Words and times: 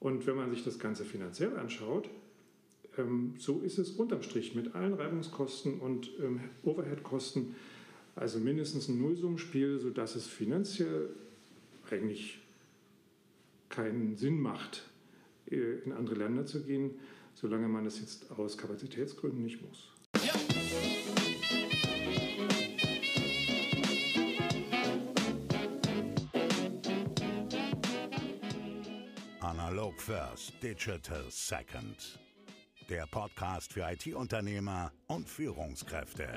Und 0.00 0.26
wenn 0.26 0.36
man 0.36 0.50
sich 0.50 0.64
das 0.64 0.78
Ganze 0.78 1.04
finanziell 1.04 1.56
anschaut, 1.56 2.08
ähm, 2.96 3.34
so 3.38 3.60
ist 3.60 3.78
es 3.78 3.90
unterm 3.90 4.22
Strich 4.22 4.54
mit 4.54 4.74
allen 4.74 4.94
Reibungskosten 4.94 5.80
und 5.80 6.10
ähm, 6.20 6.40
Overheadkosten, 6.62 7.54
also 8.14 8.38
mindestens 8.38 8.88
ein 8.88 9.00
Nullsummenspiel, 9.00 9.78
sodass 9.78 10.16
es 10.16 10.26
finanziell 10.26 11.10
eigentlich 11.90 12.38
keinen 13.68 14.16
Sinn 14.16 14.40
macht, 14.40 14.84
äh, 15.50 15.78
in 15.84 15.92
andere 15.92 16.16
Länder 16.16 16.46
zu 16.46 16.62
gehen, 16.62 16.92
solange 17.34 17.68
man 17.68 17.84
das 17.84 18.00
jetzt 18.00 18.30
aus 18.32 18.58
Kapazitätsgründen 18.58 19.42
nicht 19.42 19.62
muss. 19.62 19.88
Analog 29.88 30.02
First, 30.02 30.52
Digital 30.62 31.24
Second. 31.30 32.18
Der 32.90 33.06
Podcast 33.06 33.72
für 33.72 33.90
IT-Unternehmer 33.90 34.92
und 35.06 35.26
Führungskräfte. 35.26 36.28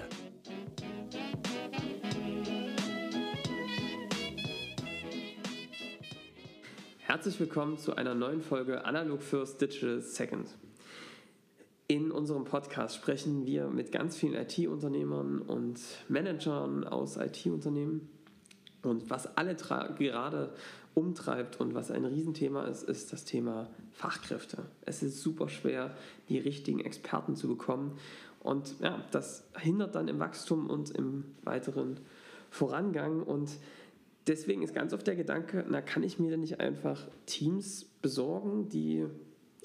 Herzlich 6.99 7.39
willkommen 7.41 7.77
zu 7.77 7.94
einer 7.98 8.16
neuen 8.16 8.41
Folge 8.41 8.85
Analog 8.85 9.22
First, 9.22 9.59
Digital 9.59 9.99
Second. 9.99 10.47
In 11.88 12.09
unserem 12.09 12.45
Podcast 12.45 12.95
sprechen 12.95 13.45
wir 13.45 13.67
mit 13.67 13.91
ganz 13.91 14.16
vielen 14.16 14.36
IT-Unternehmern 14.36 15.39
und 15.41 15.81
Managern 16.08 16.86
aus 16.86 17.17
IT-Unternehmen 17.17 18.08
und 18.81 19.09
was 19.09 19.36
alle 19.38 19.55
gerade 19.55 20.53
umtreibt 20.94 21.59
und 21.59 21.73
was 21.73 21.91
ein 21.91 22.05
Riesenthema 22.05 22.63
ist, 22.63 22.84
ist 22.84 23.13
das 23.13 23.23
Thema 23.23 23.70
Fachkräfte. 23.91 24.66
Es 24.81 25.04
ist 25.04 25.22
super 25.22 25.50
schwer, 25.50 25.95
die 26.30 26.38
richtigen 26.38 26.80
Experten 26.80 27.36
zu 27.36 27.48
bekommen. 27.48 27.98
Und 28.42 28.80
ja, 28.80 29.03
das 29.11 29.48
hindert 29.58 29.95
dann 29.95 30.08
im 30.08 30.20
Wachstum 30.20 30.70
und 30.70 30.89
im 30.92 31.25
weiteren 31.44 32.00
Vorangang. 32.50 33.23
Und 33.23 33.52
deswegen 34.28 34.64
ist 34.64 34.73
ganz 34.73 34.94
oft 34.94 35.08
der 35.08 35.16
Gedanke, 35.16 35.66
na, 35.70 35.81
kann 35.81 36.03
ich 36.03 36.20
mir 36.20 36.31
denn 36.31 36.42
nicht 36.42 36.59
einfach 36.59 37.08
Teams 37.26 37.86
besorgen, 38.02 38.67
die 38.70 39.05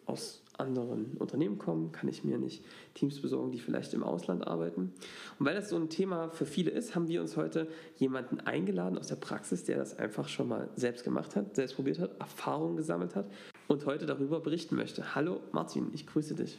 aus 0.06 0.42
anderen 0.58 1.16
Unternehmen 1.18 1.58
kommen, 1.58 1.92
kann 1.92 2.08
ich 2.08 2.24
mir 2.24 2.38
nicht 2.38 2.64
Teams 2.94 3.20
besorgen, 3.20 3.50
die 3.52 3.58
vielleicht 3.58 3.92
im 3.92 4.02
Ausland 4.02 4.46
arbeiten. 4.46 4.92
Und 5.38 5.46
weil 5.46 5.54
das 5.54 5.68
so 5.68 5.76
ein 5.76 5.90
Thema 5.90 6.30
für 6.30 6.46
viele 6.46 6.70
ist, 6.70 6.94
haben 6.94 7.08
wir 7.08 7.20
uns 7.20 7.36
heute 7.36 7.68
jemanden 7.98 8.40
eingeladen 8.40 8.98
aus 8.98 9.08
der 9.08 9.16
Praxis, 9.16 9.64
der 9.64 9.76
das 9.76 9.98
einfach 9.98 10.28
schon 10.28 10.48
mal 10.48 10.70
selbst 10.74 11.04
gemacht 11.04 11.36
hat, 11.36 11.54
selbst 11.54 11.74
probiert 11.74 11.98
hat, 11.98 12.18
Erfahrungen 12.20 12.76
gesammelt 12.76 13.14
hat 13.14 13.30
und 13.68 13.84
heute 13.86 14.06
darüber 14.06 14.40
berichten 14.40 14.76
möchte. 14.76 15.14
Hallo 15.14 15.40
Martin, 15.52 15.90
ich 15.92 16.06
grüße 16.06 16.34
dich. 16.34 16.58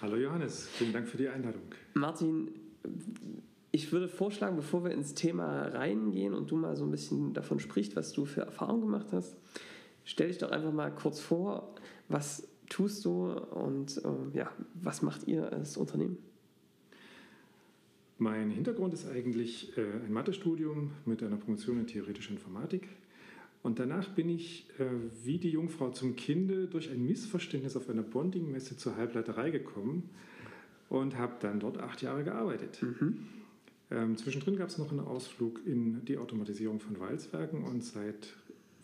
Hallo 0.00 0.16
Johannes, 0.16 0.68
vielen 0.68 0.92
Dank 0.92 1.08
für 1.08 1.16
die 1.16 1.28
Einladung. 1.28 1.62
Martin, 1.94 2.50
ich 3.72 3.92
würde 3.92 4.08
vorschlagen, 4.08 4.56
bevor 4.56 4.84
wir 4.84 4.90
ins 4.92 5.14
Thema 5.14 5.68
reingehen 5.68 6.34
und 6.34 6.50
du 6.50 6.56
mal 6.56 6.76
so 6.76 6.84
ein 6.84 6.90
bisschen 6.90 7.32
davon 7.32 7.58
sprichst, 7.58 7.96
was 7.96 8.12
du 8.12 8.24
für 8.24 8.42
Erfahrungen 8.42 8.82
gemacht 8.82 9.08
hast, 9.12 9.36
stell 10.06 10.28
dich 10.28 10.38
doch 10.38 10.50
einfach 10.50 10.72
mal 10.72 10.90
kurz 10.90 11.20
vor, 11.20 11.74
was 12.08 12.48
tust 12.70 13.04
du 13.04 13.30
und 13.30 13.98
äh, 13.98 14.38
ja, 14.38 14.50
was 14.74 15.02
macht 15.02 15.28
ihr 15.28 15.52
als 15.52 15.76
Unternehmen? 15.76 16.16
Mein 18.18 18.50
Hintergrund 18.50 18.94
ist 18.94 19.06
eigentlich 19.06 19.76
äh, 19.76 19.82
ein 19.82 20.12
Mathestudium 20.12 20.92
mit 21.04 21.22
einer 21.22 21.36
Promotion 21.36 21.80
in 21.80 21.86
theoretischer 21.86 22.30
Informatik. 22.30 22.88
Und 23.62 23.78
danach 23.78 24.08
bin 24.10 24.30
ich 24.30 24.70
äh, 24.78 24.84
wie 25.24 25.38
die 25.38 25.50
Jungfrau 25.50 25.90
zum 25.90 26.16
Kinde 26.16 26.66
durch 26.66 26.90
ein 26.90 27.04
Missverständnis 27.04 27.76
auf 27.76 27.90
einer 27.90 28.02
Bonding-Messe 28.02 28.76
zur 28.76 28.96
Halbleiterei 28.96 29.50
gekommen 29.50 30.08
und 30.88 31.18
habe 31.18 31.34
dann 31.40 31.60
dort 31.60 31.78
acht 31.78 32.00
Jahre 32.00 32.24
gearbeitet. 32.24 32.80
Mhm. 32.80 33.18
Ähm, 33.90 34.16
zwischendrin 34.16 34.56
gab 34.56 34.68
es 34.68 34.78
noch 34.78 34.90
einen 34.90 35.00
Ausflug 35.00 35.60
in 35.66 36.04
die 36.04 36.16
Automatisierung 36.16 36.80
von 36.80 36.98
Walzwerken 36.98 37.64
und 37.64 37.84
seit 37.84 38.36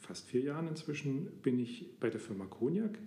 fast 0.03 0.29
vier 0.29 0.43
Jahren 0.43 0.69
inzwischen 0.69 1.27
bin 1.43 1.59
ich 1.59 1.87
bei 2.01 2.11
der 2.11 2.21
Firma 2.21 2.45
Cognac 2.47 2.99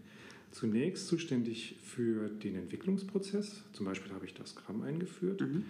zunächst 0.52 1.08
zuständig 1.08 1.76
für 1.84 2.30
den 2.30 2.56
Entwicklungsprozess. 2.56 3.64
Zum 3.74 3.86
Beispiel 3.86 4.14
habe 4.14 4.26
ich 4.26 4.34
das 4.34 4.52
Scrum 4.52 4.82
eingeführt. 4.84 5.42
Mhm. 5.42 5.66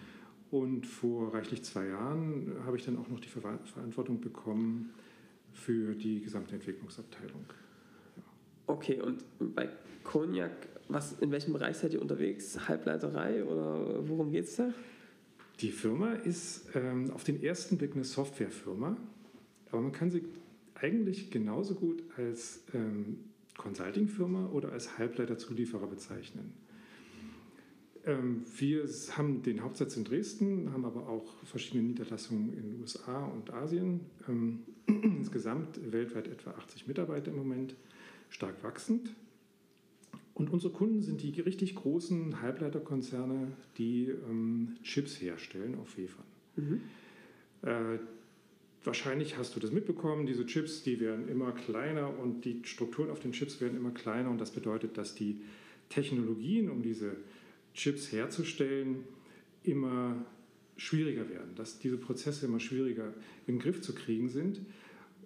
Und 0.51 0.85
vor 0.85 1.33
reichlich 1.33 1.63
zwei 1.63 1.87
Jahren 1.87 2.55
habe 2.65 2.77
ich 2.77 2.85
dann 2.85 2.97
auch 2.97 3.09
noch 3.09 3.19
die 3.19 3.27
Ver 3.27 3.59
Verantwortung 3.65 4.21
bekommen 4.21 4.91
für 5.51 5.95
die 5.95 6.21
gesamte 6.21 6.53
Entwicklungsabteilung. 6.53 7.45
Ja. 8.15 8.23
Okay, 8.67 9.01
und 9.01 9.23
bei 9.39 9.69
Cognac, 10.03 10.51
was, 10.87 11.13
in 11.19 11.31
welchem 11.31 11.53
Bereich 11.53 11.77
seid 11.77 11.93
ihr 11.93 12.01
unterwegs? 12.01 12.67
Halbleiterei 12.67 13.43
oder 13.43 14.07
worum 14.07 14.31
geht 14.31 14.45
es 14.45 14.57
da? 14.57 14.71
Die 15.61 15.71
Firma 15.71 16.13
ist 16.13 16.67
ähm, 16.75 17.09
auf 17.11 17.23
den 17.23 17.41
ersten 17.41 17.77
Blick 17.77 17.95
eine 17.95 18.03
Softwarefirma, 18.03 18.97
aber 19.71 19.81
man 19.81 19.91
kann 19.91 20.11
sie 20.11 20.23
eigentlich 20.75 21.31
genauso 21.31 21.75
gut 21.75 22.03
als 22.17 22.63
ähm, 22.73 23.19
Consulting-Firma 23.57 24.47
oder 24.47 24.71
als 24.71 24.97
Halbleiterzulieferer 24.97 25.87
bezeichnen. 25.87 26.53
Ähm, 28.05 28.43
wir 28.57 28.87
haben 29.17 29.41
den 29.41 29.63
Hauptsitz 29.63 29.97
in 29.97 30.03
Dresden, 30.03 30.71
haben 30.71 30.85
aber 30.85 31.07
auch 31.07 31.33
verschiedene 31.43 31.83
Niederlassungen 31.83 32.53
in 32.53 32.63
den 32.63 32.81
USA 32.81 33.25
und 33.25 33.51
Asien. 33.51 34.01
Ähm, 34.27 34.59
insgesamt 34.87 35.91
weltweit 35.91 36.27
etwa 36.27 36.51
80 36.51 36.87
Mitarbeiter 36.87 37.31
im 37.31 37.37
Moment, 37.37 37.75
stark 38.29 38.63
wachsend. 38.63 39.09
Und 40.35 40.49
unsere 40.49 40.73
Kunden 40.73 41.01
sind 41.01 41.21
die 41.21 41.39
richtig 41.39 41.75
großen 41.75 42.41
Halbleiterkonzerne, 42.41 43.53
die 43.77 44.09
ähm, 44.09 44.75
Chips 44.83 45.21
herstellen 45.21 45.75
auf 45.75 45.97
Wefern. 45.97 46.25
Mhm. 46.57 46.81
Äh, 47.61 47.99
Wahrscheinlich 48.85 49.37
hast 49.37 49.55
du 49.55 49.59
das 49.59 49.71
mitbekommen, 49.71 50.27
diese 50.27 50.45
Chips, 50.45 50.83
die 50.83 50.99
werden 50.99 51.27
immer 51.27 51.51
kleiner 51.51 52.17
und 52.19 52.45
die 52.45 52.61
Strukturen 52.63 53.09
auf 53.09 53.19
den 53.19 53.31
Chips 53.31 53.59
werden 53.59 53.75
immer 53.75 53.91
kleiner 53.91 54.29
und 54.29 54.39
das 54.39 54.51
bedeutet, 54.51 54.97
dass 54.97 55.15
die 55.15 55.41
Technologien, 55.89 56.69
um 56.69 56.83
diese 56.83 57.15
Chips 57.73 58.11
herzustellen, 58.11 59.03
immer 59.63 60.23
schwieriger 60.77 61.29
werden, 61.29 61.55
dass 61.55 61.79
diese 61.79 61.97
Prozesse 61.97 62.45
immer 62.45 62.59
schwieriger 62.59 63.13
im 63.47 63.59
Griff 63.59 63.81
zu 63.81 63.95
kriegen 63.95 64.29
sind. 64.29 64.61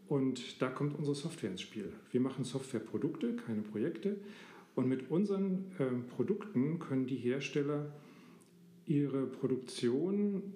Und 0.08 0.62
da 0.62 0.70
kommt 0.70 0.98
unsere 0.98 1.16
Software 1.16 1.52
ins 1.52 1.62
Spiel. 1.62 1.92
Wir 2.12 2.22
machen 2.22 2.46
Softwareprodukte, 2.46 3.36
keine 3.36 3.62
Projekte. 3.62 4.18
Und 4.76 4.88
mit 4.88 5.12
unseren 5.12 5.66
äh, 5.78 5.86
Produkten 6.16 6.80
können 6.80 7.06
die 7.06 7.18
Hersteller 7.18 7.92
ihre 8.86 9.26
Produktion 9.28 10.54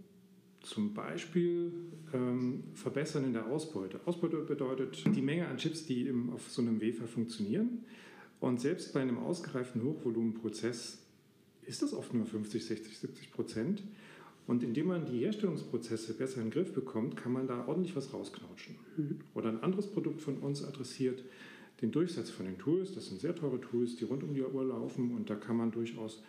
zum 0.63 0.93
Beispiel 0.93 1.71
ähm, 2.13 2.63
verbessern 2.73 3.25
in 3.25 3.33
der 3.33 3.45
Ausbeute. 3.47 3.99
Ausbeute 4.05 4.37
bedeutet 4.37 5.03
die 5.05 5.21
Menge 5.21 5.47
an 5.47 5.57
Chips, 5.57 5.85
die 5.85 6.07
im, 6.07 6.31
auf 6.31 6.49
so 6.49 6.61
einem 6.61 6.81
Wafer 6.81 7.07
funktionieren. 7.07 7.85
Und 8.39 8.59
selbst 8.59 8.93
bei 8.93 9.01
einem 9.01 9.19
ausgereiften 9.19 9.83
Hochvolumenprozess 9.83 10.99
ist 11.65 11.81
das 11.81 11.93
oft 11.93 12.13
nur 12.13 12.25
50, 12.25 12.65
60, 12.65 12.97
70 12.97 13.31
Prozent. 13.31 13.83
Und 14.47 14.63
indem 14.63 14.87
man 14.87 15.05
die 15.05 15.19
Herstellungsprozesse 15.19 16.13
besser 16.15 16.37
in 16.37 16.45
den 16.45 16.51
Griff 16.51 16.73
bekommt, 16.73 17.15
kann 17.15 17.31
man 17.31 17.47
da 17.47 17.65
ordentlich 17.67 17.95
was 17.95 18.13
rausknautschen. 18.13 18.75
Mhm. 18.97 19.19
Oder 19.33 19.49
ein 19.49 19.63
anderes 19.63 19.87
Produkt 19.87 20.21
von 20.21 20.37
uns 20.37 20.63
adressiert 20.63 21.23
den 21.81 21.91
Durchsatz 21.91 22.29
von 22.29 22.45
den 22.45 22.57
Tools. 22.57 22.93
Das 22.93 23.07
sind 23.07 23.21
sehr 23.21 23.35
teure 23.35 23.59
Tools, 23.59 23.95
die 23.95 24.05
rund 24.05 24.23
um 24.23 24.33
die 24.33 24.41
Uhr 24.41 24.63
laufen 24.63 25.15
und 25.15 25.29
da 25.29 25.35
kann 25.35 25.57
man 25.57 25.71
durchaus 25.71 26.21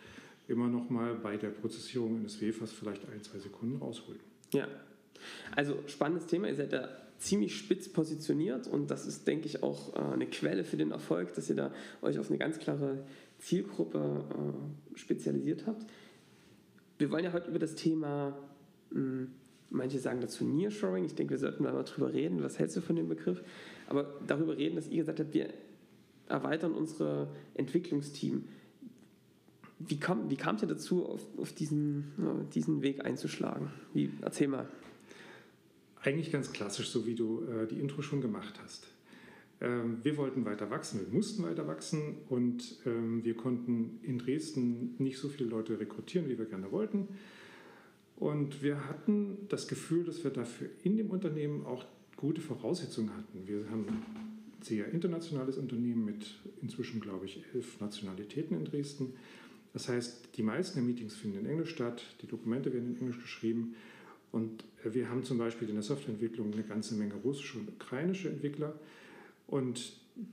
immer 0.49 0.69
noch 0.69 0.91
mal 0.91 1.15
bei 1.15 1.37
der 1.37 1.49
Prozessierung 1.49 2.19
eines 2.19 2.41
Wefers 2.41 2.73
vielleicht 2.73 3.09
ein, 3.11 3.23
zwei 3.23 3.39
Sekunden 3.39 3.77
rausholen. 3.77 4.21
Ja, 4.53 4.69
also 5.57 5.79
spannendes 5.87 6.27
Thema. 6.27 6.49
Ihr 6.49 6.57
seid 6.57 6.73
da 6.73 6.89
ziemlich 7.19 7.57
spitz 7.57 7.89
positioniert 7.89 8.67
und 8.67 8.91
das 8.91 9.07
ist, 9.07 9.27
denke 9.27 9.47
ich, 9.47 9.63
auch 9.63 9.95
äh, 9.95 10.13
eine 10.13 10.27
Quelle 10.27 10.65
für 10.65 10.77
den 10.77 10.91
Erfolg, 10.91 11.33
dass 11.35 11.49
ihr 11.49 11.57
da 11.57 11.73
euch 12.03 12.19
auf 12.19 12.29
eine 12.29 12.39
ganz 12.39 12.59
klare 12.59 13.05
Zielgruppe 13.39 14.25
äh, 14.31 14.99
spezialisiert 14.99 15.67
habt. 15.67 15.87
Wir 16.99 17.11
wollen 17.11 17.25
ja 17.25 17.33
heute 17.33 17.49
über 17.49 17.59
das 17.59 17.75
Thema, 17.75 18.37
hm, 18.91 19.31
manche 19.71 19.99
sagen 19.99 20.21
dazu 20.21 20.45
Nearshoring, 20.45 21.05
ich 21.05 21.15
denke, 21.15 21.33
wir 21.33 21.39
sollten 21.39 21.63
mal 21.63 21.83
drüber 21.85 22.13
reden, 22.13 22.43
was 22.43 22.59
hältst 22.59 22.77
du 22.77 22.81
von 22.81 22.97
dem 22.97 23.09
Begriff, 23.09 23.43
aber 23.87 24.21
darüber 24.27 24.57
reden, 24.57 24.77
dass 24.77 24.89
ihr 24.89 24.99
gesagt 24.99 25.21
habt, 25.21 25.35
wir 25.35 25.49
erweitern 26.29 26.73
unsere 26.73 27.29
Entwicklungsteam. 27.55 28.45
Wie 29.87 29.99
kam, 29.99 30.31
wie 30.31 30.37
kam 30.37 30.57
es 30.57 30.63
dazu, 30.63 31.07
auf, 31.07 31.23
auf 31.39 31.53
diesen, 31.53 32.49
diesen 32.55 32.83
Weg 32.83 33.05
einzuschlagen? 33.05 33.71
Wie, 33.93 34.11
erzähl 34.23 34.49
mal. 34.49 34.69
Eigentlich 36.03 36.31
ganz 36.31 36.53
klassisch, 36.53 36.89
so 36.91 37.07
wie 37.07 37.15
du 37.15 37.45
äh, 37.45 37.67
die 37.67 37.81
Intro 37.81 38.03
schon 38.03 38.21
gemacht 38.21 38.61
hast. 38.63 38.87
Ähm, 39.61 39.99
wir 40.03 40.17
wollten 40.17 40.45
weiter 40.45 40.71
wachsen, 40.71 41.01
wir 41.01 41.15
mussten 41.15 41.43
weiter 41.43 41.67
wachsen 41.67 42.17
und 42.29 42.79
ähm, 42.85 43.25
wir 43.25 43.35
konnten 43.35 43.99
in 44.03 44.19
Dresden 44.19 44.95
nicht 44.99 45.19
so 45.19 45.29
viele 45.29 45.49
Leute 45.49 45.79
rekrutieren, 45.81 46.29
wie 46.29 46.39
wir 46.39 46.45
gerne 46.45 46.71
wollten. 46.71 47.09
Und 48.17 48.63
wir 48.63 48.89
hatten 48.89 49.49
das 49.49 49.67
Gefühl, 49.67 50.05
dass 50.05 50.23
wir 50.23 50.31
dafür 50.31 50.69
in 50.83 50.97
dem 50.97 51.11
Unternehmen 51.11 51.65
auch 51.67 51.85
gute 52.17 52.41
Voraussetzungen 52.41 53.17
hatten. 53.17 53.47
Wir 53.47 53.69
haben 53.71 53.87
sehr 54.61 54.89
internationales 54.93 55.59
Unternehmen 55.59 56.05
mit 56.05 56.41
inzwischen, 56.63 57.01
glaube 57.01 57.27
ich, 57.27 57.43
elf 57.55 57.81
Nationalitäten 57.81 58.57
in 58.57 58.65
Dresden. 58.65 59.15
Das 59.75 59.89
heißt, 59.89 60.37
die 60.37 60.43
meisten 60.43 60.77
der 60.77 60.85
Meetings 60.85 61.15
finden 61.15 61.41
in 61.41 61.47
Englisch 61.47 61.71
statt, 61.71 62.03
die 62.23 62.27
Dokumente 62.27 62.73
werden 62.73 62.95
in 62.95 63.01
Englisch 63.01 63.21
geschrieben 63.21 63.75
und 64.33 64.65
wir 64.85 65.11
haben 65.11 65.25
zum 65.25 65.37
Beispiel 65.37 65.69
in 65.69 65.75
der 65.75 65.83
Softwareentwicklung 65.83 66.53
eine 66.53 66.63
ganze 66.63 66.95
Menge 66.95 67.15
russische 67.15 67.59
und 67.59 67.69
ukrainische 67.69 68.31
Entwickler 68.31 68.75
und 69.47 69.93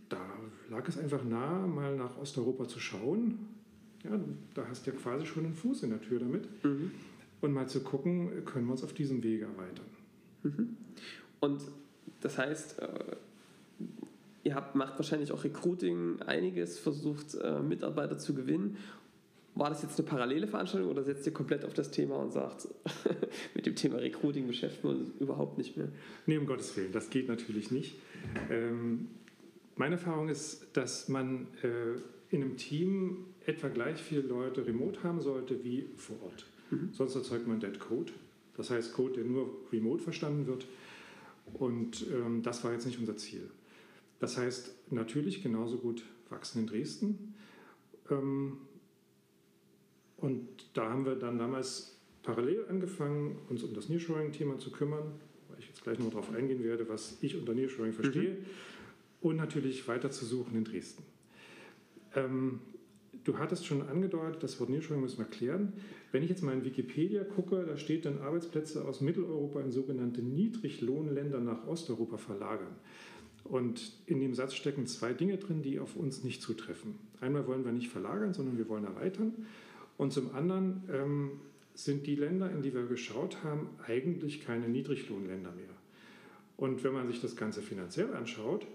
da 0.10 0.22
lag 0.70 0.88
es 0.88 0.98
einfach 0.98 1.24
nahe, 1.24 1.68
mal 1.68 1.96
nach 1.96 2.18
Osteuropa 2.18 2.68
zu 2.68 2.80
schauen. 2.80 3.40
Ja, 4.04 4.20
da 4.54 4.68
hast 4.68 4.86
du 4.86 4.92
ja 4.92 4.98
quasi 4.98 5.26
schon 5.26 5.46
einen 5.46 5.56
Fuß 5.56 5.84
in 5.84 5.90
der 5.90 6.02
Tür 6.02 6.20
damit. 6.20 6.48
Mhm. 6.64 6.92
Und 7.42 7.54
mal 7.54 7.68
zu 7.68 7.82
gucken, 7.82 8.46
können 8.46 8.66
wir 8.66 8.74
uns 8.74 8.84
auf 8.84 8.94
diesem 8.94 9.24
Wege 9.24 9.46
erweitern. 9.46 9.86
Mhm. 10.44 10.78
Und 11.40 11.64
das 12.20 12.38
heißt, 12.38 12.80
äh, 12.80 13.16
ihr 14.44 14.56
habt, 14.56 14.76
macht 14.76 14.98
wahrscheinlich 14.98 15.32
auch 15.32 15.44
Recruiting 15.44 16.22
einiges, 16.22 16.78
versucht 16.78 17.36
äh, 17.36 17.62
Mitarbeiter 17.62 18.18
zu 18.20 18.36
gewinnen. 18.36 18.78
War 19.56 19.69
das 19.69 19.81
jetzt 19.81 20.00
eine 20.00 20.07
parallele 20.07 20.48
Veranstaltung 20.48 20.89
oder 20.89 21.03
setzt 21.03 21.25
ihr 21.25 21.33
komplett 21.33 21.65
auf 21.65 21.74
das 21.74 21.92
Thema 21.92 22.15
und 22.15 22.31
sagt, 22.31 22.69
mit 23.56 23.65
dem 23.65 23.75
Thema 23.75 23.98
Recruiting 23.98 24.48
beschäftigen 24.48 24.83
wir 24.83 24.98
uns 24.98 25.12
überhaupt 25.19 25.57
nicht 25.57 25.75
mehr? 25.75 25.89
Nee, 26.25 26.38
um 26.38 26.45
Gottes 26.45 26.75
Willen, 26.77 26.92
das 26.94 27.09
geht 27.09 27.27
natürlich 27.27 27.69
nicht. 27.69 27.95
Ähm, 28.50 29.09
meine 29.75 29.95
Erfahrung 29.95 30.30
ist, 30.30 30.68
dass 30.74 31.09
man 31.09 31.48
äh, 31.63 32.00
in 32.33 32.44
einem 32.44 32.56
Team 32.56 33.25
etwa 33.45 33.68
gleich 33.68 34.01
viele 34.01 34.21
Leute 34.21 34.65
remote 34.65 35.03
haben 35.03 35.21
sollte 35.21 35.63
wie 35.63 35.89
vor 35.97 36.15
Ort. 36.24 36.45
Mhm. 36.69 36.89
Sonst 36.94 37.15
erzeugt 37.15 37.47
man 37.47 37.59
Dead 37.59 37.77
Code. 37.77 38.13
Das 38.56 38.69
heißt 38.69 38.94
Code, 38.94 39.15
der 39.15 39.25
nur 39.25 39.50
remote 39.71 40.01
verstanden 40.01 40.47
wird. 40.47 40.65
Und 41.54 42.06
ähm, 42.12 42.42
das 42.42 42.63
war 42.63 42.71
jetzt 42.71 42.86
nicht 42.86 43.00
unser 43.00 43.18
Ziel. 43.18 43.50
Das 44.19 44.38
heißt, 44.38 44.92
natürlich 44.92 45.42
genauso 45.42 45.77
gut 45.77 46.04
wachsen 46.30 46.59
in 46.59 46.68
Dresden. 46.68 47.33
Ähm, 48.09 48.57
und 50.21 50.47
da 50.73 50.89
haben 50.89 51.06
wir 51.06 51.15
dann 51.15 51.38
damals 51.38 51.97
parallel 52.23 52.65
angefangen, 52.69 53.38
uns 53.50 53.63
um 53.63 53.73
das 53.73 53.89
Nearshoring-Thema 53.89 54.59
zu 54.59 54.71
kümmern, 54.71 55.12
weil 55.50 55.59
ich 55.59 55.68
jetzt 55.68 55.83
gleich 55.83 56.00
noch 56.00 56.09
darauf 56.09 56.33
eingehen 56.33 56.63
werde, 56.63 56.88
was 56.88 57.18
ich 57.21 57.35
unter 57.35 57.53
Nearshoring 57.53 57.94
verstehe. 57.94 58.31
Mhm. 58.31 58.45
Und 59.21 59.35
natürlich 59.35 59.88
weiter 59.88 60.12
zu 60.12 60.25
suchen 60.25 60.56
in 60.56 60.63
Dresden. 60.63 61.03
Ähm, 62.15 62.59
du 63.23 63.38
hattest 63.38 63.65
schon 63.65 63.81
angedeutet, 63.88 64.44
das 64.44 64.59
Wort 64.59 64.69
Nearshoring 64.69 65.01
müssen 65.01 65.19
wir 65.19 65.25
klären. 65.25 65.73
Wenn 66.12 66.23
ich 66.23 66.29
jetzt 66.29 66.44
mal 66.44 66.53
in 66.53 66.65
Wikipedia 66.65 67.23
gucke, 67.23 67.65
da 67.65 67.77
steht 67.77 68.06
dann 68.06 68.19
Arbeitsplätze 68.19 68.85
aus 68.85 69.01
Mitteleuropa 69.01 69.62
in 69.62 69.71
sogenannte 69.71 70.21
Niedriglohnländer 70.21 71.39
nach 71.39 71.68
Osteuropa 71.68 72.18
verlagern. 72.18 72.75
Und 73.44 73.94
in 74.06 74.19
dem 74.19 74.35
Satz 74.35 74.53
stecken 74.53 74.85
zwei 74.85 75.13
Dinge 75.13 75.38
drin, 75.38 75.63
die 75.63 75.79
auf 75.79 75.95
uns 75.95 76.23
nicht 76.23 76.41
zutreffen. 76.41 76.95
Einmal 77.21 77.47
wollen 77.47 77.65
wir 77.65 77.71
nicht 77.71 77.89
verlagern, 77.89 78.33
sondern 78.33 78.57
wir 78.57 78.69
wollen 78.69 78.85
erweitern. 78.85 79.33
Und 79.98 80.14
zum 80.14 80.34
anderen 80.34 80.84
ähm, 80.92 81.32
sind 81.74 82.08
die 82.08 82.16
Länder, 82.16 82.52
in 82.52 82.62
die 82.62 82.74
wir 82.74 82.86
geschaut 82.86 83.44
haben, 83.44 83.70
eigentlich 83.86 84.42
keine 84.42 84.68
Niedriglohnländer 84.68 85.52
mehr. 85.52 85.70
Und 86.58 86.84
wenn 86.84 86.94
man 86.94 87.08
sich 87.08 87.22
das 87.22 87.36
Ganze 87.36 87.62
finanziell 87.62 88.14
anschaut, 88.14 88.68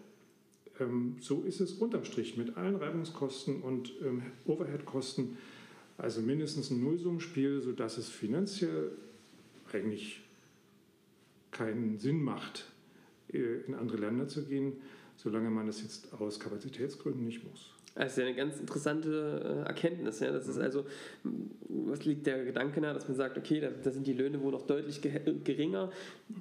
ähm, 0.81 1.17
so 1.21 1.43
ist 1.43 1.61
es 1.61 1.73
unterm 1.73 2.05
Strich 2.05 2.37
mit 2.37 2.57
allen 2.57 2.77
Reibungskosten 2.77 3.63
und 3.63 3.93
ähm, 4.03 4.23
Overheadkosten, 4.45 5.37
also 5.99 6.21
mindestens 6.21 6.71
ein 6.71 6.83
Nullsummenspiel, 6.83 7.63
sodass 7.63 7.97
es 7.99 8.09
finanziell 8.09 8.93
eigentlich 9.73 10.23
keinen 11.51 11.99
Sinn 11.99 12.23
macht, 12.23 12.71
äh, 13.33 13.61
in 13.67 13.75
andere 13.75 13.99
Länder 13.99 14.29
zu 14.29 14.45
gehen, 14.45 14.75
solange 15.17 15.51
man 15.51 15.67
das 15.67 15.83
jetzt 15.83 16.13
aus 16.13 16.39
Kapazitätsgründen 16.39 17.25
nicht 17.25 17.45
muss. 17.45 17.76
Das 17.97 18.13
ist 18.13 18.19
ja 18.19 18.25
eine 18.25 18.35
ganz 18.35 18.61
interessante 18.61 19.65
äh, 19.65 19.69
Erkenntnis. 19.69 20.21
Ja? 20.21 20.31
Das 20.31 20.47
ist 20.47 20.57
mhm. 20.57 20.63
also, 20.63 20.85
was 21.69 22.05
liegt 22.05 22.27
der 22.27 22.45
Gedanke 22.45 22.81
nahe, 22.81 22.93
dass 22.93 23.09
man 23.09 23.17
sagt, 23.17 23.39
okay, 23.39 23.59
da, 23.59 23.69
da, 23.71 23.91
sind 23.91 24.07
die 24.07 24.13
Löhne 24.13 24.43
wohl 24.43 24.53
noch 24.53 24.67
deutlich 24.67 25.01
geringer. 25.01 25.91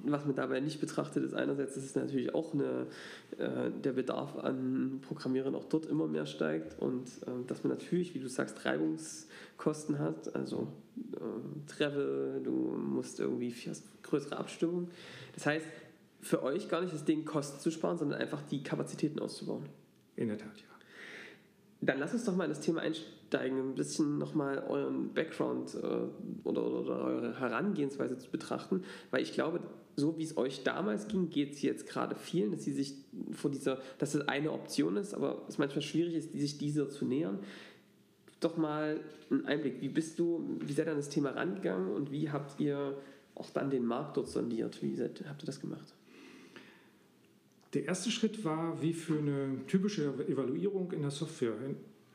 Was 0.04 0.26
man 0.26 0.36
dabei 0.36 0.60
nicht 0.60 0.80
betrachtet, 0.80 1.24
ist 1.24 1.34
einerseits, 1.34 1.74
dass 1.74 1.84
es 1.84 1.94
natürlich 1.94 2.34
auch 2.34 2.52
eine, 2.52 2.86
äh, 3.38 3.70
der 3.82 3.92
Bedarf 3.92 4.36
an 4.36 5.00
Programmierern 5.00 5.54
auch 5.54 5.64
dort 5.64 5.86
immer 5.86 6.06
mehr 6.06 6.26
steigt 6.26 6.78
und 6.78 7.06
äh, 7.22 7.46
dass 7.46 7.64
man 7.64 7.72
natürlich, 7.72 8.14
wie 8.14 8.18
du 8.18 8.28
sagst, 8.28 8.66
Reibungskosten 8.66 9.98
hat, 9.98 10.34
also 10.34 10.68
äh, 11.14 11.70
Travel, 11.72 12.42
du 12.44 12.50
musst 12.50 13.18
irgendwie 13.18 13.50
hast 13.66 13.84
größere 14.02 14.36
Abstimmung. 14.36 14.88
Das 15.34 15.46
heißt, 15.46 15.66
für 16.20 16.42
euch 16.42 16.68
gar 16.68 16.82
nicht 16.82 16.92
das 16.92 17.04
Ding 17.04 17.24
Kosten 17.24 17.60
zu 17.60 17.70
sparen, 17.70 17.96
sondern 17.96 18.20
einfach 18.20 18.42
die 18.42 18.62
Kapazitäten 18.62 19.20
auszubauen. 19.20 19.64
In 20.16 20.28
der 20.28 20.38
Tat, 20.38 20.56
ja. 20.58 20.65
Dann 21.80 21.98
lass 21.98 22.14
uns 22.14 22.24
doch 22.24 22.34
mal 22.34 22.44
in 22.44 22.50
das 22.50 22.60
Thema 22.60 22.80
einsteigen, 22.80 23.58
ein 23.58 23.74
bisschen 23.74 24.18
nochmal 24.18 24.64
euren 24.66 25.12
Background 25.12 25.74
äh, 25.74 26.48
oder, 26.48 26.66
oder, 26.66 27.04
eure 27.04 27.38
Herangehensweise 27.38 28.16
zu 28.18 28.30
betrachten, 28.30 28.82
weil 29.10 29.22
ich 29.22 29.32
glaube, 29.32 29.60
so 29.94 30.18
wie 30.18 30.24
es 30.24 30.36
euch 30.36 30.62
damals 30.62 31.08
ging, 31.08 31.30
geht 31.30 31.54
es 31.54 31.62
jetzt 31.62 31.86
gerade 31.86 32.14
vielen, 32.14 32.50
dass 32.50 32.64
sie 32.64 32.72
sich 32.72 32.94
vor 33.32 33.50
dieser, 33.50 33.78
dass 33.98 34.14
es 34.14 34.26
eine 34.28 34.52
Option 34.52 34.96
ist, 34.96 35.14
aber 35.14 35.42
es 35.48 35.58
manchmal 35.58 35.82
schwierig 35.82 36.14
ist, 36.14 36.32
sich 36.32 36.58
dieser 36.58 36.88
zu 36.88 37.04
nähern. 37.04 37.38
Doch 38.40 38.56
mal 38.56 39.00
einen 39.30 39.46
Einblick, 39.46 39.80
wie 39.80 39.88
bist 39.88 40.18
du, 40.18 40.58
wie 40.60 40.72
seid 40.72 40.86
ihr 40.86 40.92
an 40.92 40.98
das 40.98 41.08
Thema 41.08 41.30
rangegangen 41.30 41.92
und 41.92 42.10
wie 42.10 42.30
habt 42.30 42.60
ihr 42.60 42.96
auch 43.34 43.50
dann 43.50 43.70
den 43.70 43.86
Markt 43.86 44.16
dort 44.16 44.28
sondiert? 44.28 44.82
Wie 44.82 44.94
seid, 44.94 45.24
habt 45.28 45.42
ihr 45.42 45.46
das 45.46 45.60
gemacht? 45.60 45.94
Der 47.76 47.84
erste 47.84 48.10
Schritt 48.10 48.42
war 48.42 48.80
wie 48.80 48.94
für 48.94 49.18
eine 49.18 49.60
typische 49.66 50.06
Evaluierung 50.26 50.92
in 50.92 51.02
der 51.02 51.10
Software. 51.10 51.52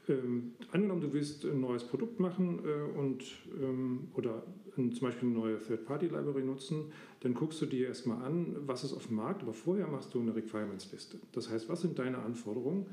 Ähm, 0.09 0.53
angenommen, 0.71 1.01
du 1.01 1.13
willst 1.13 1.45
ein 1.45 1.61
neues 1.61 1.83
Produkt 1.83 2.19
machen 2.19 2.61
äh, 2.65 2.97
und, 2.97 3.23
ähm, 3.61 4.07
oder 4.15 4.41
ein, 4.75 4.91
zum 4.91 5.07
Beispiel 5.07 5.29
eine 5.29 5.37
neue 5.37 5.59
Third-Party-Library 5.59 6.41
nutzen, 6.41 6.85
dann 7.19 7.35
guckst 7.35 7.61
du 7.61 7.67
dir 7.67 7.89
erstmal 7.89 8.25
an, 8.25 8.55
was 8.65 8.83
ist 8.83 8.93
auf 8.93 9.05
dem 9.05 9.17
Markt, 9.17 9.43
aber 9.43 9.53
vorher 9.53 9.85
machst 9.85 10.15
du 10.15 10.19
eine 10.19 10.35
Requirements-Liste. 10.35 11.19
Das 11.31 11.51
heißt, 11.51 11.69
was 11.69 11.81
sind 11.81 11.99
deine 11.99 12.17
Anforderungen? 12.17 12.87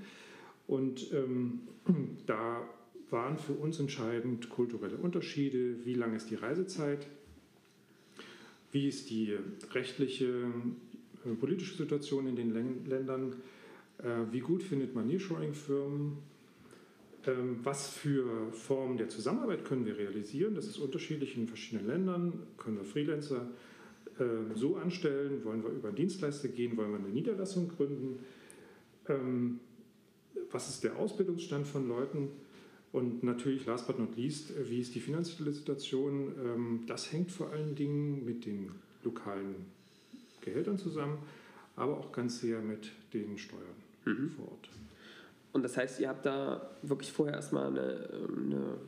Und 0.67 1.11
ähm, 1.15 1.61
da 2.27 2.69
waren 3.09 3.39
für 3.39 3.55
uns 3.55 3.81
entscheidend 3.81 4.51
kulturelle 4.51 4.99
Unterschiede, 4.99 5.87
wie 5.87 5.95
lang 5.95 6.15
ist 6.15 6.29
die 6.29 6.35
Reisezeit, 6.35 7.07
wie 8.73 8.89
ist 8.89 9.09
die 9.09 9.39
rechtliche 9.73 10.45
politische 11.37 11.77
Situation 11.77 12.27
in 12.27 12.37
den 12.37 12.87
Ländern, 12.87 13.35
äh, 13.99 14.31
wie 14.31 14.41
gut 14.41 14.63
findet 14.63 14.95
man 14.95 15.07
Nearshoring-Firmen, 15.07 16.19
ähm, 17.27 17.59
was 17.63 17.89
für 17.89 18.53
Formen 18.53 18.97
der 18.97 19.09
Zusammenarbeit 19.09 19.65
können 19.65 19.85
wir 19.87 19.99
realisieren. 19.99 20.55
Das 20.55 20.67
ist 20.67 20.79
unterschiedlich 20.79 21.37
in 21.37 21.49
verschiedenen 21.49 21.87
Ländern. 21.87 22.33
Können 22.57 22.77
wir 22.77 22.85
Freelancer 22.85 23.51
ähm, 24.21 24.53
so 24.55 24.77
anstellen? 24.77 25.45
Wollen 25.45 25.63
wir 25.63 25.71
über 25.71 25.91
Dienstleister 25.91 26.49
gehen? 26.49 26.77
Wollen 26.77 26.93
wir 26.93 26.99
eine 26.99 27.09
Niederlassung 27.09 27.69
gründen? 27.69 28.21
Ähm, 29.09 29.61
was 30.51 30.69
ist 30.69 30.85
der 30.85 30.97
Ausbildungsstand 30.97 31.67
von 31.67 31.89
Leuten? 31.89 32.29
Und 32.93 33.23
natürlich, 33.23 33.67
last 33.67 33.87
but 33.87 33.99
not 33.99 34.17
least, 34.17 34.53
wie 34.71 34.81
ist 34.81 34.95
die 34.95 35.01
finanzielle 35.01 35.53
Situation? 35.53 36.85
Das 36.87 37.13
hängt 37.13 37.31
vor 37.31 37.51
allen 37.51 37.75
Dingen 37.75 38.25
mit 38.25 38.47
den 38.47 38.71
lokalen 39.05 39.67
Gehältern 40.49 40.79
zusammen, 40.79 41.19
aber 41.77 41.99
auch 41.99 42.13
ganz 42.13 42.41
sehr 42.41 42.61
mit 42.61 42.91
den 43.13 43.39
Steuern 43.39 43.63
mhm. 44.05 44.31
vor 44.31 44.53
Ort. 44.53 44.69
Und 45.53 45.63
das 45.63 45.77
heißt, 45.77 46.01
ihr 46.01 46.09
habt 46.09 46.27
da 46.27 46.71
wirklich 46.83 47.13
vorher 47.13 47.35
erstmal 47.35 47.69
eine, 47.69 48.09
eine 48.37 48.79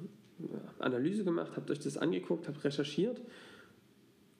Analyse 0.79 1.25
gemacht, 1.25 1.53
habt 1.57 1.71
euch 1.71 1.81
das 1.81 1.97
angeguckt, 1.97 2.49
habt 2.49 2.63
recherchiert. 2.65 3.21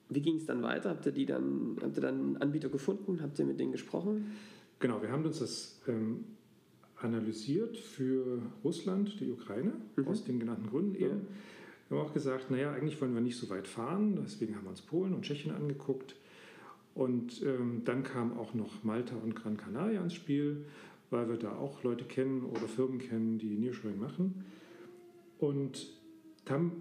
Wie 0.09 0.21
ging 0.21 0.35
es 0.35 0.45
dann 0.45 0.61
weiter? 0.61 0.89
Habt 0.89 1.05
ihr, 1.05 1.11
die 1.11 1.25
dann, 1.25 1.77
habt 1.81 1.95
ihr 1.95 2.01
dann 2.01 2.19
einen 2.19 2.37
Anbieter 2.37 2.69
gefunden? 2.69 3.21
Habt 3.21 3.39
ihr 3.39 3.45
mit 3.45 3.59
denen 3.59 3.71
gesprochen? 3.71 4.31
Genau, 4.79 5.01
wir 5.01 5.11
haben 5.11 5.23
uns 5.25 5.39
das 5.39 5.81
ähm, 5.87 6.25
analysiert 6.97 7.77
für 7.77 8.41
Russland, 8.63 9.19
die 9.19 9.31
Ukraine, 9.31 9.73
mhm. 9.95 10.07
aus 10.07 10.23
den 10.23 10.39
genannten 10.39 10.69
Gründen 10.69 10.95
eben. 10.95 11.03
Ja. 11.09 11.17
Wir 11.89 11.97
haben 11.97 12.07
auch 12.07 12.13
gesagt, 12.13 12.51
naja, 12.51 12.71
eigentlich 12.71 12.99
wollen 13.01 13.13
wir 13.13 13.21
nicht 13.21 13.37
so 13.37 13.49
weit 13.49 13.67
fahren, 13.67 14.19
deswegen 14.23 14.55
haben 14.55 14.63
wir 14.63 14.69
uns 14.69 14.81
Polen 14.81 15.13
und 15.13 15.23
Tschechien 15.23 15.53
angeguckt. 15.53 16.15
Und 16.93 17.41
ähm, 17.43 17.81
dann 17.85 18.03
kam 18.03 18.37
auch 18.37 18.53
noch 18.53 18.83
Malta 18.83 19.15
und 19.15 19.35
Gran 19.35 19.57
Canaria 19.57 20.01
ins 20.01 20.13
Spiel, 20.13 20.65
weil 21.09 21.29
wir 21.29 21.37
da 21.37 21.55
auch 21.55 21.83
Leute 21.83 22.05
kennen 22.05 22.43
oder 22.43 22.67
Firmen 22.67 22.99
kennen, 22.99 23.37
die 23.37 23.57
Nearshoring 23.57 23.99
machen. 23.99 24.45
Und 25.39 25.87
haben 26.51 26.73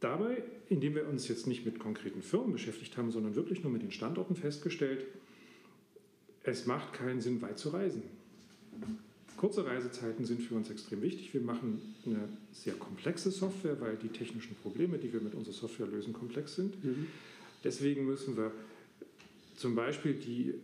dabei, 0.00 0.42
indem 0.68 0.94
wir 0.94 1.08
uns 1.08 1.26
jetzt 1.28 1.46
nicht 1.46 1.64
mit 1.64 1.78
konkreten 1.78 2.22
Firmen 2.22 2.52
beschäftigt 2.52 2.96
haben, 2.96 3.10
sondern 3.10 3.34
wirklich 3.34 3.62
nur 3.62 3.72
mit 3.72 3.82
den 3.82 3.90
Standorten 3.90 4.36
festgestellt, 4.36 5.06
es 6.42 6.66
macht 6.66 6.92
keinen 6.92 7.20
Sinn, 7.20 7.42
weit 7.42 7.58
zu 7.58 7.70
reisen. 7.70 8.02
Kurze 9.36 9.64
Reisezeiten 9.66 10.24
sind 10.24 10.42
für 10.42 10.54
uns 10.54 10.70
extrem 10.70 11.02
wichtig. 11.02 11.32
Wir 11.32 11.40
machen 11.40 11.80
eine 12.06 12.28
sehr 12.52 12.74
komplexe 12.74 13.30
Software, 13.30 13.80
weil 13.80 13.96
die 13.96 14.08
technischen 14.08 14.56
Probleme, 14.56 14.98
die 14.98 15.12
wir 15.12 15.20
mit 15.20 15.34
unserer 15.34 15.54
Software 15.54 15.86
lösen, 15.86 16.12
komplex 16.12 16.56
sind. 16.56 16.82
Mhm. 16.84 17.06
Deswegen 17.62 18.06
müssen 18.06 18.36
wir 18.36 18.52
zum 19.58 19.74
Beispiel 19.74 20.14
die 20.14 20.54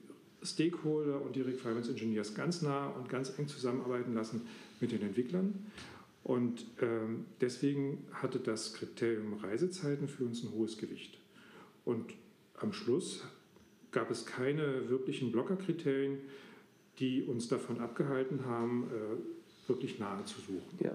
Stakeholder 0.42 1.20
und 1.20 1.34
die 1.34 1.40
Requirements 1.40 1.88
Engineers 1.88 2.34
ganz 2.34 2.62
nah 2.62 2.86
und 2.88 3.08
ganz 3.08 3.36
eng 3.38 3.48
zusammenarbeiten 3.48 4.14
lassen 4.14 4.42
mit 4.80 4.92
den 4.92 5.02
Entwicklern. 5.02 5.66
Und 6.22 6.64
ähm, 6.80 7.26
deswegen 7.40 8.06
hatte 8.12 8.38
das 8.38 8.72
Kriterium 8.74 9.34
Reisezeiten 9.34 10.08
für 10.08 10.24
uns 10.24 10.42
ein 10.42 10.52
hohes 10.52 10.78
Gewicht. 10.78 11.18
Und 11.84 12.14
am 12.60 12.72
Schluss 12.72 13.22
gab 13.90 14.10
es 14.10 14.26
keine 14.26 14.88
wirklichen 14.88 15.32
Blockerkriterien, 15.32 16.18
die 16.98 17.22
uns 17.22 17.48
davon 17.48 17.80
abgehalten 17.80 18.46
haben, 18.46 18.90
äh, 18.90 19.68
wirklich 19.68 19.98
nahe 19.98 20.24
zu 20.24 20.40
suchen. 20.40 20.78
Ja. 20.80 20.92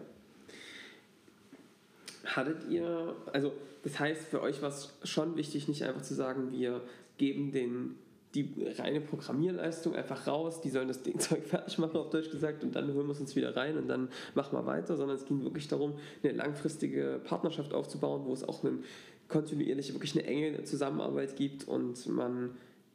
Hattet 2.26 2.70
ihr, 2.70 3.16
also 3.34 3.52
das 3.84 4.00
heißt, 4.00 4.28
für 4.28 4.42
euch 4.42 4.62
war 4.62 4.70
es 4.70 4.94
schon 5.04 5.36
wichtig, 5.36 5.68
nicht 5.68 5.84
einfach 5.84 6.02
zu 6.02 6.14
sagen, 6.14 6.52
wir 6.52 6.82
geben 7.20 7.52
den 7.52 7.96
die 8.36 8.54
reine 8.78 9.02
Programmierleistung 9.02 9.96
einfach 9.96 10.28
raus, 10.28 10.62
die 10.62 10.70
sollen 10.70 10.88
das 10.88 11.02
Ding 11.04 11.20
Zeug 11.20 11.46
fertig 11.46 11.78
machen, 11.78 11.98
auf 11.98 12.10
Deutsch 12.10 12.30
gesagt, 12.30 12.64
und 12.64 12.76
dann 12.76 12.94
holen 12.94 13.08
wir 13.08 13.14
es 13.14 13.20
uns 13.20 13.36
wieder 13.36 13.56
rein 13.56 13.78
und 13.78 13.88
dann 13.88 14.10
machen 14.36 14.58
wir 14.58 14.66
weiter, 14.66 14.98
sondern 14.98 15.18
es 15.18 15.26
ging 15.26 15.44
wirklich 15.44 15.68
darum, 15.68 15.94
eine 16.24 16.34
langfristige 16.34 17.20
Partnerschaft 17.24 17.74
aufzubauen, 17.74 18.26
wo 18.26 18.34
es 18.34 18.44
auch 18.44 18.64
eine 18.64 18.80
kontinuierliche, 19.28 19.94
wirklich 19.94 20.16
eine 20.16 20.26
enge 20.28 20.64
Zusammenarbeit 20.64 21.36
gibt 21.36 21.68
und 21.68 22.08
man 22.08 22.52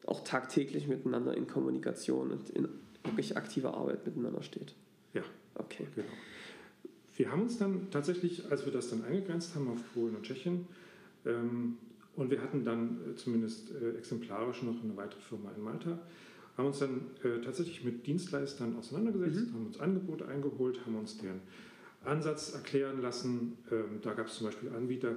auch 0.06 0.22
tagtäglich 0.22 0.86
miteinander 0.86 1.36
in 1.36 1.46
Kommunikation 1.46 2.30
und 2.30 2.50
in 2.50 2.68
wirklich 3.02 3.36
aktiver 3.36 3.74
Arbeit 3.74 4.06
miteinander 4.06 4.42
steht. 4.42 4.74
Ja. 5.14 5.22
Okay. 5.54 5.86
Genau. 5.94 6.08
Wir 7.16 7.30
haben 7.30 7.42
uns 7.42 7.58
dann 7.58 7.88
tatsächlich, 7.90 8.50
als 8.50 8.64
wir 8.64 8.72
das 8.72 8.90
dann 8.90 9.04
eingegrenzt 9.04 9.54
haben 9.54 9.70
auf 9.70 9.78
Polen 9.94 10.16
und 10.16 10.24
Tschechien, 10.24 10.66
ähm, 11.24 11.78
und 12.16 12.30
wir 12.30 12.40
hatten 12.40 12.64
dann 12.64 12.98
äh, 13.10 13.16
zumindest 13.16 13.70
äh, 13.70 13.96
exemplarisch 13.98 14.62
noch 14.62 14.82
eine 14.82 14.96
weitere 14.96 15.20
Firma 15.20 15.50
in 15.56 15.62
Malta, 15.62 15.98
haben 16.56 16.66
uns 16.66 16.78
dann 16.78 17.00
äh, 17.24 17.40
tatsächlich 17.44 17.84
mit 17.84 18.06
Dienstleistern 18.06 18.76
auseinandergesetzt, 18.76 19.48
mhm. 19.48 19.54
haben 19.54 19.66
uns 19.66 19.80
Angebote 19.80 20.28
eingeholt, 20.28 20.80
haben 20.86 20.96
uns 20.96 21.18
deren 21.18 21.40
Ansatz 22.04 22.54
erklären 22.54 23.02
lassen. 23.02 23.56
Ähm, 23.72 24.00
da 24.02 24.12
gab 24.14 24.26
es 24.26 24.36
zum 24.36 24.46
Beispiel 24.46 24.70
Anbieter, 24.70 25.16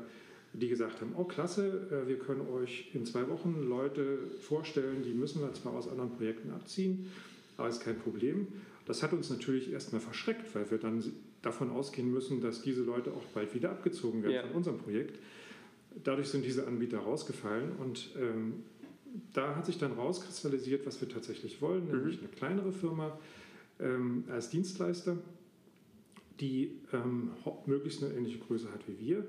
die 0.53 0.69
gesagt 0.69 1.01
haben, 1.01 1.13
oh 1.15 1.25
klasse, 1.25 2.05
wir 2.07 2.17
können 2.17 2.41
euch 2.49 2.89
in 2.93 3.05
zwei 3.05 3.27
Wochen 3.29 3.67
Leute 3.67 4.17
vorstellen, 4.39 5.03
die 5.03 5.13
müssen 5.13 5.41
wir 5.41 5.53
zwar 5.53 5.73
aus 5.73 5.87
anderen 5.89 6.09
Projekten 6.11 6.51
abziehen, 6.51 7.11
aber 7.57 7.67
ist 7.67 7.81
kein 7.81 7.99
Problem. 7.99 8.47
Das 8.85 9.03
hat 9.03 9.11
uns 9.11 9.29
natürlich 9.29 9.71
erstmal 9.71 10.01
verschreckt, 10.01 10.55
weil 10.55 10.71
wir 10.71 10.79
dann 10.79 11.03
davon 11.41 11.69
ausgehen 11.69 12.11
müssen, 12.11 12.41
dass 12.41 12.61
diese 12.61 12.81
Leute 12.81 13.11
auch 13.11 13.25
bald 13.33 13.53
wieder 13.53 13.69
abgezogen 13.69 14.23
werden 14.23 14.33
ja. 14.33 14.41
von 14.43 14.53
unserem 14.53 14.77
Projekt. 14.79 15.19
Dadurch 16.03 16.29
sind 16.29 16.45
diese 16.45 16.67
Anbieter 16.67 16.99
rausgefallen 16.99 17.71
und 17.77 18.09
ähm, 18.19 18.63
da 19.33 19.55
hat 19.55 19.65
sich 19.65 19.77
dann 19.77 19.93
rauskristallisiert, 19.93 20.85
was 20.85 20.99
wir 21.01 21.09
tatsächlich 21.09 21.61
wollen, 21.61 21.85
mhm. 21.85 21.97
nämlich 21.97 22.19
eine 22.19 22.27
kleinere 22.27 22.71
Firma 22.71 23.17
ähm, 23.79 24.25
als 24.29 24.49
Dienstleister, 24.49 25.17
die 26.39 26.71
ähm, 26.93 27.31
möglichst 27.65 28.03
eine 28.03 28.13
ähnliche 28.13 28.39
Größe 28.39 28.71
hat 28.71 28.81
wie 28.87 28.99
wir 28.99 29.25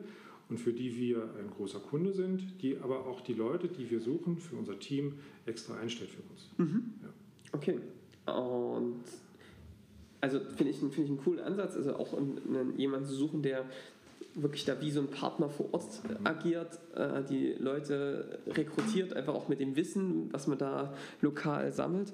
und 0.48 0.58
für 0.58 0.72
die 0.72 0.96
wir 0.96 1.22
ein 1.38 1.50
großer 1.50 1.80
Kunde 1.80 2.12
sind, 2.12 2.62
die 2.62 2.78
aber 2.78 3.06
auch 3.06 3.20
die 3.20 3.34
Leute, 3.34 3.68
die 3.68 3.90
wir 3.90 4.00
suchen 4.00 4.38
für 4.38 4.56
unser 4.56 4.78
Team, 4.78 5.14
extra 5.46 5.76
einstellt 5.76 6.10
für 6.10 6.22
uns. 6.30 6.50
Mhm. 6.70 6.94
Ja. 7.02 7.08
Okay. 7.52 7.78
Und 8.26 9.04
also 10.20 10.40
finde 10.40 10.72
ich, 10.72 10.78
find 10.78 10.98
ich 10.98 11.08
einen 11.08 11.18
coolen 11.18 11.40
Ansatz, 11.40 11.76
also 11.76 11.94
auch 11.96 12.16
jemanden 12.76 13.06
zu 13.06 13.14
suchen, 13.14 13.42
der 13.42 13.64
wirklich 14.42 14.64
da 14.64 14.80
wie 14.80 14.90
so 14.90 15.00
ein 15.00 15.08
Partner 15.08 15.48
vor 15.48 15.72
Ort 15.72 16.00
agiert, 16.24 16.78
äh, 16.94 17.22
die 17.24 17.54
Leute 17.58 18.38
rekrutiert, 18.46 19.12
einfach 19.14 19.34
auch 19.34 19.48
mit 19.48 19.60
dem 19.60 19.76
Wissen, 19.76 20.32
was 20.32 20.46
man 20.46 20.58
da 20.58 20.94
lokal 21.20 21.72
sammelt. 21.72 22.12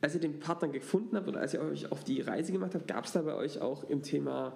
Als 0.00 0.14
ihr 0.14 0.20
den 0.20 0.40
Partner 0.40 0.68
gefunden 0.68 1.16
habt 1.16 1.28
oder 1.28 1.40
als 1.40 1.54
ihr 1.54 1.60
euch 1.60 1.92
auf 1.92 2.04
die 2.04 2.20
Reise 2.20 2.52
gemacht 2.52 2.74
habt, 2.74 2.88
gab 2.88 3.04
es 3.04 3.12
da 3.12 3.22
bei 3.22 3.34
euch 3.34 3.60
auch 3.60 3.84
im 3.88 4.02
Thema 4.02 4.54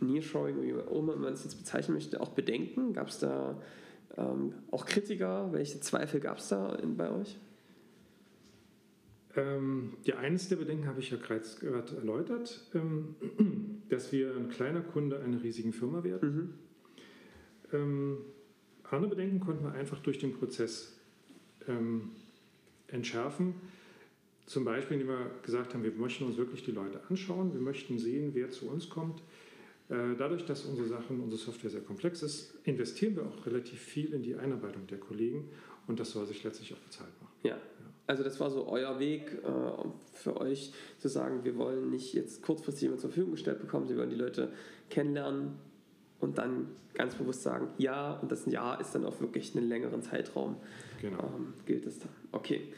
Nearshoring, 0.00 0.62
wie 0.62 0.72
man 0.72 1.32
es 1.32 1.44
jetzt 1.44 1.56
bezeichnen 1.56 1.94
möchte, 1.94 2.20
auch 2.20 2.30
Bedenken? 2.30 2.92
Gab 2.92 3.08
es 3.08 3.18
da 3.18 3.56
ähm, 4.16 4.54
auch 4.70 4.86
Kritiker? 4.86 5.52
Welche 5.52 5.80
Zweifel 5.80 6.20
gab 6.20 6.38
es 6.38 6.48
da 6.48 6.74
in, 6.76 6.96
bei 6.96 7.10
euch? 7.10 7.38
Ähm, 9.34 9.94
ja, 10.04 10.18
eines 10.18 10.48
der 10.48 10.56
Bedenken 10.56 10.86
habe 10.86 11.00
ich 11.00 11.10
ja 11.10 11.16
gerade 11.16 11.96
erläutert, 11.96 12.70
ähm, 12.74 13.16
dass 13.88 14.12
wir 14.12 14.36
ein 14.36 14.50
kleiner 14.50 14.82
Kunde 14.82 15.20
einer 15.20 15.42
riesigen 15.42 15.72
Firma 15.72 16.04
werden. 16.04 16.34
Mhm. 16.34 16.54
Ähm, 17.72 18.18
andere 18.90 19.10
Bedenken 19.10 19.40
konnten 19.40 19.64
wir 19.64 19.72
einfach 19.72 20.00
durch 20.00 20.18
den 20.18 20.34
Prozess 20.34 20.98
ähm, 21.66 22.10
entschärfen. 22.88 23.54
Zum 24.44 24.64
Beispiel, 24.64 25.00
indem 25.00 25.08
wir 25.08 25.30
gesagt 25.42 25.72
haben, 25.72 25.82
wir 25.82 25.92
möchten 25.92 26.24
uns 26.24 26.36
wirklich 26.36 26.62
die 26.62 26.72
Leute 26.72 27.00
anschauen, 27.08 27.54
wir 27.54 27.60
möchten 27.60 27.98
sehen, 27.98 28.32
wer 28.34 28.50
zu 28.50 28.68
uns 28.68 28.90
kommt. 28.90 29.22
Äh, 29.88 30.14
dadurch, 30.18 30.44
dass 30.44 30.64
unsere 30.66 30.88
Sachen, 30.88 31.20
unsere 31.20 31.40
Software 31.40 31.70
sehr 31.70 31.80
komplex 31.80 32.22
ist, 32.22 32.54
investieren 32.64 33.16
wir 33.16 33.24
auch 33.24 33.46
relativ 33.46 33.80
viel 33.80 34.12
in 34.12 34.22
die 34.22 34.34
Einarbeitung 34.34 34.86
der 34.88 34.98
Kollegen 34.98 35.48
und 35.86 36.00
das 36.00 36.10
soll 36.10 36.26
sich 36.26 36.44
letztlich 36.44 36.74
auch 36.74 36.78
bezahlt 36.78 37.12
machen. 37.20 37.32
Ja. 37.42 37.56
Also 38.06 38.24
das 38.24 38.40
war 38.40 38.50
so 38.50 38.66
euer 38.66 38.98
Weg 38.98 39.32
äh, 39.44 39.88
für 40.12 40.40
euch 40.40 40.72
zu 40.98 41.08
sagen, 41.08 41.44
wir 41.44 41.56
wollen 41.56 41.90
nicht 41.90 42.14
jetzt 42.14 42.42
kurzfristig 42.42 42.82
jemand 42.82 43.00
zur 43.00 43.10
Verfügung 43.10 43.32
gestellt 43.32 43.60
bekommen, 43.60 43.88
wir 43.88 43.96
wollen 43.96 44.10
die 44.10 44.16
Leute 44.16 44.52
kennenlernen 44.90 45.58
und 46.20 46.38
dann 46.38 46.68
ganz 46.94 47.14
bewusst 47.14 47.42
sagen, 47.42 47.68
ja, 47.78 48.12
und 48.12 48.30
das 48.30 48.46
Ja 48.46 48.74
ist 48.74 48.94
dann 48.94 49.04
auch 49.04 49.20
wirklich 49.20 49.56
einen 49.56 49.68
längeren 49.68 50.02
Zeitraum. 50.02 50.56
Genau. 51.00 51.22
Ähm, 51.22 51.54
gilt 51.66 51.86
es 51.86 51.98
dann. 51.98 52.10
Okay. 52.32 52.72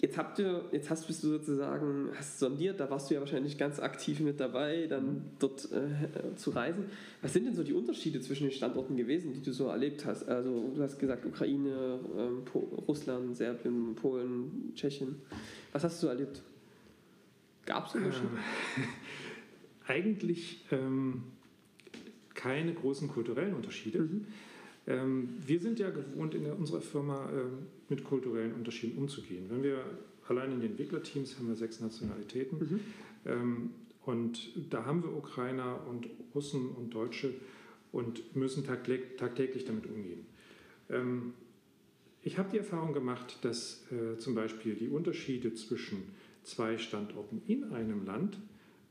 Jetzt 0.00 0.18
habt 0.18 0.38
ihr, 0.38 0.62
jetzt 0.72 0.90
hast 0.90 1.06
bist 1.06 1.22
du 1.24 1.28
sozusagen, 1.28 2.10
hast 2.14 2.38
sondiert, 2.38 2.80
da 2.80 2.90
warst 2.90 3.08
du 3.08 3.14
ja 3.14 3.20
wahrscheinlich 3.20 3.56
ganz 3.56 3.80
aktiv 3.80 4.20
mit 4.20 4.38
dabei, 4.40 4.86
dann 4.86 5.06
mhm. 5.06 5.22
dort 5.38 5.68
äh, 5.72 6.36
zu 6.36 6.50
reisen. 6.50 6.84
Was 7.22 7.32
sind 7.32 7.46
denn 7.46 7.54
so 7.54 7.62
die 7.62 7.72
Unterschiede 7.72 8.20
zwischen 8.20 8.44
den 8.44 8.52
Standorten 8.52 8.96
gewesen, 8.96 9.32
die 9.32 9.40
du 9.40 9.52
so 9.52 9.68
erlebt 9.68 10.04
hast? 10.04 10.28
Also 10.28 10.70
du 10.74 10.82
hast 10.82 10.98
gesagt 10.98 11.24
Ukraine, 11.24 11.98
ähm, 12.18 12.42
Russland, 12.86 13.36
Serbien, 13.36 13.94
Polen, 13.94 14.72
Tschechien. 14.74 15.16
Was 15.72 15.84
hast 15.84 16.02
du 16.02 16.08
erlebt? 16.08 16.42
Gab 17.64 17.86
es 17.86 17.94
Unterschiede? 17.94 18.28
Ähm, 18.76 18.84
eigentlich 19.86 20.64
ähm, 20.72 21.22
keine 22.34 22.74
großen 22.74 23.08
kulturellen 23.08 23.54
Unterschiede. 23.54 24.00
Mhm. 24.00 24.26
Ähm, 24.86 25.28
wir 25.44 25.60
sind 25.60 25.78
ja 25.78 25.90
gewohnt 25.90 26.34
in 26.34 26.46
unserer 26.46 26.80
Firma 26.80 27.28
ähm, 27.30 27.66
mit 27.88 28.04
kulturellen 28.04 28.54
Unterschieden 28.54 28.98
umzugehen. 28.98 29.46
Wenn 29.48 29.62
wir 29.62 29.82
allein 30.28 30.52
in 30.52 30.60
den 30.60 30.70
Entwicklerteams 30.70 31.38
haben 31.38 31.48
wir 31.48 31.56
sechs 31.56 31.80
Nationalitäten 31.80 32.58
mhm. 32.58 32.80
Ähm, 33.24 33.70
und 34.04 34.52
da 34.70 34.86
haben 34.86 35.02
wir 35.02 35.12
Ukrainer 35.12 35.80
und 35.88 36.06
Russen 36.32 36.70
und 36.70 36.94
Deutsche 36.94 37.34
und 37.90 38.36
müssen 38.36 38.64
tagtäglich 38.64 39.64
damit 39.64 39.86
umgehen. 39.86 40.24
Ich 42.22 42.38
habe 42.38 42.48
die 42.52 42.58
Erfahrung 42.58 42.92
gemacht, 42.92 43.38
dass 43.42 43.84
äh, 43.90 44.16
zum 44.18 44.36
Beispiel 44.36 44.74
die 44.74 44.88
Unterschiede 44.88 45.54
zwischen 45.54 46.04
zwei 46.44 46.78
Standorten 46.78 47.42
in 47.48 47.64
einem 47.72 48.06
Land 48.06 48.38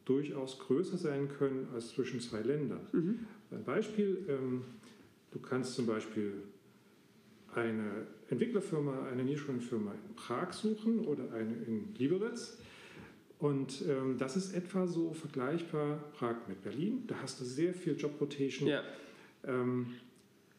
durchaus 0.04 0.60
größer 0.60 0.98
sein 0.98 1.30
können 1.30 1.70
als 1.74 1.90
zwischen 1.90 2.20
zwei 2.20 2.42
Ländern. 2.42 2.82
Mhm. 2.92 3.20
Ein 3.52 3.64
Beispiel, 3.64 4.26
Du 5.36 5.42
kannst 5.42 5.76
zum 5.76 5.86
Beispiel 5.86 6.44
eine 7.54 8.08
Entwicklerfirma, 8.30 9.08
eine 9.08 9.22
Nearshoring-Firma 9.26 9.92
in 9.92 10.16
Prag 10.16 10.54
suchen 10.54 11.00
oder 11.00 11.34
eine 11.34 11.54
in 11.68 11.94
Liberec. 11.96 12.40
Und 13.38 13.84
ähm, 13.86 14.18
das 14.18 14.38
ist 14.38 14.54
etwa 14.54 14.88
so 14.88 15.12
vergleichbar 15.12 15.98
Prag 16.18 16.48
mit 16.48 16.64
Berlin. 16.64 17.04
Da 17.08 17.16
hast 17.22 17.42
du 17.42 17.44
sehr 17.44 17.74
viel 17.74 17.98
Job 17.98 18.14
Rotation. 18.22 18.70
Ja. 18.70 18.82
Ähm, 19.44 19.88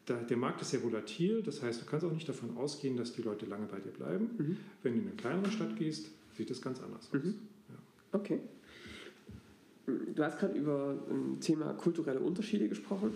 da, 0.05 0.13
der 0.13 0.37
Markt 0.37 0.61
ist 0.61 0.69
sehr 0.69 0.83
volatil, 0.83 1.41
das 1.41 1.63
heißt, 1.63 1.81
du 1.81 1.85
kannst 1.87 2.05
auch 2.05 2.13
nicht 2.13 2.29
davon 2.29 2.55
ausgehen, 2.55 2.97
dass 2.97 3.13
die 3.13 3.23
Leute 3.23 3.47
lange 3.47 3.65
bei 3.65 3.79
dir 3.79 3.91
bleiben. 3.91 4.29
Mhm. 4.37 4.57
Wenn 4.83 4.93
du 4.93 4.99
in 4.99 5.07
eine 5.07 5.15
kleinere 5.15 5.51
Stadt 5.51 5.75
gehst, 5.75 6.11
sieht 6.37 6.51
das 6.51 6.61
ganz 6.61 6.79
anders 6.81 7.11
aus. 7.11 7.23
Mhm. 7.23 7.33
Ja. 7.69 7.75
Okay. 8.11 8.39
Du 9.87 10.23
hast 10.23 10.37
gerade 10.37 10.55
über 10.55 10.99
ein 11.09 11.15
ähm, 11.15 11.39
Thema 11.39 11.73
kulturelle 11.73 12.19
Unterschiede 12.19 12.69
gesprochen 12.69 13.13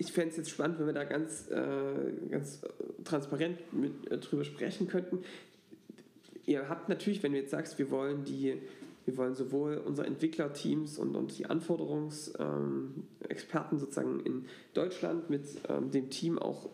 ich 0.00 0.12
fände 0.12 0.30
es 0.30 0.36
jetzt 0.38 0.50
spannend, 0.50 0.78
wenn 0.78 0.86
wir 0.86 0.94
da 0.94 1.04
ganz, 1.04 1.50
äh, 1.50 2.28
ganz 2.30 2.62
transparent 3.04 3.58
mit, 3.74 4.10
äh, 4.10 4.16
drüber 4.16 4.44
sprechen 4.44 4.88
könnten. 4.88 5.18
Ihr 6.46 6.70
habt 6.70 6.88
natürlich, 6.88 7.22
wenn 7.22 7.32
du 7.32 7.38
jetzt 7.38 7.50
sagst, 7.50 7.78
wir 7.78 7.90
wollen 7.90 8.24
die, 8.24 8.54
wir 9.04 9.16
wollen 9.18 9.34
sowohl 9.34 9.76
unsere 9.76 10.06
Entwicklerteams 10.06 10.98
und, 10.98 11.16
und 11.16 11.36
die 11.36 11.44
Anforderungsexperten 11.44 13.72
ähm, 13.72 13.78
sozusagen 13.78 14.20
in 14.20 14.46
Deutschland 14.72 15.28
mit 15.28 15.44
ähm, 15.68 15.90
dem 15.90 16.08
Team 16.08 16.38
auch 16.38 16.70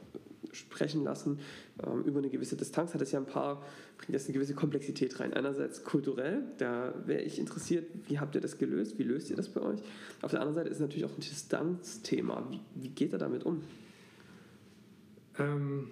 sprechen 0.56 1.04
lassen 1.04 1.38
ähm, 1.86 2.02
über 2.04 2.18
eine 2.18 2.30
gewisse 2.30 2.56
Distanz, 2.56 2.94
hat 2.94 3.02
es 3.02 3.12
ja 3.12 3.20
ein 3.20 3.26
paar, 3.26 3.62
bringt 3.98 4.14
das 4.14 4.24
eine 4.24 4.34
gewisse 4.34 4.54
Komplexität 4.54 5.20
rein. 5.20 5.32
Einerseits 5.34 5.84
kulturell, 5.84 6.42
da 6.58 6.94
wäre 7.06 7.22
ich 7.22 7.38
interessiert, 7.38 7.86
wie 8.08 8.18
habt 8.18 8.34
ihr 8.34 8.40
das 8.40 8.58
gelöst, 8.58 8.98
wie 8.98 9.04
löst 9.04 9.30
ihr 9.30 9.36
das 9.36 9.48
bei 9.48 9.60
euch? 9.60 9.80
Auf 10.22 10.30
der 10.30 10.40
anderen 10.40 10.54
Seite 10.54 10.68
ist 10.70 10.76
es 10.76 10.80
natürlich 10.80 11.04
auch 11.04 11.16
ein 11.16 11.20
Distanzthema. 11.20 12.46
Wie, 12.50 12.60
wie 12.74 12.88
geht 12.88 13.12
er 13.12 13.18
damit 13.18 13.44
um? 13.44 13.62
Ähm, 15.38 15.88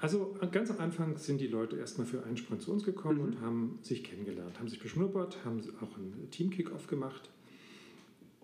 Also 0.00 0.36
ganz 0.52 0.70
am 0.70 0.78
Anfang 0.78 1.16
sind 1.18 1.40
die 1.40 1.48
Leute 1.48 1.76
erstmal 1.76 2.06
für 2.06 2.22
einen 2.22 2.36
Sprint 2.36 2.62
zu 2.62 2.70
uns 2.70 2.84
gekommen 2.84 3.18
Mhm. 3.18 3.24
und 3.24 3.40
haben 3.40 3.78
sich 3.82 4.04
kennengelernt, 4.04 4.58
haben 4.60 4.68
sich 4.68 4.78
beschnuppert, 4.78 5.44
haben 5.44 5.60
auch 5.80 5.96
einen 5.98 6.28
Team-Kick-Off 6.30 6.86
gemacht. 6.86 7.30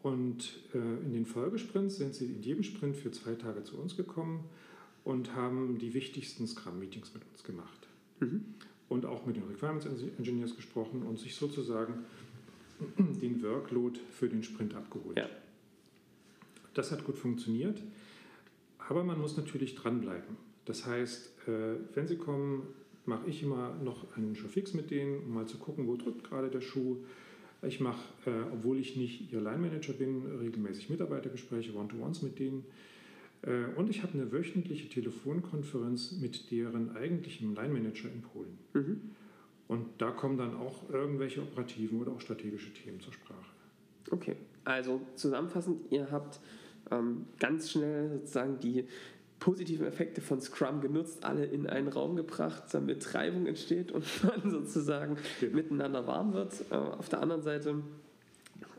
Und 0.03 0.61
äh, 0.75 0.79
in 1.07 1.13
den 1.13 1.25
Folgesprints 1.25 1.97
sind 1.97 2.15
sie 2.15 2.27
in 2.27 2.43
jedem 2.43 2.63
Sprint 2.63 2.97
für 2.97 3.11
zwei 3.13 3.35
Tage 3.37 3.63
zu 3.63 3.79
uns 3.79 3.97
gekommen 3.97 4.45
und 5.05 5.35
haben 5.35 5.79
die 5.79 5.95
wichtigsten 5.95 6.47
Scrum-Meetings 6.47 7.15
mit 7.15 7.23
uns 7.31 7.45
gemacht. 7.45 7.89
Mhm. 8.21 8.45
Und 8.89 9.07
auch 9.07 9.27
mit 9.27 9.37
den 9.37 9.45
Requirements 9.45 9.87
Engineers 9.87 10.57
gesprochen 10.57 11.03
und 11.03 11.19
sich 11.19 11.37
sozusagen 11.37 12.05
den 12.99 13.43
Workload 13.43 14.01
für 14.11 14.29
den 14.29 14.43
Sprint 14.43 14.75
abgeholt. 14.75 15.19
Ja. 15.19 15.29
Das 16.75 16.91
hat 16.91 17.05
gut 17.05 17.17
funktioniert, 17.17 17.81
aber 18.79 19.05
man 19.05 19.21
muss 19.21 19.37
natürlich 19.37 19.75
dranbleiben. 19.75 20.37
Das 20.65 20.87
heißt, 20.87 21.49
äh, 21.49 21.77
wenn 21.95 22.09
Sie 22.09 22.17
kommen, 22.17 22.67
mache 23.07 23.29
ich 23.29 23.43
immer 23.43 23.75
noch 23.83 24.17
einen 24.17 24.35
Show 24.35 24.49
fix 24.49 24.75
mit 24.75 24.91
denen, 24.91 25.23
um 25.25 25.35
mal 25.35 25.47
zu 25.47 25.59
gucken, 25.59 25.87
wo 25.87 25.97
drückt 25.97 26.25
gerade 26.25 26.49
der 26.49 26.63
Schuh. 26.63 26.97
Ich 27.63 27.81
mache, 27.81 28.03
äh, 28.27 28.53
obwohl 28.53 28.79
ich 28.79 28.97
nicht 28.97 29.33
Ihr 29.33 29.41
Line-Manager 29.41 29.93
bin, 29.93 30.27
regelmäßig 30.41 30.91
Mitarbeitergespräche, 30.91 31.75
One-to-Ones 31.75 32.23
mit 32.23 32.39
denen. 32.39 32.65
Äh, 33.47 33.65
Und 33.77 33.91
ich 33.91 34.03
habe 34.03 34.15
eine 34.15 34.31
wöchentliche 34.33 34.89
Telefonkonferenz 34.89 36.13
mit 36.21 36.51
deren 36.51 36.97
eigentlichem 36.97 37.55
Line-Manager 37.55 38.09
in 38.13 38.23
Polen. 38.23 38.59
Mhm. 38.75 39.01
Und 39.67 39.87
da 39.99 40.11
kommen 40.11 40.37
dann 40.37 40.55
auch 40.57 40.89
irgendwelche 40.91 41.43
operativen 41.43 42.01
oder 42.01 42.13
auch 42.13 42.21
strategische 42.21 42.73
Themen 42.75 43.01
zur 43.01 43.13
Sprache. 43.13 43.41
Okay, 44.11 44.37
also 44.65 45.01
zusammenfassend, 45.15 45.91
ihr 45.91 46.11
habt 46.11 46.39
ähm, 46.91 47.25
ganz 47.39 47.71
schnell 47.71 48.11
sozusagen 48.19 48.59
die 48.61 48.85
positiven 49.41 49.87
Effekte 49.87 50.21
von 50.21 50.41
Scrum 50.41 50.81
genutzt, 50.83 51.25
alle 51.25 51.45
in 51.47 51.67
einen 51.67 51.89
Raum 51.89 52.15
gebracht, 52.17 52.65
damit 52.73 53.15
Reibung 53.15 53.47
entsteht 53.47 53.91
und 53.93 54.05
man 54.25 54.51
sozusagen 54.51 55.17
Genau. 55.41 55.57
miteinander 55.57 56.07
warm 56.07 56.35
wird. 56.35 56.65
Äh, 56.71 56.75
auf 56.75 57.09
der 57.09 57.21
anderen 57.23 57.43
Seite 57.43 57.83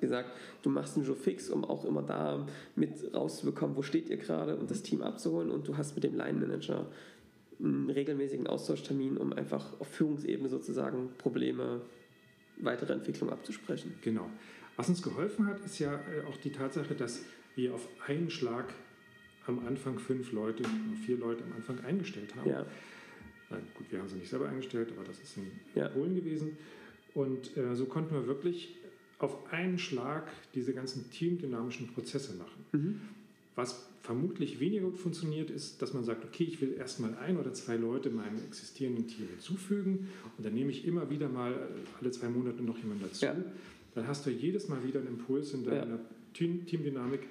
gesagt, 0.06 0.30
du 0.62 0.70
machst 0.70 0.96
einen 0.96 1.06
Joe 1.06 1.16
fix, 1.16 1.50
um 1.50 1.66
auch 1.66 1.86
immer 1.86 2.02
da 2.04 2.46
mit 2.76 3.14
rauszubekommen, 3.14 3.76
wo 3.76 3.82
steht 3.82 4.10
ihr 4.10 4.18
gerade 4.18 4.56
und 4.56 4.70
das 4.72 4.82
Team 4.82 5.02
abzuholen 5.02 5.52
und 5.52 5.68
du 5.68 5.78
hast 5.78 5.96
mit 5.96 6.04
dem 6.04 6.16
Line 6.16 6.40
Manager 6.40 6.88
einen 7.60 7.90
regelmäßigen 7.90 8.48
Austauschtermin, 8.48 9.18
um 9.18 9.34
einfach 9.34 9.80
auf 9.80 9.88
Führungsebene 9.88 10.50
sozusagen 10.50 11.10
Probleme, 11.18 11.82
weitere 12.58 12.94
Entwicklung 12.94 13.30
abzusprechen. 13.30 13.94
Genau. 14.02 14.30
Was 14.76 14.90
uns 14.90 15.02
geholfen 15.02 15.48
hat, 15.48 15.64
ist 15.64 15.80
ja 15.80 15.94
äh, 15.94 16.26
auch 16.28 16.38
die 16.38 16.52
Tatsache, 16.52 16.96
dass 16.96 17.22
wir 17.56 17.74
auf 17.74 17.88
einen 18.08 18.30
Schlag 18.30 18.74
am 19.48 19.66
Anfang 19.68 20.00
fünf 20.00 20.32
Leute, 20.32 20.64
vier 21.06 21.18
Leute 21.18 21.44
am 21.44 21.54
Anfang 21.54 21.80
eingestellt 21.86 22.36
haben. 22.36 22.50
Ja, 22.50 22.66
Na 23.50 23.58
gut, 23.78 23.92
wir 23.92 24.00
haben 24.00 24.10
sie 24.10 24.16
nicht 24.16 24.30
selber 24.30 24.50
eingestellt, 24.50 24.90
aber 24.96 25.06
das 25.06 25.20
ist 25.20 25.38
in 25.38 25.52
Ja. 25.76 25.88
Polen 25.90 26.16
gewesen. 26.16 26.58
Und 27.14 27.56
äh, 27.56 27.76
so 27.76 27.86
konnten 27.86 28.14
wir 28.14 28.28
wirklich 28.28 28.76
auf 29.20 29.52
einen 29.52 29.80
Schlag 29.80 30.28
diese 30.54 30.74
ganzen 30.74 31.10
teamdynamischen 31.12 31.88
Prozesse 31.88 32.34
machen. 32.36 32.66
Mhm. 32.72 33.02
Was 33.56 33.88
vermutlich 34.02 34.60
weniger 34.60 34.86
gut 34.86 34.98
funktioniert, 34.98 35.50
ist, 35.50 35.82
dass 35.82 35.94
man 35.94 36.04
sagt, 36.04 36.24
okay, 36.26 36.44
ich 36.44 36.60
will 36.62 36.74
erstmal 36.78 37.16
ein 37.18 37.38
oder 37.38 37.54
zwei 37.54 37.76
Leute 37.78 38.10
meinem 38.10 38.38
existierenden 38.48 39.08
Team 39.08 39.28
hinzufügen 39.30 40.10
und 40.38 40.46
dann 40.46 40.54
nehme 40.54 40.70
ich 40.72 40.86
immer 40.86 41.10
wieder 41.10 41.30
mal 41.30 41.56
alle 42.00 42.12
zwei 42.12 42.28
Monate 42.30 42.62
noch 42.62 42.78
jemanden 42.78 43.04
dazu. 43.04 43.26
Ja. 43.26 43.36
Dann 43.96 44.08
hast 44.08 44.26
du 44.26 44.30
jedes 44.30 44.68
Mal 44.68 44.84
wieder 44.86 45.00
einen 45.00 45.08
Impuls 45.10 45.54
in 45.54 45.64
deiner 45.64 45.88
Ja. 45.96 46.00
Team 46.34 46.66
Teamdynamik 46.66 47.22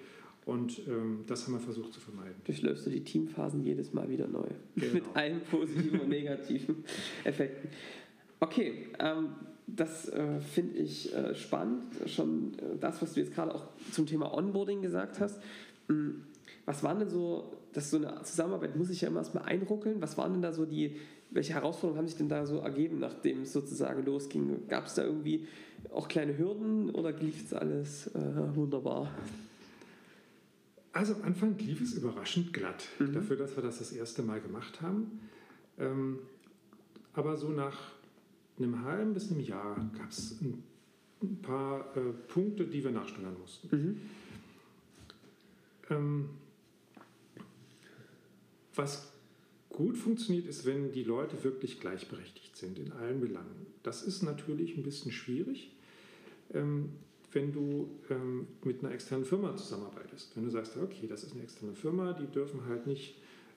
und 0.47 0.81
ähm, 0.88 1.21
das 1.26 1.47
haben 1.47 1.53
wir 1.55 1.61
versucht 1.61 1.93
zu 1.93 2.00
vermeiden. 2.00 2.35
durchläufst 2.45 2.87
du 2.87 2.91
die 2.91 3.05
Teamphasen 3.05 3.62
jedes 3.62 3.93
Mal 3.93 4.09
wieder 4.11 4.26
neu. 4.26 4.47
Genau. 4.76 4.93
Mit 4.95 5.05
allen 5.14 5.41
positiven 5.43 6.00
und 6.00 6.09
negativen 6.09 6.76
Effekten. 7.25 7.69
Okay, 8.45 8.89
ähm, 8.99 9.29
das 9.67 10.09
äh, 10.11 10.41
finde 10.41 10.77
ich 10.79 11.15
äh, 11.15 11.35
spannend. 11.35 11.85
Schon 12.07 12.53
äh, 12.59 12.77
das, 12.79 13.01
was 13.01 13.15
du 13.15 13.21
jetzt 13.21 13.33
gerade 13.35 13.55
auch 13.55 13.65
zum 13.91 14.05
Thema 14.07 14.35
Onboarding 14.35 14.83
gesagt 14.83 15.19
hast. 15.19 15.41
Hm, 15.89 16.25
Was 16.67 16.83
waren 16.83 16.99
denn 16.99 17.09
so, 17.09 17.52
das 17.73 17.91
so 17.91 17.97
eine 17.97 18.23
Zusammenarbeit 18.23 18.76
muss 18.76 18.91
ich 18.91 19.00
ja 19.00 19.09
immer 19.09 19.21
erstmal 19.21 19.45
einruckeln. 19.45 20.02
Was 20.02 20.19
waren 20.19 20.33
denn 20.35 20.43
da 20.43 20.52
so 20.52 20.67
die, 20.67 20.97
welche 21.30 21.54
Herausforderungen 21.54 21.99
haben 22.00 22.07
sich 22.09 22.19
denn 22.19 22.28
da 22.28 22.45
so 22.45 22.59
ergeben, 22.59 22.99
nachdem 22.99 23.43
es 23.43 23.52
sozusagen 23.54 24.04
losging? 24.04 24.69
Gab 24.69 24.87
es 24.87 24.95
da 24.95 25.04
irgendwie 25.04 25.49
auch 25.91 26.07
kleine 26.09 26.37
Hürden 26.37 26.91
oder 26.91 27.13
lief 27.13 27.45
es 27.47 27.54
alles 27.54 28.09
äh, 28.09 28.54
wunderbar? 28.54 29.11
Also 30.93 31.15
am 31.15 31.23
Anfang 31.23 31.57
lief 31.59 31.80
es 31.80 31.95
überraschend 31.95 32.52
glatt, 32.52 32.85
Mhm. 32.99 33.15
dafür, 33.15 33.37
dass 33.37 33.57
wir 33.57 33.63
das 33.63 33.78
das 33.78 33.93
erste 33.93 34.23
Mal 34.23 34.41
gemacht 34.43 34.83
haben. 34.83 35.21
Ähm, 35.78 36.19
aber 37.15 37.37
so 37.37 37.49
nach 37.49 37.78
einem 38.58 38.84
halben 38.84 39.14
bis 39.14 39.30
einem 39.30 39.40
Jahr 39.40 39.76
gab 39.97 40.10
es 40.10 40.40
ein, 40.40 40.62
ein 41.23 41.38
paar 41.43 41.97
äh, 41.97 42.12
Punkte, 42.28 42.67
die 42.67 42.84
wir 42.84 42.90
nachsteuern 42.90 43.36
mussten. 43.40 43.76
Mhm. 43.76 44.00
Ähm, 45.90 46.28
was 48.75 49.12
gut 49.71 49.97
funktioniert, 49.97 50.47
ist, 50.47 50.64
wenn 50.67 50.93
die 50.93 51.02
Leute 51.02 51.43
wirklich 51.43 51.80
gleichberechtigt 51.80 52.56
sind 52.56 52.78
in 52.78 52.93
allen 52.93 53.21
Belangen. 53.21 53.67
Das 53.82 54.02
ist 54.02 54.23
natürlich 54.23 54.76
ein 54.76 54.82
bisschen 54.82 55.12
schwierig, 55.12 55.73
ähm, 56.52 56.90
wenn 57.32 57.52
du 57.52 57.90
ähm, 58.10 58.47
mit 58.62 58.84
einer 58.84 58.93
externen 58.93 59.25
Firma 59.25 59.56
zusammenarbeitest. 59.56 60.36
Wenn 60.36 60.45
du 60.45 60.50
sagst, 60.50 60.76
okay, 60.76 61.06
das 61.08 61.25
ist 61.25 61.32
eine 61.32 61.43
externe 61.43 61.75
Firma, 61.75 62.12
die 62.12 62.26
dürfen 62.26 62.67
halt 62.67 62.86
nicht, 62.86 63.17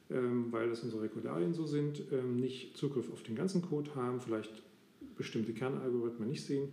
ähm, 0.10 0.52
weil 0.52 0.70
das 0.70 0.82
unsere 0.82 1.04
Regularien 1.04 1.54
so 1.54 1.68
sind, 1.68 2.02
ähm, 2.12 2.38
nicht 2.38 2.76
Zugriff 2.76 3.12
auf 3.12 3.22
den 3.22 3.36
ganzen 3.36 3.62
Code 3.62 3.94
haben, 3.94 4.20
vielleicht 4.20 4.64
bestimmte 5.18 5.54
Kernalgorithmen 5.54 6.30
nicht 6.30 6.46
sehen, 6.46 6.70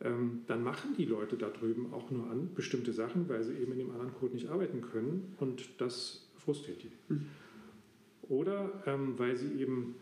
ähm, 0.00 0.42
dann 0.46 0.62
machen 0.62 0.94
die 0.96 1.04
Leute 1.04 1.36
da 1.36 1.48
drüben 1.48 1.92
auch 1.92 2.10
nur 2.10 2.30
an 2.30 2.54
bestimmte 2.54 2.92
Sachen, 2.92 3.28
weil 3.28 3.42
sie 3.42 3.54
eben 3.54 3.72
in 3.72 3.78
dem 3.78 3.90
anderen 3.90 4.14
Code 4.14 4.34
nicht 4.34 4.48
arbeiten 4.48 4.80
können 4.80 5.34
und 5.38 5.68
das 5.78 6.28
frustriert 6.36 6.82
die. 6.82 7.12
Mhm. 7.12 7.26
Oder 8.28 8.82
ähm, 8.86 9.18
weil 9.18 9.36
sie 9.36 9.60
eben 9.60 9.96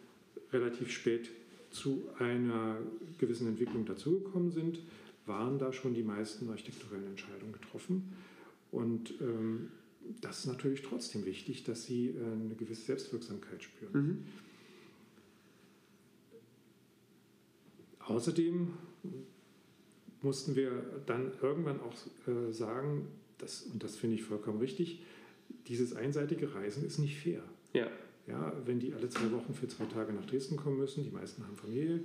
relativ 0.53 0.91
spät 0.91 1.31
zu 1.71 2.09
einer 2.19 2.79
gewissen 3.19 3.49
Entwicklung 3.49 3.85
dazugekommen 3.85 4.51
sind, 4.51 4.81
waren 5.27 5.59
da 5.59 5.73
schon 5.73 5.95
die 5.95 6.03
meisten 6.03 6.49
architekturellen 6.51 7.07
Entscheidungen 7.07 7.53
getroffen. 7.53 8.13
Und 8.71 9.15
ähm, 9.21 9.71
das 10.21 10.41
ist 10.41 10.47
natürlich 10.47 10.83
trotzdem 10.83 11.25
wichtig, 11.25 11.65
dass 11.65 11.85
sie 11.85 12.09
äh, 12.09 12.23
eine 12.23 12.55
gewisse 12.55 12.83
Selbstwirksamkeit 12.83 13.63
spüren. 13.63 13.93
Mhm. 13.93 14.25
Außerdem 18.07 18.73
mussten 20.23 20.57
wir 20.57 20.71
dann 21.07 21.33
irgendwann 21.43 21.81
auch 21.81 21.95
äh, 22.29 22.53
sagen, 22.53 23.09
dass, 23.39 23.63
und 23.63 23.83
das 23.83 23.97
finde 23.97 24.17
ich 24.17 24.25
vollkommen 24.25 24.59
richtig, 24.59 25.03
dieses 25.69 25.95
einseitige 25.95 26.55
Reisen 26.55 26.87
ist 26.87 26.99
nicht 26.99 27.19
fair. 27.19 27.43
Ja. 27.73 27.89
Ja, 28.27 28.53
wenn 28.65 28.81
die 28.81 28.93
alle 28.93 29.09
zwei 29.09 29.31
Wochen 29.31 29.55
für 29.55 29.69
zwei 29.69 29.85
Tage 29.85 30.13
nach 30.13 30.27
Dresden 30.27 30.57
kommen 30.57 30.79
müssen, 30.79 31.05
die 31.05 31.11
meisten 31.11 31.45
haben 31.45 31.57
Familie. 31.57 32.01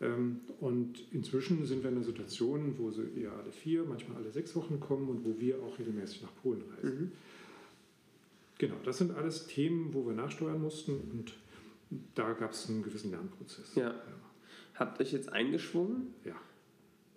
Ähm, 0.00 0.40
und 0.60 1.04
inzwischen 1.12 1.64
sind 1.64 1.82
wir 1.82 1.90
in 1.90 1.96
einer 1.96 2.04
Situation, 2.04 2.74
wo 2.78 2.90
sie 2.90 3.08
eher 3.16 3.32
alle 3.32 3.52
vier, 3.52 3.84
manchmal 3.84 4.18
alle 4.18 4.30
sechs 4.30 4.54
Wochen 4.56 4.78
kommen 4.80 5.08
und 5.08 5.24
wo 5.24 5.40
wir 5.40 5.62
auch 5.62 5.78
regelmäßig 5.78 6.22
nach 6.22 6.34
Polen 6.42 6.62
reisen. 6.76 7.00
Mhm. 7.00 7.12
Genau, 8.58 8.74
das 8.84 8.98
sind 8.98 9.12
alles 9.12 9.46
Themen, 9.46 9.94
wo 9.94 10.06
wir 10.06 10.12
nachsteuern 10.14 10.60
mussten 10.60 10.96
und 11.12 11.34
da 12.14 12.32
gab 12.32 12.52
es 12.52 12.68
einen 12.68 12.82
gewissen 12.82 13.10
Lernprozess. 13.10 13.74
Ja. 13.74 13.94
Habt 14.74 15.00
euch 15.00 15.12
jetzt 15.12 15.32
eingeschwungen? 15.32 16.14
ja. 16.24 16.34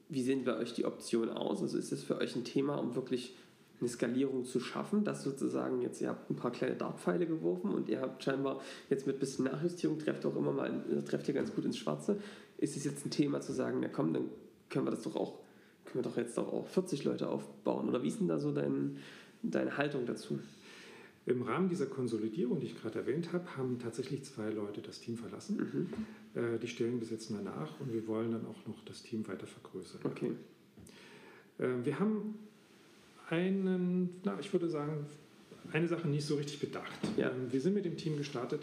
Wie 0.09 0.23
sehen 0.23 0.45
bei 0.45 0.55
euch 0.55 0.73
die 0.73 0.85
Optionen 0.85 1.31
aus? 1.31 1.61
Also 1.61 1.77
ist 1.77 1.91
das 1.91 2.01
für 2.01 2.17
euch 2.17 2.33
ein 2.37 2.45
Thema, 2.45 2.75
um 2.75 2.95
wirklich 2.95 3.35
eine 3.79 3.89
Skalierung 3.89 4.45
zu 4.45 4.59
schaffen, 4.59 5.03
dass 5.03 5.23
sozusagen 5.23 5.81
jetzt, 5.81 6.01
ihr 6.01 6.09
habt 6.09 6.29
ein 6.29 6.35
paar 6.35 6.51
kleine 6.51 6.75
Dartpfeile 6.75 7.27
geworfen 7.27 7.71
und 7.71 7.89
ihr 7.89 8.01
habt 8.01 8.23
scheinbar 8.23 8.61
jetzt 8.89 9.05
mit 9.05 9.17
ein 9.17 9.19
bisschen 9.19 9.45
Nachjustierung, 9.45 9.99
trefft 9.99 10.25
auch 10.25 10.35
immer 10.35 10.51
mal, 10.51 11.03
trefft 11.05 11.27
ihr 11.27 11.33
ganz 11.33 11.53
gut 11.53 11.65
ins 11.65 11.77
Schwarze. 11.77 12.19
Ist 12.57 12.75
es 12.75 12.85
jetzt 12.85 13.05
ein 13.05 13.11
Thema 13.11 13.41
zu 13.41 13.51
sagen, 13.53 13.79
na 13.81 13.87
komm, 13.87 14.13
dann 14.13 14.29
können 14.69 14.85
wir 14.85 14.91
das 14.91 15.03
doch 15.03 15.15
auch, 15.15 15.39
können 15.85 16.03
wir 16.03 16.09
doch 16.09 16.17
jetzt 16.17 16.37
doch 16.37 16.51
auch 16.51 16.67
40 16.67 17.03
Leute 17.03 17.29
aufbauen? 17.29 17.89
Oder 17.89 18.01
wie 18.01 18.07
ist 18.07 18.19
denn 18.19 18.27
da 18.27 18.39
so 18.39 18.51
dein, 18.51 18.97
deine 19.43 19.77
Haltung 19.77 20.05
dazu? 20.05 20.39
Im 21.27 21.41
Rahmen 21.41 21.67
dieser 21.67 21.87
Konsolidierung, 21.87 22.61
die 22.61 22.67
ich 22.67 22.81
gerade 22.81 22.99
erwähnt 22.99 23.33
habe, 23.33 23.57
haben 23.57 23.79
tatsächlich 23.79 24.23
zwei 24.23 24.49
Leute 24.49 24.81
das 24.81 25.01
Team 25.01 25.17
verlassen. 25.17 25.57
Mhm. 26.33 26.41
Äh, 26.41 26.57
die 26.57 26.69
Stellen 26.69 27.01
besetzen 27.01 27.35
wir 27.35 27.43
nach 27.43 27.79
und 27.81 27.91
wir 27.91 28.07
wollen 28.07 28.31
dann 28.31 28.45
auch 28.45 28.65
noch 28.65 28.83
das 28.85 29.03
Team 29.03 29.27
weiter 29.27 29.45
vergrößern. 29.45 29.99
Okay. 30.05 30.31
Äh, 31.59 31.67
wir 31.83 31.99
haben 31.99 32.35
einen, 33.29 34.21
na, 34.23 34.39
ich 34.39 34.53
würde 34.53 34.69
sagen, 34.69 35.05
eine 35.73 35.89
Sache 35.89 36.07
nicht 36.07 36.25
so 36.25 36.35
richtig 36.35 36.61
bedacht. 36.61 36.97
Ja. 37.17 37.29
Ähm, 37.29 37.51
wir 37.51 37.59
sind 37.59 37.73
mit 37.73 37.83
dem 37.83 37.97
Team 37.97 38.15
gestartet 38.15 38.61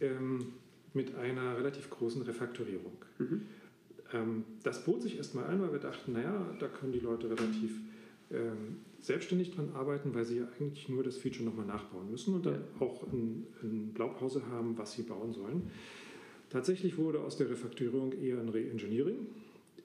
ähm, 0.00 0.52
mit 0.94 1.16
einer 1.16 1.56
relativ 1.56 1.90
großen 1.90 2.22
Refaktorierung. 2.22 2.92
Mhm. 3.18 3.42
Ähm, 4.12 4.44
das 4.62 4.84
bot 4.84 5.02
sich 5.02 5.16
erstmal 5.16 5.46
ein, 5.46 5.60
weil 5.60 5.72
wir 5.72 5.80
dachten, 5.80 6.12
naja, 6.12 6.54
da 6.60 6.68
können 6.68 6.92
die 6.92 7.00
Leute 7.00 7.28
relativ 7.28 7.72
ähm, 8.30 8.76
selbstständig 9.00 9.52
dran 9.52 9.70
arbeiten, 9.74 10.14
weil 10.14 10.24
sie 10.24 10.38
ja 10.38 10.48
eigentlich 10.58 10.88
nur 10.88 11.02
das 11.02 11.16
Feature 11.16 11.44
nochmal 11.44 11.66
nachbauen 11.66 12.10
müssen 12.10 12.34
und 12.34 12.46
dann 12.46 12.54
Ja. 12.54 12.60
auch 12.80 13.02
ein, 13.12 13.46
ein 13.62 13.92
Blaupause 13.94 14.46
haben, 14.46 14.76
was 14.76 14.92
sie 14.92 15.02
bauen 15.02 15.32
sollen. 15.32 15.70
Tatsächlich 16.50 16.98
wurde 16.98 17.20
aus 17.20 17.36
der 17.36 17.48
Refaktorierung 17.48 18.12
eher 18.12 18.38
ein 18.40 18.48
Re-Engineering, 18.48 19.26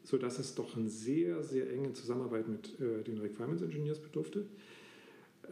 sodass 0.04 0.39
es 0.39 0.56
doch 0.56 0.75
eine 0.75 0.89
sehr, 0.89 1.43
sehr 1.43 1.71
enge 1.71 1.93
Zusammenarbeit 1.93 2.47
mit 2.47 2.80
äh, 2.80 3.04
den 3.04 3.19
Requirements 3.19 3.62
Engineers 3.62 3.99
bedurfte. 3.99 4.45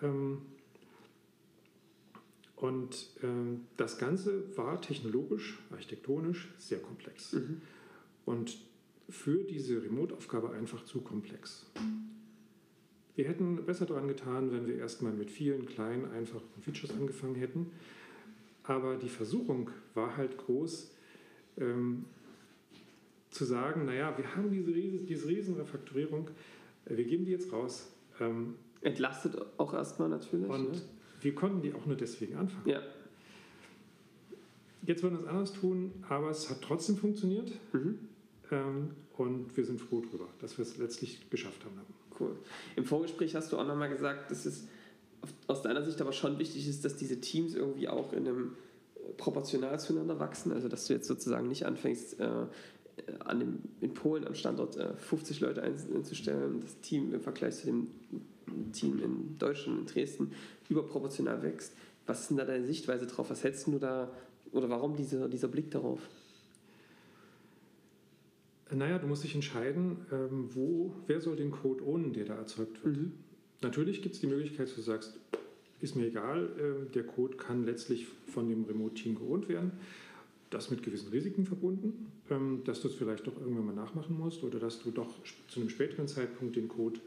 Ähm, 0.01 0.39
und 2.55 3.09
ähm, 3.21 3.61
das 3.77 3.97
Ganze 3.97 4.57
war 4.57 4.81
technologisch, 4.81 5.59
architektonisch 5.69 6.53
sehr 6.57 6.79
komplex. 6.79 7.33
Mhm. 7.33 7.61
Und 8.25 8.57
für 9.09 9.43
diese 9.43 9.83
Remote-Aufgabe 9.83 10.51
einfach 10.51 10.85
zu 10.85 11.01
komplex. 11.01 11.65
Wir 13.15 13.27
hätten 13.27 13.63
besser 13.65 13.85
daran 13.85 14.07
getan, 14.07 14.51
wenn 14.51 14.65
wir 14.65 14.75
erstmal 14.75 15.13
mit 15.13 15.29
vielen 15.29 15.65
kleinen, 15.65 16.11
einfachen 16.11 16.61
Features 16.61 16.91
angefangen 16.91 17.35
hätten. 17.35 17.71
Aber 18.63 18.95
die 18.95 19.09
Versuchung 19.09 19.69
war 19.93 20.17
halt 20.17 20.37
groß, 20.37 20.95
ähm, 21.57 22.05
zu 23.29 23.45
sagen, 23.45 23.85
naja, 23.85 24.17
wir 24.17 24.35
haben 24.35 24.51
diese, 24.51 24.73
Ries 24.73 25.05
diese 25.05 25.27
riesen 25.27 25.55
Refaktorierung, 25.55 26.29
äh, 26.85 26.95
wir 26.97 27.03
geben 27.03 27.25
die 27.25 27.31
jetzt 27.31 27.51
raus. 27.51 27.91
Ähm, 28.19 28.55
Entlastet 28.81 29.35
auch 29.57 29.73
erstmal 29.73 30.09
natürlich. 30.09 30.49
und 30.49 30.71
ne? 30.71 30.81
wir 31.21 31.35
konnten 31.35 31.61
die 31.61 31.73
auch 31.73 31.85
nur 31.85 31.95
deswegen 31.95 32.35
anfangen. 32.35 32.67
Ja. 32.67 32.81
Jetzt 34.85 35.01
würden 35.03 35.15
wir 35.15 35.21
es 35.21 35.27
anders 35.27 35.53
tun, 35.53 35.91
aber 36.09 36.29
es 36.29 36.49
hat 36.49 36.61
trotzdem 36.61 36.97
funktioniert. 36.97 37.51
Mhm. 37.73 37.99
Ähm, 38.51 38.89
und 39.17 39.55
wir 39.55 39.63
sind 39.63 39.79
froh 39.79 40.01
drüber, 40.01 40.27
dass 40.39 40.57
wir 40.57 40.63
es 40.63 40.77
letztlich 40.77 41.29
geschafft 41.29 41.63
haben. 41.65 41.79
Cool. 42.19 42.35
Im 42.75 42.85
Vorgespräch 42.85 43.35
hast 43.35 43.51
du 43.51 43.57
auch 43.57 43.65
nochmal 43.65 43.89
gesagt, 43.89 44.29
dass 44.31 44.45
es 44.45 44.67
aus 45.47 45.61
deiner 45.61 45.83
Sicht 45.83 46.01
aber 46.01 46.11
schon 46.11 46.37
wichtig 46.39 46.67
ist, 46.67 46.83
dass 46.85 46.95
diese 46.95 47.21
Teams 47.21 47.55
irgendwie 47.55 47.87
auch 47.87 48.13
in 48.13 48.27
einem 48.27 48.55
äh, 48.95 49.13
proportional 49.17 49.79
zueinander 49.79 50.19
wachsen. 50.19 50.51
Also 50.51 50.67
dass 50.67 50.87
du 50.87 50.93
jetzt 50.93 51.07
sozusagen 51.07 51.47
nicht 51.47 51.65
anfängst, 51.65 52.19
äh, 52.19 52.45
an 53.25 53.39
dem, 53.39 53.59
in 53.81 53.93
Polen 53.93 54.27
am 54.27 54.35
Standort 54.35 54.77
äh, 54.77 54.93
50 54.95 55.39
Leute 55.39 55.63
einzustellen, 55.63 56.61
das 56.61 56.79
Team 56.81 57.13
im 57.13 57.21
Vergleich 57.21 57.55
zu 57.55 57.65
dem 57.67 57.87
Team 58.71 59.01
in 59.01 59.37
Deutschland, 59.39 59.79
in 59.79 59.85
Dresden, 59.87 60.31
überproportional 60.69 61.41
wächst. 61.41 61.73
Was 62.05 62.21
ist 62.21 62.29
denn 62.29 62.37
da 62.37 62.45
deine 62.45 62.65
Sichtweise 62.65 63.07
drauf? 63.07 63.29
Was 63.29 63.43
hältst 63.43 63.65
du 63.67 63.79
da 63.79 64.11
oder 64.51 64.69
warum 64.69 64.95
dieser, 64.95 65.29
dieser 65.29 65.47
Blick 65.47 65.71
darauf? 65.71 65.99
Naja, 68.71 68.97
du 68.97 69.07
musst 69.07 69.23
dich 69.23 69.35
entscheiden, 69.35 69.97
ähm, 70.11 70.49
wo, 70.53 70.95
wer 71.07 71.21
soll 71.21 71.35
den 71.35 71.51
Code 71.51 71.83
ownen, 71.83 72.13
der 72.13 72.25
da 72.25 72.35
erzeugt 72.35 72.83
wird. 72.83 72.97
Mhm. 72.97 73.11
Natürlich 73.61 74.01
gibt 74.01 74.15
es 74.15 74.21
die 74.21 74.27
Möglichkeit, 74.27 74.67
dass 74.67 74.75
du 74.75 74.81
sagst, 74.81 75.19
ist 75.81 75.95
mir 75.95 76.07
egal, 76.07 76.49
ähm, 76.59 76.91
der 76.93 77.03
Code 77.03 77.35
kann 77.35 77.65
letztlich 77.65 78.07
von 78.27 78.47
dem 78.47 78.63
Remote-Team 78.63 79.15
geohnt 79.15 79.49
werden. 79.49 79.71
Das 80.49 80.69
mit 80.71 80.83
gewissen 80.83 81.09
Risiken 81.09 81.45
verbunden, 81.45 82.11
ähm, 82.29 82.61
dass 82.63 82.81
du 82.81 82.87
es 82.87 82.95
vielleicht 82.95 83.27
doch 83.27 83.39
irgendwann 83.39 83.65
mal 83.65 83.75
nachmachen 83.75 84.17
musst 84.17 84.43
oder 84.43 84.59
dass 84.59 84.81
du 84.81 84.91
doch 84.91 85.13
zu 85.49 85.59
einem 85.59 85.69
späteren 85.69 86.07
Zeitpunkt 86.07 86.55
den 86.55 86.67
Code 86.67 86.99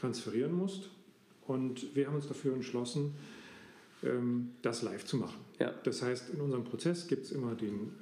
transferieren 0.00 0.54
musst. 0.54 0.90
Und 1.46 1.94
wir 1.94 2.06
haben 2.06 2.14
uns 2.14 2.28
dafür 2.28 2.54
entschlossen, 2.54 3.14
ähm, 4.02 4.50
das 4.62 4.82
live 4.82 5.04
zu 5.04 5.16
machen. 5.16 5.40
Ja. 5.58 5.74
Das 5.84 6.02
heißt, 6.02 6.30
in 6.30 6.40
unserem 6.40 6.64
Prozess 6.64 7.06
gibt 7.06 7.24
es 7.24 7.32
immer 7.32 7.54
den 7.54 7.92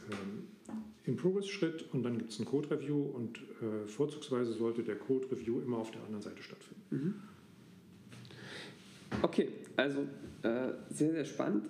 In-Progress-Schritt 1.04 1.92
und 1.92 2.04
dann 2.04 2.18
gibt 2.18 2.30
es 2.30 2.38
ein 2.38 2.44
Code-Review 2.44 3.02
und 3.02 3.38
äh, 3.38 3.88
vorzugsweise 3.88 4.52
sollte 4.52 4.82
der 4.84 4.96
Code-Review 4.96 5.60
immer 5.60 5.78
auf 5.78 5.90
der 5.90 6.02
anderen 6.02 6.22
Seite 6.22 6.42
stattfinden. 6.42 7.22
Okay, 9.20 9.48
also 9.76 10.00
äh, 10.42 10.72
sehr, 10.90 11.12
sehr 11.12 11.24
spannend. 11.24 11.66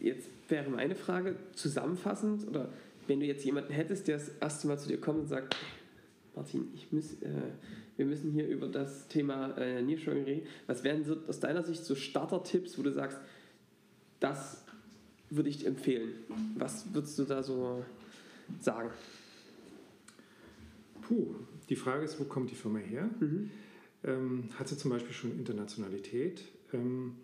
Jetzt 0.00 0.28
wäre 0.48 0.70
meine 0.70 0.94
Frage 0.94 1.36
zusammenfassend, 1.52 2.48
oder 2.48 2.70
wenn 3.06 3.20
du 3.20 3.26
jetzt 3.26 3.44
jemanden 3.44 3.72
hättest, 3.72 4.08
der 4.08 4.16
das 4.16 4.28
erste 4.40 4.66
Mal 4.66 4.78
zu 4.78 4.88
dir 4.88 4.98
kommt 4.98 5.20
und 5.20 5.28
sagt, 5.28 5.56
Martin, 6.34 6.68
ich 6.74 6.90
muss, 6.90 7.12
äh, 7.22 7.28
wir 7.96 8.06
müssen 8.06 8.32
hier 8.32 8.48
über 8.48 8.66
das 8.66 9.08
Thema 9.08 9.56
äh, 9.58 9.82
Nearshoring 9.82 10.24
reden. 10.24 10.46
Was 10.66 10.84
wären 10.84 11.04
so 11.04 11.16
aus 11.26 11.38
deiner 11.38 11.62
Sicht 11.62 11.84
so 11.84 11.94
Starter-Tipps, 11.94 12.78
wo 12.78 12.82
du 12.82 12.92
sagst, 12.92 13.18
das 14.20 14.64
würde 15.28 15.50
ich 15.50 15.58
dir 15.58 15.68
empfehlen? 15.68 16.14
Was 16.56 16.86
würdest 16.94 17.18
du 17.18 17.24
da 17.24 17.42
so 17.42 17.84
sagen? 18.60 18.90
Puh, 21.02 21.34
die 21.68 21.76
Frage 21.76 22.04
ist, 22.04 22.18
wo 22.20 22.24
kommt 22.24 22.50
die 22.50 22.54
Firma 22.54 22.78
her? 22.78 23.10
Mhm. 23.20 23.50
Ähm, 24.04 24.48
hat 24.58 24.68
sie 24.68 24.76
zum 24.76 24.90
Beispiel 24.90 25.12
schon 25.12 25.32
Internationalität? 25.32 26.44
Ähm, 26.72 27.16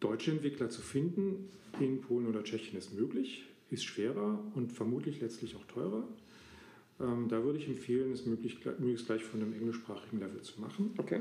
deutsche 0.00 0.30
Entwickler 0.32 0.70
zu 0.70 0.82
finden 0.82 1.48
in 1.80 2.00
Polen 2.00 2.26
oder 2.26 2.42
Tschechien 2.42 2.76
ist 2.78 2.92
möglich, 2.94 3.44
ist 3.70 3.84
schwerer 3.84 4.42
und 4.54 4.72
vermutlich 4.72 5.20
letztlich 5.20 5.54
auch 5.56 5.64
teurer. 5.66 6.06
Ähm, 7.00 7.28
da 7.28 7.44
würde 7.44 7.58
ich 7.58 7.68
empfehlen, 7.68 8.12
es 8.12 8.26
möglichst, 8.26 8.64
möglichst 8.64 9.06
gleich 9.06 9.24
von 9.24 9.40
einem 9.40 9.52
englischsprachigen 9.52 10.18
Level 10.18 10.42
zu 10.42 10.60
machen. 10.60 10.90
Okay. 10.98 11.20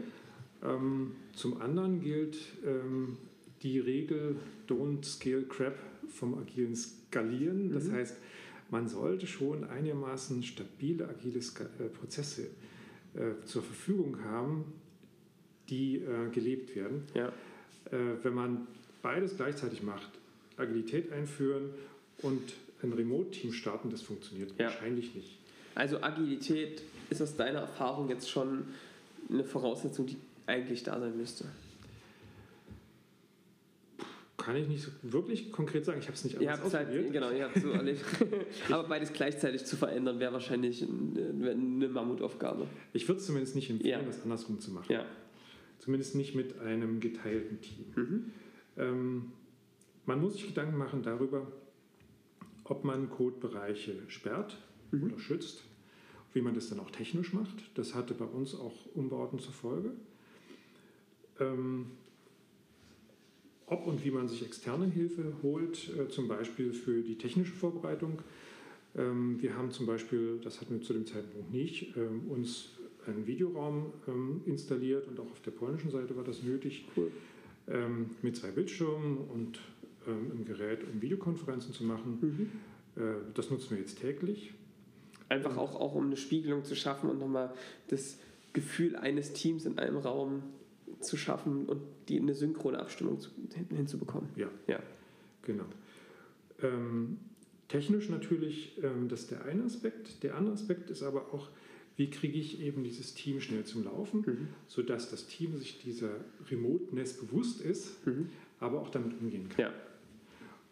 Ähm, 0.63 1.12
zum 1.34 1.62
anderen 1.62 2.01
gilt 2.01 2.38
ähm, 2.65 3.17
die 3.63 3.80
Regel 3.80 4.36
Don't 4.67 5.04
Scale 5.06 5.43
Crap 5.43 5.77
vom 6.10 6.38
agilen 6.38 6.75
Skalieren. 6.75 7.71
Das 7.71 7.86
Mhm. 7.86 7.93
heißt, 7.93 8.17
man 8.72 8.88
sollte 8.88 9.28
schon 9.28 9.64
einigermaßen 9.66 10.42
stabile 10.44 11.08
agile 11.08 11.40
äh, 11.40 11.90
Prozesse 11.90 12.48
äh, 13.14 13.46
zur 13.46 13.62
Verfügung 13.62 14.24
haben, 14.24 14.66
die 15.70 15.98
äh, 15.98 16.30
gelebt 16.32 16.76
werden. 16.76 17.04
Ja. 17.14 17.28
Äh, 17.92 17.98
wenn 18.24 18.34
man 18.34 18.68
beides 19.02 19.36
gleichzeitig 19.36 19.84
macht, 19.84 20.10
Agilität 20.58 21.12
einführen 21.12 21.70
und 22.22 22.54
ein 22.82 22.94
Remote-Team 22.94 23.54
starten, 23.54 23.90
das 23.90 24.02
funktioniert 24.02 24.52
Ja. 24.58 24.66
wahrscheinlich 24.66 25.14
nicht. 25.16 25.38
Also 25.76 26.02
Agilität 26.02 26.82
ist 27.10 27.22
aus 27.22 27.36
deiner 27.36 27.60
Erfahrung 27.60 28.10
jetzt 28.10 28.30
schon 28.30 28.66
eine 29.30 29.44
Voraussetzung, 29.44 30.08
die 30.08 30.18
eigentlich 30.48 30.84
da 30.84 31.00
sein 31.00 31.16
müsste. 31.18 31.46
Kann 34.41 34.56
ich 34.56 34.67
nicht 34.67 34.89
wirklich 35.04 35.51
konkret 35.51 35.86
sagen. 35.86 35.99
Ich 35.99 36.08
habe 36.08 36.15
es 36.15 36.23
nicht 36.23 36.41
Ihr 36.41 36.51
anders 36.51 36.73
habt 36.73 36.88
halt, 36.88 37.12
genau, 37.13 37.30
ihr 37.32 37.43
habt 37.45 37.60
so 37.62 37.69
erlebt. 37.71 38.04
Aber 38.69 38.88
beides 38.88 39.13
gleichzeitig 39.13 39.65
zu 39.65 39.75
verändern, 39.77 40.19
wäre 40.19 40.34
wahrscheinlich 40.34 40.82
eine, 40.84 41.51
eine 41.51 41.88
Mammutaufgabe. 41.89 42.65
Ich 42.93 43.08
würde 43.08 43.19
es 43.19 43.27
zumindest 43.27 43.56
nicht 43.56 43.69
empfehlen, 43.69 43.99
Ja. 44.01 44.06
das 44.06 44.23
andersrum 44.23 44.60
zu 44.60 44.71
machen. 44.71 44.91
Ja. 44.91 45.06
Zumindest 45.80 46.15
nicht 46.15 46.34
mit 46.36 46.60
einem 46.60 46.99
geteilten 46.99 47.62
Team. 47.62 47.86
Mhm. 47.95 48.32
Ähm, 48.77 49.32
man 50.06 50.19
muss 50.19 50.34
sich 50.34 50.47
Gedanken 50.47 50.77
machen 50.77 51.04
darüber, 51.04 51.45
ob 52.63 52.84
man 52.84 53.10
Codebereiche 53.10 53.95
sperrt 54.08 54.58
Mhm. 54.91 55.04
oder 55.06 55.19
schützt, 55.19 55.63
wie 56.34 56.41
man 56.41 56.54
das 56.56 56.69
dann 56.69 56.80
auch 56.80 56.91
technisch 56.91 57.32
macht. 57.34 57.69
Das 57.75 57.93
hatte 57.95 58.13
bei 58.13 58.25
uns 58.25 58.56
auch 58.56 58.73
Umbauten 58.95 59.38
zur 59.39 59.54
Folge. 59.54 59.91
Ähm, 61.39 61.91
ob 63.72 63.88
und 63.88 64.04
wie 64.04 64.12
man 64.12 64.28
sich 64.28 64.46
externe 64.46 64.86
Hilfe 64.86 65.34
holt, 65.42 65.90
äh, 65.98 66.10
zum 66.10 66.28
Beispiel 66.28 66.74
für 66.74 67.02
die 67.02 67.18
technische 67.18 67.54
Vorbereitung. 67.54 68.22
Ähm, 68.96 69.42
wir 69.42 69.56
haben 69.56 69.72
zum 69.72 69.86
Beispiel, 69.86 70.40
das 70.44 70.60
hatten 70.60 70.76
wir 70.76 70.82
zu 70.82 70.94
dem 70.94 71.06
Zeitpunkt 71.08 71.52
nicht, 71.54 71.96
ähm, 71.96 72.30
uns 72.30 72.72
einen 73.08 73.26
Videoraum 73.26 73.94
ähm, 74.08 74.42
installiert 74.46 75.08
und 75.08 75.20
auch 75.20 75.32
auf 75.32 75.40
der 75.40 75.52
polnischen 75.52 75.90
Seite 75.90 76.16
war 76.16 76.24
das 76.24 76.44
nötig, 76.44 76.86
Cool. 76.96 77.12
mit 78.22 78.36
zwei 78.36 78.50
Bildschirmen 78.50 79.18
und 79.18 79.60
einem 80.06 80.44
Gerät, 80.46 80.80
um 80.84 81.02
Videokonferenzen 81.02 81.74
zu 81.74 81.84
machen. 81.84 82.18
Mhm. 82.22 83.02
Äh, 83.02 83.16
das 83.34 83.50
nutzen 83.50 83.72
wir 83.72 83.78
jetzt 83.78 84.00
täglich. 84.00 84.54
Einfach 85.30 85.58
auch, 85.58 85.76
auch 85.80 85.96
um 85.96 86.08
eine 86.08 86.18
Spiegelung 86.18 86.66
zu 86.66 86.76
schaffen 86.76 87.10
und 87.10 87.20
nochmal 87.20 87.54
das 87.88 88.18
Gefühl 88.54 88.96
eines 88.96 89.32
Teams 89.32 89.66
in 89.66 89.80
einem 89.80 89.98
Raum 89.98 90.44
zu 91.02 91.18
schaffen 91.18 91.66
und 91.66 91.82
die 92.10 92.20
eine 92.20 92.34
synchrone 92.34 92.80
Abstimmung 92.80 93.20
zu, 93.20 93.30
hin, 93.54 93.68
hinzubekommen. 93.76 94.30
Ja, 94.36 94.50
Ja. 94.68 94.80
genau. 95.44 95.66
Ähm, 96.62 97.18
technisch 97.68 98.10
natürlich, 98.10 98.78
ähm, 98.84 99.08
das 99.10 99.22
ist 99.22 99.32
der 99.32 99.46
eine 99.46 99.64
Aspekt. 99.64 100.24
Der 100.24 100.36
andere 100.36 100.54
Aspekt 100.54 100.90
ist 100.90 101.04
aber 101.04 101.34
auch, 101.34 101.50
wie 101.98 102.10
kriege 102.10 102.38
ich 102.38 102.62
eben 102.62 102.84
dieses 102.84 103.14
Team 103.14 103.42
schnell 103.42 103.64
zum 103.66 103.84
Laufen, 103.84 104.20
Mhm. 104.26 104.48
sodass 104.68 105.10
das 105.12 105.28
Team 105.28 105.58
sich 105.58 105.80
dieser 105.82 106.12
Remoteness 106.50 107.14
bewusst 107.18 107.62
ist, 107.62 108.06
Mhm. 108.08 108.30
aber 108.60 108.80
auch 108.82 108.90
damit 108.90 109.20
umgehen 109.20 109.50
kann. 109.50 109.66
Ja. 109.66 109.74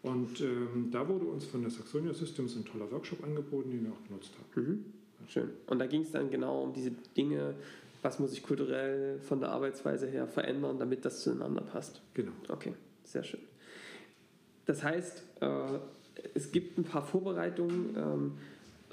Und 0.02 0.40
ähm, 0.40 0.88
da 0.90 1.06
wurde 1.08 1.26
uns 1.26 1.44
von 1.44 1.60
der 1.60 1.70
Saxonia 1.70 2.14
Systems 2.14 2.56
ein 2.56 2.64
toller 2.64 2.90
Workshop 2.90 3.22
angeboten, 3.22 3.70
den 3.70 3.84
wir 3.84 3.92
auch 3.92 4.02
genutzt 4.08 4.32
haben. 4.54 4.66
Mhm. 4.66 4.84
Schön. 5.28 5.50
Und 5.66 5.78
da 5.78 5.86
ging 5.86 6.00
es 6.02 6.10
dann 6.12 6.30
genau 6.30 6.62
um 6.62 6.72
diese 6.72 6.90
Dinge, 7.16 7.54
was 8.02 8.18
muss 8.18 8.32
ich 8.32 8.42
kulturell 8.42 9.18
von 9.20 9.40
der 9.40 9.50
Arbeitsweise 9.50 10.06
her 10.06 10.26
verändern, 10.26 10.78
damit 10.78 11.04
das 11.04 11.22
zueinander 11.22 11.62
passt. 11.62 12.02
Genau. 12.14 12.32
Okay, 12.48 12.74
sehr 13.04 13.24
schön. 13.24 13.40
Das 14.66 14.82
heißt, 14.82 15.24
äh, 15.40 15.78
es 16.34 16.52
gibt 16.52 16.78
ein 16.78 16.84
paar 16.84 17.02
Vorbereitungen, 17.02 17.96
ähm, 17.96 18.32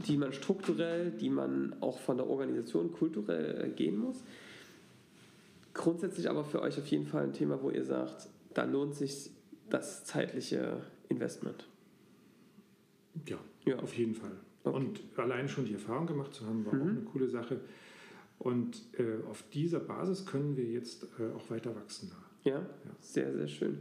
die 0.07 0.17
man 0.17 0.33
strukturell, 0.33 1.11
die 1.11 1.29
man 1.29 1.75
auch 1.81 1.99
von 1.99 2.17
der 2.17 2.27
Organisation 2.27 2.91
kulturell 2.91 3.65
äh, 3.65 3.69
gehen 3.69 3.97
muss. 3.97 4.23
grundsätzlich 5.73 6.29
aber 6.29 6.43
für 6.43 6.61
euch 6.61 6.79
auf 6.79 6.87
jeden 6.87 7.05
Fall 7.05 7.23
ein 7.23 7.33
Thema, 7.33 7.61
wo 7.61 7.69
ihr 7.69 7.83
sagt, 7.83 8.27
da 8.55 8.63
lohnt 8.63 8.95
sich 8.95 9.29
das 9.69 10.03
zeitliche 10.05 10.81
Investment. 11.07 11.67
Ja, 13.27 13.37
ja. 13.65 13.77
auf 13.77 13.93
jeden 13.93 14.15
Fall. 14.15 14.31
Okay. 14.63 14.75
Und 14.75 14.99
allein 15.17 15.47
schon 15.47 15.65
die 15.65 15.73
Erfahrung 15.73 16.07
gemacht 16.07 16.33
zu 16.33 16.45
haben, 16.45 16.65
war 16.65 16.73
mhm. 16.73 16.81
auch 16.81 16.87
eine 16.87 17.01
coole 17.01 17.27
Sache. 17.27 17.61
Und 18.39 18.83
äh, 18.97 19.25
auf 19.29 19.43
dieser 19.53 19.79
Basis 19.79 20.25
können 20.25 20.55
wir 20.57 20.65
jetzt 20.65 21.07
äh, 21.19 21.33
auch 21.35 21.49
weiter 21.49 21.75
wachsen. 21.75 22.11
Ja, 22.43 22.59
ja, 22.59 22.65
sehr, 22.99 23.33
sehr 23.33 23.47
schön. 23.47 23.79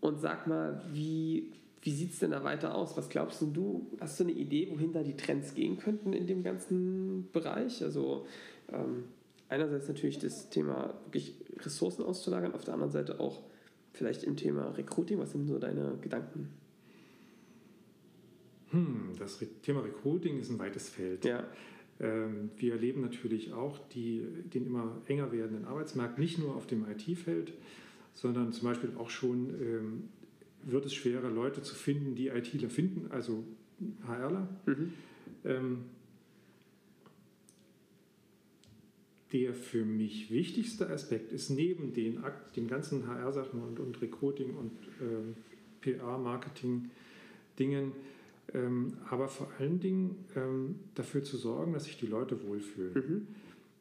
Und 0.00 0.20
sag 0.20 0.46
mal, 0.46 0.82
wie, 0.92 1.52
wie 1.82 1.92
sieht 1.92 2.12
es 2.12 2.18
denn 2.20 2.30
da 2.30 2.44
weiter 2.44 2.74
aus? 2.74 2.96
Was 2.96 3.08
glaubst 3.08 3.42
du? 3.42 3.90
Hast 4.00 4.18
du 4.18 4.24
eine 4.24 4.32
Idee, 4.32 4.68
wohin 4.70 4.92
da 4.92 5.02
die 5.02 5.16
Trends 5.16 5.54
gehen 5.54 5.78
könnten 5.78 6.12
in 6.12 6.26
dem 6.26 6.42
ganzen 6.42 7.28
Bereich? 7.32 7.82
Also 7.82 8.26
ähm, 8.72 9.04
einerseits 9.48 9.88
natürlich 9.88 10.18
das 10.18 10.48
Thema 10.50 10.94
wirklich 11.04 11.34
Ressourcen 11.60 12.02
auszulagern, 12.04 12.54
auf 12.54 12.64
der 12.64 12.74
anderen 12.74 12.92
Seite 12.92 13.20
auch 13.20 13.42
vielleicht 13.92 14.24
im 14.24 14.36
Thema 14.36 14.70
Recruiting. 14.70 15.18
Was 15.18 15.32
sind 15.32 15.46
so 15.46 15.58
deine 15.58 15.98
Gedanken? 16.00 16.48
Hm, 18.70 19.12
das 19.18 19.42
Thema 19.62 19.80
Recruiting 19.80 20.38
ist 20.38 20.50
ein 20.50 20.58
weites 20.58 20.88
Feld. 20.88 21.24
Ja. 21.24 21.44
Ähm, 22.00 22.50
wir 22.56 22.74
erleben 22.74 23.00
natürlich 23.00 23.52
auch 23.52 23.78
die, 23.88 24.22
den 24.52 24.66
immer 24.66 25.00
enger 25.06 25.32
werdenden 25.32 25.64
Arbeitsmarkt, 25.64 26.18
nicht 26.18 26.38
nur 26.38 26.54
auf 26.54 26.66
dem 26.66 26.86
IT-Feld, 26.88 27.52
sondern 28.14 28.52
zum 28.52 28.68
Beispiel 28.68 28.90
auch 28.98 29.10
schon 29.10 29.50
ähm, 29.60 30.04
wird 30.62 30.86
es 30.86 30.94
schwerer, 30.94 31.30
Leute 31.30 31.62
zu 31.62 31.74
finden, 31.74 32.14
die 32.14 32.28
ITler 32.28 32.70
finden, 32.70 33.10
also 33.10 33.42
HRler. 34.06 34.48
Mhm. 34.66 34.92
Ähm, 35.44 35.78
der 39.32 39.54
für 39.54 39.84
mich 39.84 40.30
wichtigste 40.30 40.88
Aspekt 40.88 41.32
ist 41.32 41.50
neben 41.50 41.92
den, 41.92 42.24
den 42.56 42.66
ganzen 42.66 43.06
HR-Sachen 43.06 43.60
und, 43.60 43.78
und 43.78 44.00
Recruiting 44.00 44.54
und 44.54 44.72
ähm, 45.02 45.34
PR-Marketing-Dingen, 45.82 47.92
ähm, 48.54 48.96
aber 49.10 49.28
vor 49.28 49.50
allen 49.58 49.80
Dingen 49.80 50.24
ähm, 50.36 50.80
dafür 50.94 51.22
zu 51.22 51.36
sorgen, 51.36 51.72
dass 51.72 51.84
sich 51.84 51.98
die 51.98 52.06
Leute 52.06 52.42
wohlfühlen, 52.46 52.94
mhm. 52.94 53.26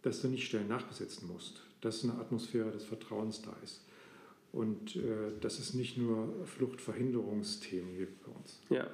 dass 0.01 0.21
du 0.21 0.27
nicht 0.27 0.45
Stellen 0.45 0.67
nachbesetzen 0.67 1.27
musst, 1.27 1.63
dass 1.81 2.03
eine 2.03 2.13
Atmosphäre 2.13 2.71
des 2.71 2.83
Vertrauens 2.83 3.41
da 3.41 3.55
ist 3.63 3.85
und 4.51 4.95
äh, 4.95 5.31
dass 5.41 5.59
es 5.59 5.73
nicht 5.73 5.97
nur 5.97 6.33
Fluchtverhinderungsthemen 6.45 7.97
gibt 7.97 8.25
bei 8.25 8.31
uns. 8.31 8.59
Ja, 8.69 8.87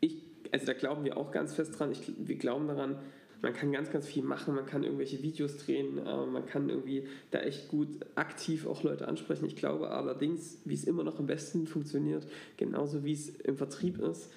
ich, 0.00 0.18
also 0.50 0.66
da 0.66 0.74
glauben 0.74 1.04
wir 1.04 1.16
auch 1.16 1.32
ganz 1.32 1.54
fest 1.54 1.78
dran. 1.78 1.90
Ich, 1.92 2.12
wir 2.18 2.36
glauben 2.36 2.68
daran, 2.68 2.98
man 3.42 3.52
kann 3.52 3.72
ganz, 3.72 3.90
ganz 3.90 4.06
viel 4.06 4.22
machen, 4.22 4.54
man 4.54 4.66
kann 4.66 4.84
irgendwelche 4.84 5.20
Videos 5.22 5.56
drehen, 5.58 5.98
äh, 5.98 6.26
man 6.26 6.46
kann 6.46 6.68
irgendwie 6.68 7.08
da 7.32 7.40
echt 7.40 7.68
gut 7.68 7.88
aktiv 8.14 8.66
auch 8.66 8.84
Leute 8.84 9.08
ansprechen. 9.08 9.44
Ich 9.46 9.56
glaube 9.56 9.90
allerdings, 9.90 10.58
wie 10.64 10.74
es 10.74 10.84
immer 10.84 11.02
noch 11.02 11.18
am 11.18 11.26
besten 11.26 11.66
funktioniert, 11.66 12.26
genauso 12.56 13.04
wie 13.04 13.12
es 13.12 13.28
im 13.28 13.56
Vertrieb 13.56 13.98
ist, 13.98 14.30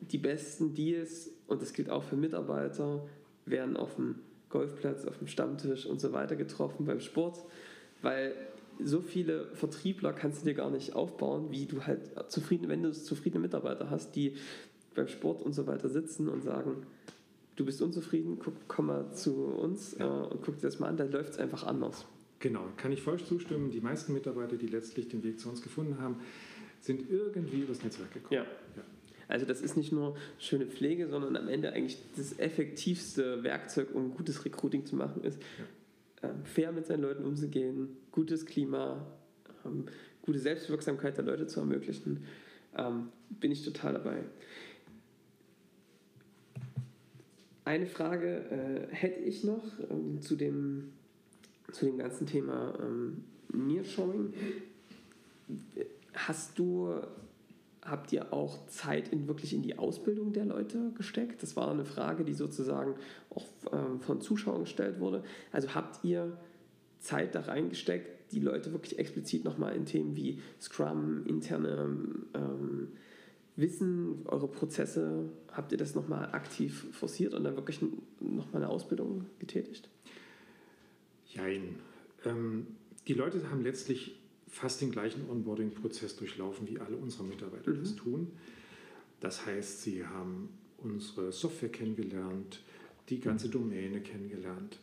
die 0.00 0.18
besten 0.18 0.74
Deals, 0.74 1.30
und 1.46 1.62
das 1.62 1.72
gilt 1.72 1.90
auch 1.90 2.04
für 2.04 2.16
Mitarbeiter, 2.16 3.06
werden 3.46 3.76
auf 3.76 3.96
dem 3.96 4.16
Golfplatz, 4.50 5.04
auf 5.04 5.18
dem 5.18 5.26
Stammtisch 5.26 5.86
und 5.86 6.00
so 6.00 6.12
weiter 6.12 6.36
getroffen 6.36 6.86
beim 6.86 7.00
Sport, 7.00 7.44
weil 8.02 8.34
so 8.82 9.00
viele 9.00 9.46
Vertriebler 9.54 10.12
kannst 10.12 10.42
du 10.42 10.46
dir 10.46 10.54
gar 10.54 10.70
nicht 10.70 10.94
aufbauen, 10.94 11.50
wie 11.50 11.66
du 11.66 11.84
halt 11.84 12.10
zufrieden, 12.28 12.68
wenn 12.68 12.82
du 12.82 12.92
zufriedene 12.92 13.42
Mitarbeiter 13.42 13.90
hast, 13.90 14.14
die 14.14 14.36
beim 14.94 15.08
Sport 15.08 15.42
und 15.42 15.52
so 15.52 15.66
weiter 15.66 15.88
sitzen 15.88 16.28
und 16.28 16.42
sagen, 16.42 16.86
du 17.56 17.64
bist 17.64 17.82
unzufrieden, 17.82 18.38
guck, 18.38 18.54
komm 18.68 18.86
mal 18.86 19.12
zu 19.12 19.34
uns 19.34 19.96
ja. 19.98 20.06
äh, 20.06 20.26
und 20.26 20.42
guck 20.42 20.56
dir 20.56 20.62
das 20.62 20.78
mal 20.78 20.88
an, 20.88 20.96
da 20.96 21.04
läuft 21.04 21.30
es 21.30 21.38
einfach 21.38 21.64
anders. 21.64 22.06
Genau, 22.40 22.64
kann 22.76 22.92
ich 22.92 23.02
voll 23.02 23.18
zustimmen. 23.18 23.70
Die 23.70 23.80
meisten 23.80 24.12
Mitarbeiter, 24.12 24.56
die 24.56 24.68
letztlich 24.68 25.08
den 25.08 25.24
Weg 25.24 25.40
zu 25.40 25.48
uns 25.48 25.60
gefunden 25.60 26.00
haben, 26.00 26.16
sind 26.80 27.10
irgendwie 27.10 27.62
übers 27.62 27.82
Netzwerk 27.82 28.12
gekommen. 28.12 28.34
Ja. 28.34 28.44
ja. 28.76 28.84
Also 29.28 29.44
das 29.44 29.60
ist 29.60 29.76
nicht 29.76 29.92
nur 29.92 30.16
schöne 30.38 30.66
Pflege, 30.66 31.06
sondern 31.08 31.36
am 31.36 31.48
Ende 31.48 31.72
eigentlich 31.72 31.98
das 32.16 32.38
effektivste 32.38 33.42
Werkzeug, 33.44 33.94
um 33.94 34.14
gutes 34.14 34.44
Recruiting 34.44 34.86
zu 34.86 34.96
machen, 34.96 35.22
ist 35.22 35.40
ja. 35.58 35.64
Ähm, 36.20 36.44
fair 36.44 36.72
mit 36.72 36.86
seinen 36.86 37.02
Leuten 37.02 37.24
umzugehen, 37.24 37.96
gutes 38.10 38.44
Klima, 38.44 39.06
ähm, 39.64 39.84
gute 40.22 40.40
Selbstwirksamkeit 40.40 41.16
der 41.16 41.24
Leute 41.24 41.46
zu 41.46 41.60
ermöglichen. 41.60 42.24
Ähm, 42.76 43.10
bin 43.30 43.52
ich 43.52 43.64
total 43.64 43.92
dabei. 43.94 44.24
Eine 47.64 47.86
Frage 47.86 48.88
äh, 48.90 48.94
hätte 48.94 49.20
ich 49.20 49.44
noch 49.44 49.62
ähm, 49.90 50.20
zu, 50.20 50.34
dem, 50.34 50.92
zu 51.70 51.84
dem 51.84 51.98
ganzen 51.98 52.26
Thema 52.26 52.76
ähm, 52.82 53.24
Nearshoring. 53.52 54.32
Hast 56.14 56.58
du 56.58 57.00
habt 57.90 58.12
ihr 58.12 58.32
auch 58.32 58.66
Zeit 58.66 59.08
in, 59.08 59.28
wirklich 59.28 59.52
in 59.52 59.62
die 59.62 59.78
Ausbildung 59.78 60.32
der 60.32 60.44
Leute 60.44 60.92
gesteckt? 60.94 61.42
Das 61.42 61.56
war 61.56 61.70
eine 61.70 61.84
Frage, 61.84 62.24
die 62.24 62.34
sozusagen 62.34 62.94
auch 63.30 63.46
ähm, 63.72 64.00
von 64.00 64.20
Zuschauern 64.20 64.60
gestellt 64.60 65.00
wurde. 65.00 65.22
Also 65.52 65.74
habt 65.74 66.04
ihr 66.04 66.36
Zeit 66.98 67.34
da 67.34 67.40
reingesteckt, 67.40 68.32
die 68.32 68.40
Leute 68.40 68.72
wirklich 68.72 68.98
explizit 68.98 69.44
nochmal 69.44 69.74
in 69.74 69.86
Themen 69.86 70.16
wie 70.16 70.40
Scrum, 70.60 71.24
interne 71.26 71.98
ähm, 72.34 72.88
Wissen, 73.56 74.20
eure 74.26 74.46
Prozesse, 74.46 75.30
habt 75.50 75.72
ihr 75.72 75.78
das 75.78 75.94
nochmal 75.94 76.26
aktiv 76.32 76.86
forciert 76.92 77.34
und 77.34 77.42
dann 77.42 77.56
wirklich 77.56 77.80
nochmal 78.20 78.62
eine 78.62 78.68
Ausbildung 78.68 79.26
getätigt? 79.40 79.88
Jein. 81.26 81.76
Ähm, 82.24 82.68
die 83.08 83.14
Leute 83.14 83.50
haben 83.50 83.62
letztlich 83.62 84.17
fast 84.48 84.80
den 84.80 84.90
gleichen 84.90 85.28
Onboarding-Prozess 85.28 86.16
durchlaufen, 86.16 86.66
wie 86.68 86.78
alle 86.78 86.96
unsere 86.96 87.24
Mitarbeiter 87.24 87.70
mhm. 87.70 87.80
das 87.80 87.94
tun. 87.96 88.32
Das 89.20 89.46
heißt, 89.46 89.82
sie 89.82 90.06
haben 90.06 90.48
unsere 90.78 91.32
Software 91.32 91.70
kennengelernt, 91.70 92.62
die 93.08 93.20
ganze 93.20 93.48
Domäne 93.48 94.00
kennengelernt, 94.00 94.78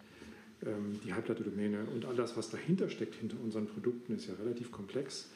ähm, 0.66 1.00
die 1.06 1.14
Halbleiter-Domäne 1.14 1.86
und 1.94 2.06
all 2.06 2.16
das, 2.16 2.36
was 2.36 2.50
dahinter 2.50 2.90
steckt, 2.90 3.16
hinter 3.16 3.38
unseren 3.44 3.68
Produkten, 3.68 4.16
ist 4.16 4.28
ja 4.28 4.34
relativ 4.36 4.72
komplex. 4.72 5.30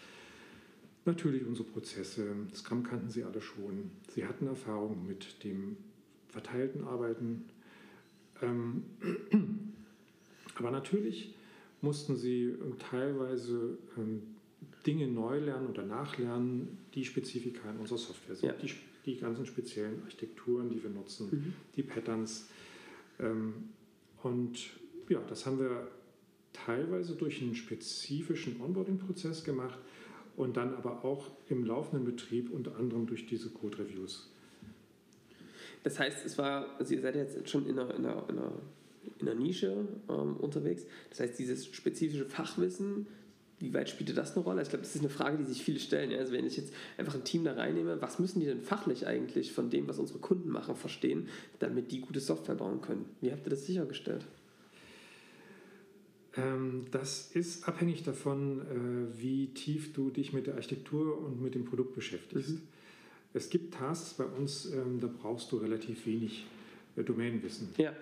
Natürlich 1.05 1.45
unsere 1.45 1.67
Prozesse, 1.67 2.35
Scrum 2.53 2.83
kannten 2.83 3.09
sie 3.09 3.23
alle 3.23 3.41
schon. 3.41 3.91
Sie 4.13 4.25
hatten 4.25 4.47
Erfahrung 4.47 5.07
mit 5.07 5.43
dem 5.43 5.77
verteilten 6.27 6.83
Arbeiten. 6.83 7.45
Ähm, 8.41 8.83
aber 10.55 10.71
natürlich 10.71 11.33
mussten 11.81 12.15
sie 12.15 12.45
ähm, 12.45 12.77
teilweise 12.77 13.77
ähm, 13.97 14.21
Dinge 14.85 15.07
neu 15.07 15.39
lernen 15.39 15.67
oder 15.67 15.85
nachlernen, 15.85 16.77
die 16.93 17.05
Spezifika 17.05 17.69
in 17.69 17.77
unserer 17.77 17.97
Software 17.97 18.35
sind. 18.35 18.49
Ja. 18.49 18.55
Die, 18.55 18.71
die, 19.05 19.17
ganzen 19.17 19.45
speziellen 19.45 20.01
Architekturen, 20.03 20.69
die 20.69 20.81
wir 20.81 20.89
nutzen, 20.89 21.29
mhm. 21.31 21.53
die 21.75 21.83
Patterns. 21.83 22.47
Ähm, 23.19 23.69
und 24.23 24.71
ja, 25.09 25.21
das 25.27 25.45
haben 25.45 25.59
wir 25.59 25.87
teilweise 26.53 27.15
durch 27.15 27.41
einen 27.41 27.55
spezifischen 27.55 28.61
Onboarding-Prozess 28.61 29.43
gemacht 29.43 29.79
und 30.35 30.57
dann 30.57 30.73
aber 30.75 31.03
auch 31.03 31.31
im 31.49 31.65
laufenden 31.65 32.05
Betrieb 32.05 32.51
unter 32.51 32.75
anderem 32.77 33.05
durch 33.07 33.25
diese 33.25 33.49
Code-Reviews. 33.49 34.29
Das 35.83 35.99
heißt, 35.99 36.25
es 36.25 36.37
war, 36.37 36.77
also 36.77 36.93
ihr 36.93 37.01
seid 37.01 37.15
jetzt 37.15 37.49
schon 37.49 37.65
in 37.65 37.79
einer, 37.79 37.93
in 37.95 38.05
einer, 38.05 38.29
in 38.29 38.37
einer 38.37 38.51
in 39.19 39.25
der 39.25 39.35
Nische 39.35 39.87
ähm, 40.09 40.37
unterwegs. 40.37 40.85
Das 41.09 41.19
heißt, 41.19 41.37
dieses 41.39 41.67
spezifische 41.67 42.25
Fachwissen, 42.25 43.07
wie 43.59 43.73
weit 43.73 43.89
spielt 43.89 44.15
das 44.17 44.35
eine 44.35 44.45
Rolle? 44.45 44.61
Ich 44.61 44.69
glaube, 44.69 44.83
das 44.83 44.95
ist 44.95 45.01
eine 45.01 45.09
Frage, 45.09 45.37
die 45.37 45.43
sich 45.43 45.63
viele 45.63 45.79
stellen. 45.79 46.17
Also 46.17 46.31
wenn 46.31 46.45
ich 46.45 46.55
jetzt 46.55 46.73
einfach 46.97 47.15
ein 47.15 47.25
Team 47.25 47.43
da 47.43 47.53
reinnehme, 47.53 48.01
was 48.01 48.19
müssen 48.19 48.39
die 48.39 48.45
denn 48.45 48.61
fachlich 48.61 49.05
eigentlich 49.05 49.51
von 49.51 49.69
dem, 49.69 49.87
was 49.87 49.99
unsere 49.99 50.19
Kunden 50.19 50.49
machen, 50.49 50.75
verstehen, 50.75 51.27
damit 51.59 51.91
die 51.91 51.99
gute 51.99 52.21
Software 52.21 52.55
bauen 52.55 52.81
können? 52.81 53.05
Wie 53.19 53.31
habt 53.31 53.45
ihr 53.45 53.49
das 53.49 53.65
sichergestellt? 53.65 54.25
Ähm, 56.37 56.85
das 56.91 57.31
ist 57.33 57.67
abhängig 57.67 58.03
davon, 58.03 58.61
äh, 58.61 59.21
wie 59.21 59.47
tief 59.47 59.91
du 59.93 60.09
dich 60.09 60.31
mit 60.31 60.47
der 60.47 60.55
Architektur 60.55 61.17
und 61.19 61.41
mit 61.41 61.55
dem 61.55 61.65
Produkt 61.65 61.95
beschäftigst. 61.95 62.51
Mhm. 62.51 62.61
Es 63.33 63.49
gibt 63.49 63.73
Tasks 63.73 64.13
bei 64.13 64.25
uns, 64.25 64.71
ähm, 64.71 64.99
da 64.99 65.07
brauchst 65.07 65.51
du 65.51 65.57
relativ 65.57 66.05
wenig 66.05 66.45
äh, 66.95 67.03
Domänenwissen. 67.03 67.69
Ja. 67.77 67.93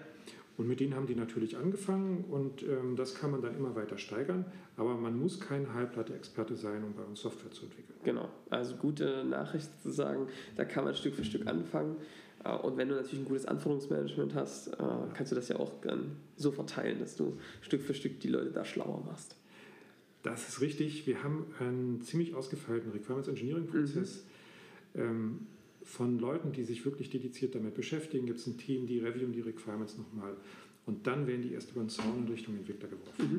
Und 0.57 0.67
mit 0.67 0.79
denen 0.79 0.95
haben 0.95 1.05
die 1.05 1.15
natürlich 1.15 1.55
angefangen 1.55 2.25
und 2.31 2.63
ähm, 2.63 2.95
das 2.95 3.13
kann 3.13 3.29
man 3.29 3.43
dann 3.43 3.55
immer 3.55 3.75
weiter 3.75 3.99
steigern. 3.99 4.45
Aber 4.75 4.95
man 4.95 5.17
muss 5.17 5.39
kein 5.39 5.73
Halbplatte-Experte 5.73 6.55
sein, 6.55 6.83
um 6.83 6.93
bei 6.93 7.03
uns 7.03 7.21
Software 7.21 7.51
zu 7.51 7.65
entwickeln. 7.65 7.99
Genau, 8.03 8.27
also 8.49 8.75
gute 8.75 9.23
Nachricht 9.23 9.69
zu 9.83 9.91
sagen, 9.91 10.27
da 10.55 10.65
kann 10.65 10.83
man 10.83 10.95
Stück 10.95 11.13
für 11.13 11.23
Stück 11.23 11.45
anfangen. 11.45 11.97
Äh, 12.43 12.55
und 12.55 12.75
wenn 12.77 12.89
du 12.89 12.95
natürlich 12.95 13.19
ein 13.19 13.25
gutes 13.25 13.45
Anforderungsmanagement 13.45 14.33
hast, 14.33 14.69
äh, 14.69 14.77
kannst 15.13 15.31
du 15.31 15.35
das 15.35 15.47
ja 15.47 15.57
auch 15.57 15.71
dann 15.81 16.15
so 16.37 16.51
verteilen, 16.51 16.99
dass 16.99 17.15
du 17.15 17.37
Stück 17.61 17.83
für 17.83 17.93
Stück 17.93 18.19
die 18.19 18.29
Leute 18.29 18.49
da 18.51 18.65
schlauer 18.65 19.03
machst. 19.05 19.35
Das 20.23 20.49
ist 20.49 20.61
richtig. 20.61 21.05
Wir 21.05 21.23
haben 21.23 21.45
einen 21.59 22.01
ziemlich 22.01 22.33
ausgefeilten 22.33 22.91
Requirements 22.91 23.29
Engineering 23.29 23.67
Prozess. 23.67 24.25
Mhm. 24.95 25.01
Ähm, 25.01 25.39
von 25.87 26.19
Leuten, 26.19 26.51
die 26.51 26.63
sich 26.63 26.83
wirklich 26.85 27.09
dediziert 27.09 27.55
damit 27.55 27.73
beschäftigen. 27.73 28.25
Gibt 28.25 28.39
es 28.39 28.47
ein 28.47 28.57
Team, 28.57 28.87
die 28.87 28.99
reviewen 28.99 29.31
die 29.31 29.41
Requirements 29.41 29.97
nochmal. 29.97 30.35
Und 30.85 31.07
dann 31.07 31.27
werden 31.27 31.41
die 31.41 31.53
erst 31.53 31.71
über 31.71 31.81
den 31.81 31.89
Zaun 31.89 32.25
in 32.25 32.31
Richtung 32.31 32.55
Entwickler 32.55 32.89
geworfen. 32.89 33.31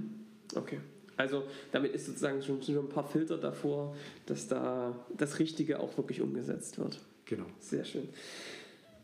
Mhm. 0.54 0.58
Okay. 0.58 0.78
Also 1.16 1.44
damit 1.72 1.92
ist 1.94 2.06
sozusagen 2.06 2.42
schon, 2.42 2.62
schon 2.62 2.78
ein 2.78 2.88
paar 2.88 3.06
Filter 3.06 3.36
davor, 3.36 3.94
dass 4.26 4.48
da 4.48 4.94
das 5.16 5.38
Richtige 5.38 5.80
auch 5.80 5.96
wirklich 5.96 6.20
umgesetzt 6.20 6.78
wird. 6.78 7.00
Genau. 7.26 7.46
Sehr 7.58 7.84
schön. 7.84 8.08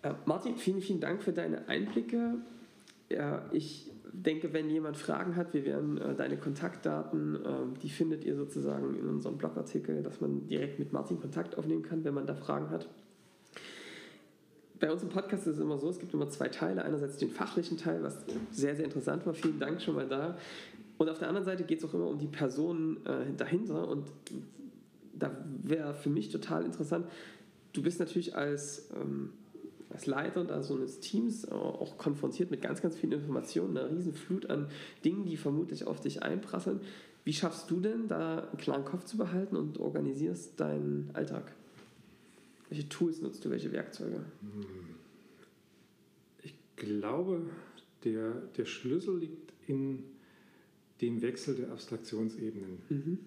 Äh, 0.02 0.14
Martin, 0.24 0.56
vielen, 0.56 0.80
vielen 0.80 1.00
Dank 1.00 1.22
für 1.22 1.32
deine 1.32 1.68
Einblicke. 1.68 2.36
Ja, 3.10 3.44
ich 3.52 3.90
denke, 4.12 4.52
wenn 4.52 4.70
jemand 4.70 4.96
Fragen 4.96 5.36
hat, 5.36 5.52
wir 5.52 5.64
werden 5.64 5.98
äh, 5.98 6.14
deine 6.14 6.36
Kontaktdaten, 6.36 7.36
äh, 7.36 7.78
die 7.82 7.90
findet 7.90 8.24
ihr 8.24 8.36
sozusagen 8.36 8.94
in 8.94 9.06
unserem 9.08 9.36
Blogartikel, 9.36 10.02
dass 10.02 10.20
man 10.20 10.46
direkt 10.46 10.78
mit 10.78 10.92
Martin 10.92 11.20
Kontakt 11.20 11.58
aufnehmen 11.58 11.82
kann, 11.82 12.04
wenn 12.04 12.14
man 12.14 12.26
da 12.26 12.34
Fragen 12.34 12.70
hat. 12.70 12.88
Bei 14.84 14.92
uns 14.92 15.02
im 15.02 15.08
Podcast 15.08 15.46
ist 15.46 15.54
es 15.54 15.60
immer 15.60 15.78
so, 15.78 15.88
es 15.88 15.98
gibt 15.98 16.12
immer 16.12 16.28
zwei 16.28 16.50
Teile. 16.50 16.84
Einerseits 16.84 17.16
den 17.16 17.30
fachlichen 17.30 17.78
Teil, 17.78 18.02
was 18.02 18.18
sehr, 18.50 18.76
sehr 18.76 18.84
interessant 18.84 19.24
war. 19.24 19.32
Vielen 19.32 19.58
Dank 19.58 19.80
schon 19.80 19.94
mal 19.94 20.06
da. 20.06 20.36
Und 20.98 21.08
auf 21.08 21.18
der 21.18 21.28
anderen 21.28 21.46
Seite 21.46 21.64
geht 21.64 21.78
es 21.78 21.86
auch 21.86 21.94
immer 21.94 22.06
um 22.06 22.18
die 22.18 22.26
Personen 22.26 22.98
äh, 23.06 23.32
dahinter. 23.34 23.88
Und 23.88 24.12
da 25.14 25.30
wäre 25.62 25.94
für 25.94 26.10
mich 26.10 26.28
total 26.28 26.66
interessant, 26.66 27.06
du 27.72 27.82
bist 27.82 27.98
natürlich 27.98 28.36
als, 28.36 28.90
ähm, 28.94 29.30
als 29.88 30.04
Leiter 30.04 30.44
da 30.44 30.62
so 30.62 30.74
eines 30.74 31.00
Teams 31.00 31.50
auch 31.50 31.96
konfrontiert 31.96 32.50
mit 32.50 32.60
ganz, 32.60 32.82
ganz 32.82 32.94
vielen 32.94 33.12
Informationen, 33.12 33.78
einer 33.78 33.90
riesen 33.90 34.12
Flut 34.12 34.50
an 34.50 34.68
Dingen, 35.02 35.24
die 35.24 35.38
vermutlich 35.38 35.86
auf 35.86 36.02
dich 36.02 36.22
einprasseln. 36.22 36.82
Wie 37.24 37.32
schaffst 37.32 37.70
du 37.70 37.80
denn, 37.80 38.06
da 38.06 38.48
einen 38.50 38.58
klaren 38.58 38.84
Kopf 38.84 39.04
zu 39.04 39.16
behalten 39.16 39.56
und 39.56 39.80
organisierst 39.80 40.60
deinen 40.60 41.08
Alltag? 41.14 41.54
Welche 42.74 42.88
Tools 42.88 43.22
nutzt 43.22 43.44
du, 43.44 43.50
welche 43.50 43.70
Werkzeuge? 43.70 44.24
Ich 46.42 46.54
glaube, 46.74 47.42
der, 48.02 48.32
der 48.56 48.64
Schlüssel 48.64 49.16
liegt 49.16 49.52
in 49.68 50.02
dem 51.00 51.22
Wechsel 51.22 51.54
der 51.54 51.70
Abstraktionsebenen. 51.70 52.78
Mhm. 52.88 53.18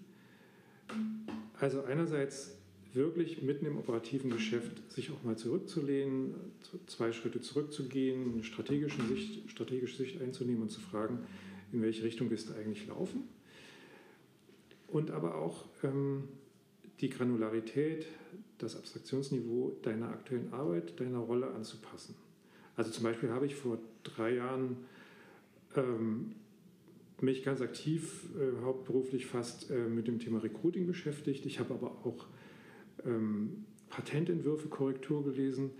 Also 1.58 1.82
einerseits 1.84 2.58
wirklich 2.92 3.42
mitten 3.42 3.66
im 3.66 3.78
operativen 3.78 4.32
Geschäft 4.32 4.92
sich 4.92 5.12
auch 5.12 5.24
mal 5.24 5.38
zurückzulehnen, 5.38 6.36
zwei 6.88 7.14
Schritte 7.14 7.40
zurückzugehen, 7.40 8.34
eine 8.34 8.44
strategische 8.44 9.02
Sicht, 9.04 9.50
strategische 9.50 9.96
Sicht 9.96 10.22
einzunehmen 10.22 10.64
und 10.64 10.72
zu 10.72 10.82
fragen, 10.82 11.20
in 11.72 11.82
welche 11.82 12.04
Richtung 12.04 12.30
wirst 12.32 12.50
du 12.50 12.54
eigentlich 12.54 12.86
laufen. 12.88 13.24
Und 14.90 15.10
aber 15.10 15.36
auch 15.36 15.64
ähm, 15.84 16.26
die 17.02 17.10
Granularität, 17.10 18.08
das 18.58 18.76
Abstraktionsniveau 18.76 19.78
deiner 19.84 20.10
aktuellen 20.10 20.52
Arbeit, 20.54 21.00
deiner 21.00 21.20
Rolle 21.20 21.52
anzupassen. 21.52 22.16
Also 22.76 22.92
zum 22.92 23.04
Beispiel 23.04 23.30
habe 23.30 23.46
ich 23.46 23.56
vor 23.56 23.80
drei 24.04 24.36
Jahren 24.36 24.78
ähm, 25.76 26.36
mich 27.22 27.44
ganz 27.44 27.62
aktiv, 27.62 28.26
äh, 28.38 28.64
hauptberuflich 28.64 29.26
fast 29.26 29.72
äh, 29.72 29.88
mit 29.88 30.08
dem 30.08 30.20
Thema 30.20 30.40
Recruiting 30.44 30.86
beschäftigt. 30.88 31.46
Ich 31.46 31.60
habe 31.60 31.74
aber 31.74 31.92
auch 32.04 32.28
ähm, 33.06 33.66
Patententwürfe, 33.90 34.68
Korrektur 34.68 35.24
gelesen. 35.24 35.72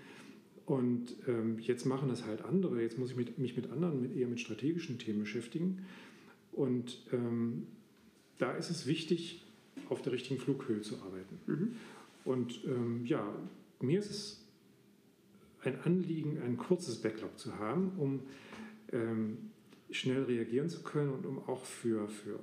Und 0.66 1.16
ähm, 1.28 1.60
jetzt 1.60 1.86
machen 1.86 2.10
das 2.10 2.26
halt 2.26 2.44
andere. 2.44 2.82
Jetzt 2.82 2.98
muss 2.98 3.12
ich 3.12 3.16
mit, 3.16 3.38
mich 3.38 3.56
mit 3.56 3.72
anderen, 3.72 4.02
mit, 4.02 4.16
eher 4.16 4.28
mit 4.28 4.40
strategischen 4.40 5.00
Themen 5.00 5.20
beschäftigen. 5.20 5.86
Und 6.52 7.06
ähm, 7.14 7.68
da 8.38 8.52
ist 8.52 8.70
es 8.70 8.86
wichtig, 8.86 9.47
auf 9.90 10.02
der 10.02 10.14
richtigen 10.14 10.40
Flughöhe 10.40 10.82
zu 10.82 10.96
arbeiten. 10.98 11.40
Mhm. 11.46 11.76
Und 12.26 12.64
ähm, 12.66 13.06
ja, 13.06 13.24
mir 13.80 14.00
ist 14.00 14.10
es 14.10 14.44
ein 15.64 15.80
Anliegen, 15.82 16.42
ein 16.42 16.58
kurzes 16.58 17.02
Backlog 17.02 17.38
zu 17.38 17.58
haben, 17.58 17.92
um 17.98 18.22
ähm, 18.92 19.52
schnell 19.92 20.24
reagieren 20.24 20.70
zu 20.70 20.84
können 20.84 21.12
und 21.12 21.26
um 21.26 21.40
auch 21.48 21.64
für, 21.66 22.08
für 22.08 22.40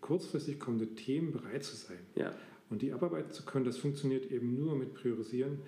kurzfristig 0.00 0.60
kommende 0.60 0.94
Themen 0.94 1.32
bereit 1.32 1.64
zu 1.64 1.76
sein. 1.76 1.98
Ja. 2.14 2.34
Und 2.68 2.82
die 2.82 2.92
abarbeiten 2.92 3.32
zu 3.32 3.44
können, 3.44 3.64
das 3.64 3.78
funktioniert 3.78 4.30
eben 4.30 4.54
nur 4.56 4.76
mit 4.76 4.94
Priorisieren 4.94 5.58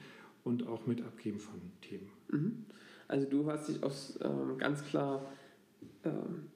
und 0.45 0.67
auch 0.67 0.87
mit 0.87 1.03
Abgeben 1.03 1.39
von 1.39 1.61
Themen. 1.81 2.11
Mhm. 2.31 2.65
Also 3.07 3.27
du 3.29 3.51
hast 3.51 3.69
dich 3.69 3.83
aus 3.83 4.19
ähm, 4.23 4.59
ganz 4.59 4.85
klar 4.85 5.25
ähm, 6.05 6.49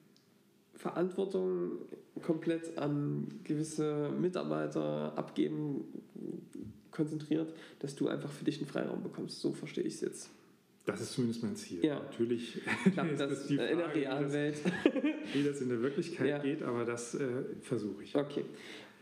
Verantwortung 0.75 1.79
komplett 2.21 2.77
an 2.77 3.27
gewisse 3.43 4.09
Mitarbeiter 4.19 5.17
abgeben 5.17 5.85
konzentriert, 6.91 7.53
dass 7.79 7.95
du 7.95 8.07
einfach 8.07 8.31
für 8.31 8.45
dich 8.45 8.59
einen 8.59 8.67
Freiraum 8.67 9.03
bekommst. 9.03 9.39
So 9.39 9.51
verstehe 9.51 9.83
ich 9.83 9.95
es 9.95 10.01
jetzt. 10.01 10.29
Das 10.85 10.99
ist 10.99 11.13
zumindest 11.13 11.43
mein 11.43 11.55
Ziel. 11.55 11.83
Ja. 11.83 11.95
Natürlich 11.95 12.61
Klappt 12.91 13.13
das, 13.19 13.29
das 13.29 13.47
die 13.47 13.55
Frage, 13.55 13.71
in 13.71 13.77
der 13.77 13.95
realen 13.95 14.29
wie 14.29 14.33
Welt. 14.33 14.57
wie 15.33 15.43
das 15.43 15.61
in 15.61 15.69
der 15.69 15.81
Wirklichkeit 15.81 16.27
ja. 16.27 16.37
geht, 16.39 16.61
aber 16.61 16.85
das 16.85 17.15
äh, 17.15 17.27
versuche 17.61 18.03
ich. 18.03 18.15
Okay. 18.15 18.43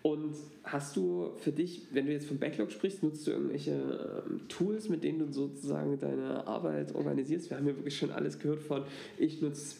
Und 0.04 0.36
hast 0.64 0.96
du 0.96 1.32
für 1.38 1.52
dich, 1.52 1.88
wenn 1.92 2.08
du 2.08 2.12
jetzt 2.12 2.28
vom 2.28 2.40
Backlog 2.40 2.72
sprichst, 2.72 3.04
nutzt 3.04 3.26
du 3.28 3.32
irgendwelche 3.32 4.24
ähm, 4.28 4.48
Tools, 4.48 4.90
mit 4.90 5.04
denen 5.04 5.20
du 5.20 5.32
sozusagen 5.32 6.00
deine 6.00 6.48
Arbeit 6.48 6.96
organisierst? 6.96 7.52
Wir 7.52 7.58
haben 7.58 7.68
ja 7.68 7.76
wirklich 7.76 7.98
schon 7.98 8.12
alles 8.12 8.40
gehört 8.40 8.62
von, 8.62 8.84
ich 9.20 9.42
nutze 9.42 9.76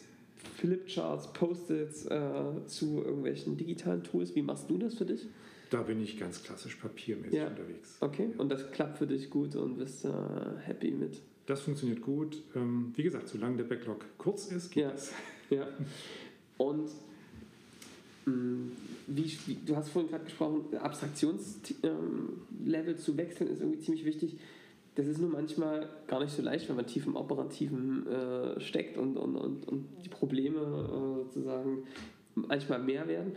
Flipcharts, 0.56 1.32
Post-its 1.32 2.06
äh, 2.06 2.20
zu 2.66 3.02
irgendwelchen 3.04 3.56
digitalen 3.56 4.02
Tools. 4.02 4.34
Wie 4.34 4.42
machst 4.42 4.68
du 4.70 4.78
das 4.78 4.94
für 4.94 5.06
dich? 5.06 5.26
Da 5.70 5.82
bin 5.82 6.02
ich 6.02 6.18
ganz 6.18 6.42
klassisch 6.42 6.76
papiermäßig 6.76 7.32
ja. 7.32 7.48
unterwegs. 7.48 7.96
Okay, 8.00 8.28
und 8.36 8.50
das 8.50 8.70
klappt 8.72 8.98
für 8.98 9.06
dich 9.06 9.30
gut 9.30 9.56
und 9.56 9.78
bist 9.78 10.04
äh, 10.04 10.10
happy 10.60 10.90
mit? 10.90 11.22
Das 11.46 11.62
funktioniert 11.62 12.02
gut. 12.02 12.42
Ähm, 12.54 12.92
wie 12.94 13.02
gesagt, 13.02 13.28
solange 13.28 13.56
der 13.56 13.64
Backlog 13.64 14.04
kurz 14.18 14.46
ist, 14.52 14.70
geht 14.70 14.84
ja. 14.84 14.92
es. 14.92 15.12
Ja. 15.50 15.66
Und 16.58 16.90
mm, 18.26 18.70
wie, 19.06 19.38
wie, 19.46 19.58
du 19.66 19.74
hast 19.74 19.88
vorhin 19.88 20.10
gerade 20.10 20.24
gesprochen, 20.24 20.76
Abstraktionslevel 20.76 21.82
ähm, 22.62 22.98
zu 22.98 23.16
wechseln 23.16 23.48
ist 23.48 23.60
irgendwie 23.60 23.80
ziemlich 23.80 24.04
wichtig. 24.04 24.36
Das 24.94 25.06
ist 25.06 25.18
nur 25.18 25.30
manchmal 25.30 25.88
gar 26.06 26.22
nicht 26.22 26.34
so 26.34 26.42
leicht, 26.42 26.68
wenn 26.68 26.76
man 26.76 26.86
tief 26.86 27.06
im 27.06 27.16
Operativen 27.16 28.06
äh, 28.06 28.60
steckt 28.60 28.98
und, 28.98 29.16
und, 29.16 29.36
und, 29.36 29.66
und 29.66 29.86
die 30.04 30.10
Probleme 30.10 30.60
äh, 30.60 31.24
sozusagen 31.24 31.84
manchmal 32.34 32.82
mehr 32.82 33.08
werden. 33.08 33.32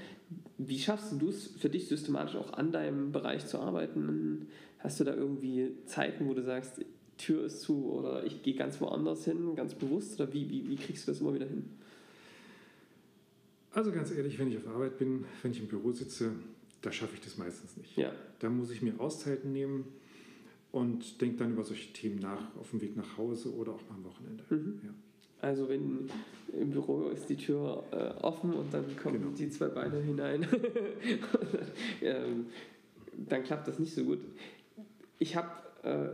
Wie 0.57 0.79
schaffst 0.79 1.13
du 1.19 1.29
es 1.29 1.47
für 1.47 1.69
dich 1.69 1.87
systematisch 1.87 2.35
auch 2.35 2.53
an 2.53 2.71
deinem 2.71 3.11
Bereich 3.11 3.45
zu 3.47 3.59
arbeiten? 3.59 4.47
Hast 4.79 4.99
du 4.99 5.03
da 5.05 5.13
irgendwie 5.13 5.71
Zeiten, 5.85 6.27
wo 6.27 6.33
du 6.33 6.43
sagst, 6.43 6.83
Tür 7.17 7.45
ist 7.45 7.61
zu 7.61 7.85
oder 7.91 8.25
ich 8.25 8.43
gehe 8.43 8.55
ganz 8.55 8.79
woanders 8.81 9.23
hin, 9.23 9.55
ganz 9.55 9.73
bewusst? 9.75 10.19
Oder 10.19 10.33
wie, 10.33 10.49
wie, 10.49 10.69
wie 10.69 10.75
kriegst 10.75 11.07
du 11.07 11.11
das 11.11 11.21
immer 11.21 11.33
wieder 11.33 11.47
hin? 11.47 11.69
Also 13.71 13.91
ganz 13.91 14.11
ehrlich, 14.11 14.37
wenn 14.39 14.49
ich 14.49 14.57
auf 14.57 14.67
Arbeit 14.67 14.97
bin, 14.97 15.25
wenn 15.41 15.51
ich 15.51 15.59
im 15.59 15.67
Büro 15.67 15.91
sitze, 15.91 16.31
da 16.81 16.91
schaffe 16.91 17.15
ich 17.15 17.21
das 17.21 17.37
meistens 17.37 17.77
nicht. 17.77 17.97
Ja. 17.97 18.11
Da 18.39 18.49
muss 18.49 18.71
ich 18.71 18.81
mir 18.81 18.99
Auszeiten 18.99 19.51
nehmen 19.51 19.85
und 20.75 21.21
denke 21.21 21.37
dann 21.37 21.53
über 21.53 21.63
solche 21.63 21.93
Themen 21.93 22.19
nach, 22.19 22.53
auf 22.57 22.69
dem 22.71 22.81
Weg 22.81 22.97
nach 22.97 23.17
Hause 23.17 23.55
oder 23.55 23.71
auch 23.71 23.81
mal 23.89 23.95
am 23.95 24.03
Wochenende. 24.03 24.43
Mhm. 24.49 24.81
Ja. 24.83 24.89
Also 25.39 25.69
wenn 25.69 26.09
im 26.51 26.71
Büro 26.71 27.07
ist 27.07 27.29
die 27.29 27.37
Tür 27.37 27.81
äh, 27.91 28.21
offen 28.21 28.53
und 28.53 28.73
dann 28.73 28.83
kommen 28.97 29.21
genau. 29.21 29.31
die 29.37 29.49
zwei 29.49 29.69
Beine 29.69 30.01
hinein, 30.01 30.45
ähm, 32.01 32.47
dann 33.13 33.43
klappt 33.43 33.69
das 33.69 33.79
nicht 33.79 33.93
so 33.93 34.03
gut. 34.03 34.19
Ich 35.17 35.37
habe, 35.37 35.49
äh, 35.83 36.09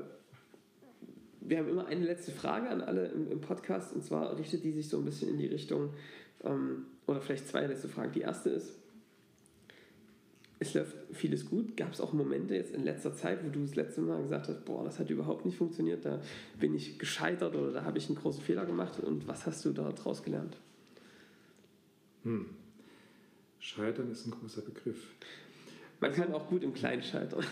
wir 1.39 1.57
haben 1.57 1.67
immer 1.67 1.87
eine 1.87 2.05
letzte 2.05 2.31
Frage 2.31 2.69
an 2.69 2.81
alle 2.81 3.07
im, 3.07 3.31
im, 3.31 3.41
Podcast 3.41 3.95
und 3.95 4.03
zwar 4.03 4.37
richtet 4.37 4.63
die 4.63 4.73
sich 4.73 4.89
so 4.89 4.99
ein 4.99 5.05
bisschen 5.05 5.29
in 5.29 5.39
die 5.39 5.47
Richtung, 5.47 5.89
ähm, 6.43 6.85
oder 7.07 7.19
vielleicht 7.19 7.47
zwei 7.47 7.65
letzte 7.65 7.87
Fragen. 7.87 8.11
Die 8.11 8.21
erste 8.21 8.51
ist, 8.51 8.77
es 10.61 10.75
läuft 10.75 10.95
vieles 11.11 11.49
gut. 11.49 11.75
Gab 11.75 11.91
es 11.91 11.99
auch 11.99 12.13
Momente 12.13 12.53
jetzt 12.53 12.71
in 12.71 12.83
letzter 12.83 13.15
Zeit, 13.15 13.43
wo 13.43 13.49
du 13.49 13.61
das 13.61 13.75
letzte 13.75 14.01
Mal 14.01 14.21
gesagt 14.21 14.47
hast, 14.47 14.63
boah, 14.63 14.83
das 14.83 14.99
hat 14.99 15.09
überhaupt 15.09 15.43
nicht 15.43 15.57
funktioniert, 15.57 16.05
da 16.05 16.21
bin 16.59 16.75
ich 16.75 16.99
gescheitert 16.99 17.55
oder 17.55 17.71
da 17.71 17.83
habe 17.83 17.97
ich 17.97 18.07
einen 18.07 18.17
großen 18.17 18.43
Fehler 18.43 18.67
gemacht 18.67 18.99
und 18.99 19.27
was 19.27 19.47
hast 19.47 19.65
du 19.65 19.71
daraus 19.71 20.21
gelernt? 20.21 20.55
Hm. 22.23 22.45
Scheitern 23.59 24.11
ist 24.11 24.27
ein 24.27 24.31
großer 24.31 24.61
Begriff. 24.61 25.07
Man 25.99 26.11
also, 26.11 26.21
kann 26.21 26.33
auch 26.33 26.47
gut 26.47 26.61
im 26.61 26.75
Kleinen 26.75 27.01
scheitern. 27.01 27.43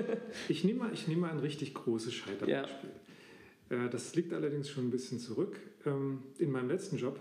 ich 0.48 0.62
nehme 0.62 0.80
mal, 0.80 0.92
nehm 1.06 1.20
mal 1.20 1.30
ein 1.30 1.38
richtig 1.38 1.72
großes 1.72 2.12
Scheiterbeispiel. 2.12 2.90
Ja. 3.70 3.86
Äh, 3.86 3.88
das 3.88 4.14
liegt 4.14 4.34
allerdings 4.34 4.68
schon 4.68 4.88
ein 4.88 4.90
bisschen 4.90 5.18
zurück. 5.18 5.58
Ähm, 5.86 6.24
in 6.38 6.50
meinem 6.50 6.68
letzten 6.68 6.98
Job 6.98 7.18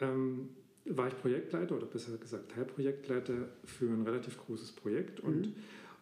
ähm, 0.00 0.48
war 0.88 1.08
ich 1.08 1.18
Projektleiter 1.18 1.76
oder 1.76 1.86
besser 1.86 2.16
gesagt 2.16 2.52
Teilprojektleiter 2.52 3.48
für 3.64 3.86
ein 3.86 4.02
relativ 4.02 4.38
großes 4.38 4.72
Projekt 4.72 5.20
und 5.20 5.46
mhm. 5.46 5.54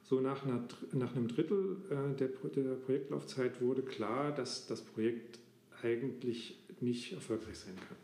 so 0.03 0.21
nach, 0.21 0.45
einer, 0.45 0.67
nach 0.93 1.15
einem 1.17 1.29
Drittel 1.29 1.77
äh, 1.91 2.17
der, 2.17 2.29
der 2.29 2.75
Projektlaufzeit 2.75 3.61
wurde 3.61 3.83
klar, 3.83 4.35
dass 4.35 4.67
das 4.67 4.83
Projekt 4.83 5.39
eigentlich 5.83 6.59
nicht 6.81 7.13
erfolgreich 7.13 7.59
sein 7.59 7.77
kann. 7.77 7.97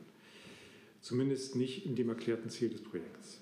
Zumindest 1.00 1.56
nicht 1.56 1.86
in 1.86 1.96
dem 1.96 2.08
erklärten 2.08 2.50
Ziel 2.50 2.70
des 2.70 2.82
Projekts. 2.82 3.40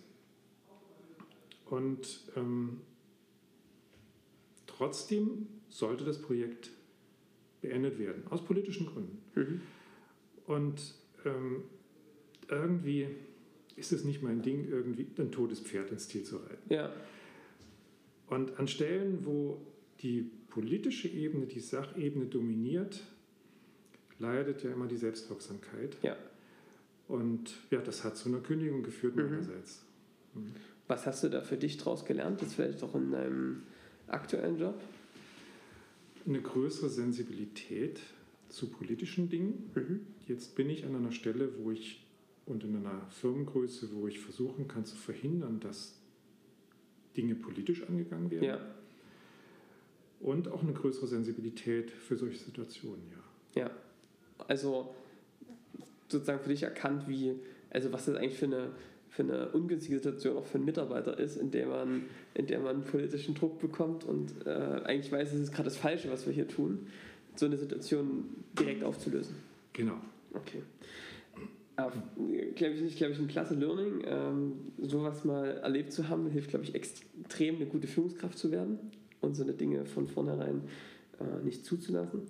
Und 1.66 2.20
ähm, 2.36 2.80
trotzdem 4.66 5.48
sollte 5.68 6.04
das 6.04 6.22
Projekt 6.22 6.70
beendet 7.60 7.98
werden, 7.98 8.22
aus 8.30 8.44
politischen 8.44 8.86
Gründen. 8.86 9.18
Mhm. 9.34 9.60
Und 10.46 10.94
ähm, 11.24 11.64
irgendwie 12.48 13.08
ist 13.78 13.92
es 13.92 14.04
nicht 14.04 14.22
mein 14.22 14.42
Ding, 14.42 14.68
irgendwie 14.68 15.06
ein 15.18 15.30
totes 15.32 15.60
Pferd 15.60 15.90
ins 15.90 16.08
Ziel 16.08 16.24
zu 16.24 16.36
reiten. 16.38 16.72
Ja. 16.72 16.92
Und 18.28 18.58
an 18.58 18.68
Stellen, 18.68 19.24
wo 19.24 19.60
die 20.00 20.30
politische 20.48 21.08
Ebene, 21.08 21.46
die 21.46 21.60
Sachebene 21.60 22.26
dominiert, 22.26 23.02
leidet 24.18 24.62
ja 24.62 24.72
immer 24.72 24.86
die 24.86 24.96
Selbstwirksamkeit. 24.96 25.96
Ja. 26.02 26.16
Und 27.06 27.54
ja, 27.70 27.80
das 27.80 28.04
hat 28.04 28.16
zu 28.16 28.28
einer 28.28 28.40
Kündigung 28.40 28.82
geführt 28.82 29.16
Mhm. 29.16 29.22
meinerseits. 29.22 29.82
Mhm. 30.34 30.52
Was 30.86 31.06
hast 31.06 31.22
du 31.24 31.28
da 31.28 31.40
für 31.40 31.56
dich 31.56 31.76
draus 31.76 32.04
gelernt? 32.04 32.42
Das 32.42 32.54
vielleicht 32.54 32.82
auch 32.82 32.94
in 32.94 33.12
deinem 33.12 33.62
aktuellen 34.08 34.58
Job? 34.58 34.80
Eine 36.26 36.40
größere 36.40 36.88
Sensibilität 36.90 38.00
zu 38.48 38.68
politischen 38.68 39.28
Dingen. 39.28 39.70
Mhm. 39.74 40.00
Jetzt 40.26 40.54
bin 40.56 40.68
ich 40.68 40.84
an 40.84 40.94
einer 40.96 41.12
Stelle, 41.12 41.50
wo 41.58 41.70
ich 41.70 42.04
und 42.48 42.64
in 42.64 42.76
einer 42.76 43.06
Firmengröße, 43.10 43.90
wo 43.92 44.08
ich 44.08 44.20
versuchen 44.20 44.68
kann 44.68 44.84
zu 44.84 44.96
verhindern, 44.96 45.60
dass 45.60 45.98
Dinge 47.16 47.34
politisch 47.34 47.82
angegangen 47.86 48.30
werden. 48.30 48.44
Ja. 48.44 48.60
Und 50.20 50.48
auch 50.48 50.62
eine 50.62 50.72
größere 50.72 51.06
Sensibilität 51.06 51.90
für 51.90 52.16
solche 52.16 52.38
Situationen, 52.38 53.02
ja. 53.10 53.62
Ja. 53.62 53.70
Also 54.46 54.94
sozusagen 56.08 56.40
für 56.40 56.48
dich 56.48 56.62
erkannt, 56.62 57.08
wie, 57.08 57.34
also 57.70 57.92
was 57.92 58.06
das 58.06 58.16
eigentlich 58.16 58.38
für 58.38 58.46
eine, 58.46 58.70
für 59.08 59.22
eine 59.22 59.48
ungünstige 59.50 59.96
Situation 59.96 60.36
auch 60.36 60.46
für 60.46 60.56
einen 60.56 60.64
Mitarbeiter 60.64 61.18
ist, 61.18 61.36
in 61.36 61.50
der 61.50 61.66
man, 61.66 62.04
in 62.34 62.46
der 62.46 62.60
man 62.60 62.84
politischen 62.84 63.34
Druck 63.34 63.58
bekommt 63.58 64.04
und 64.04 64.46
äh, 64.46 64.50
eigentlich 64.50 65.12
weiß, 65.12 65.32
es 65.32 65.40
ist 65.40 65.52
gerade 65.52 65.68
das 65.68 65.76
Falsche, 65.76 66.10
was 66.10 66.26
wir 66.26 66.32
hier 66.32 66.48
tun, 66.48 66.86
so 67.36 67.46
eine 67.46 67.56
Situation 67.56 68.24
direkt 68.58 68.82
aufzulösen. 68.82 69.36
Genau. 69.72 70.00
Okay. 70.34 70.62
Glaube 72.56 72.74
ich, 72.82 72.96
glaube 72.96 73.12
ich, 73.12 73.20
ein 73.20 73.28
klasse 73.28 73.54
Learning. 73.54 74.02
Ähm, 74.04 74.52
sowas 74.78 75.24
mal 75.24 75.58
erlebt 75.58 75.92
zu 75.92 76.08
haben, 76.08 76.28
hilft, 76.28 76.50
glaube 76.50 76.64
ich, 76.64 76.74
extrem, 76.74 77.54
eine 77.54 77.66
gute 77.66 77.86
Führungskraft 77.86 78.36
zu 78.36 78.50
werden 78.50 78.80
und 79.20 79.36
so 79.36 79.44
eine 79.44 79.52
Dinge 79.52 79.86
von 79.86 80.08
vornherein 80.08 80.62
äh, 81.20 81.44
nicht 81.44 81.64
zuzulassen. 81.64 82.22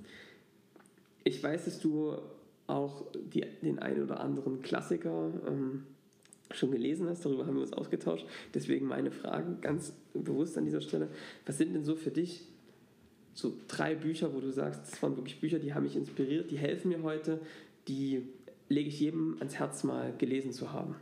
Ich 1.25 1.43
weiß, 1.43 1.65
dass 1.65 1.81
du 1.81 2.19
auch 2.67 3.07
die, 3.15 3.43
den 3.63 3.79
einen 3.79 4.03
oder 4.03 4.21
anderen 4.21 4.61
Klassiker 4.61 5.33
ähm, 5.47 5.85
schon 6.51 6.71
gelesen 6.71 7.09
hast, 7.09 7.25
darüber 7.25 7.47
haben 7.47 7.55
wir 7.55 7.63
uns 7.63 7.73
ausgetauscht. 7.73 8.27
Deswegen 8.53 8.87
meine 8.87 9.11
Frage 9.11 9.57
ganz 9.63 9.95
bewusst 10.13 10.59
an 10.59 10.67
dieser 10.67 10.83
Stelle. 10.83 11.09
Was 11.47 11.57
sind 11.57 11.75
denn 11.75 11.85
so 11.85 11.97
für 11.97 12.11
dich 12.11 12.45
so 13.33 13.55
drei 13.67 13.95
Bücher, 13.95 14.35
wo 14.35 14.41
du 14.41 14.51
sagst, 14.51 14.83
das 14.83 15.03
waren 15.03 15.17
wirklich 15.17 15.41
Bücher, 15.41 15.59
die 15.59 15.73
haben 15.73 15.85
mich 15.85 15.97
inspiriert, 15.97 16.51
die 16.51 16.59
helfen 16.59 16.91
mir 16.91 17.03
heute, 17.03 17.41
die 17.87 18.29
lege 18.69 18.89
ich 18.89 19.01
jedem 19.01 19.37
ans 19.39 19.55
Herz, 19.57 19.85
mal 19.85 20.15
gelesen 20.17 20.53
zu 20.53 20.73
haben. 20.73 20.95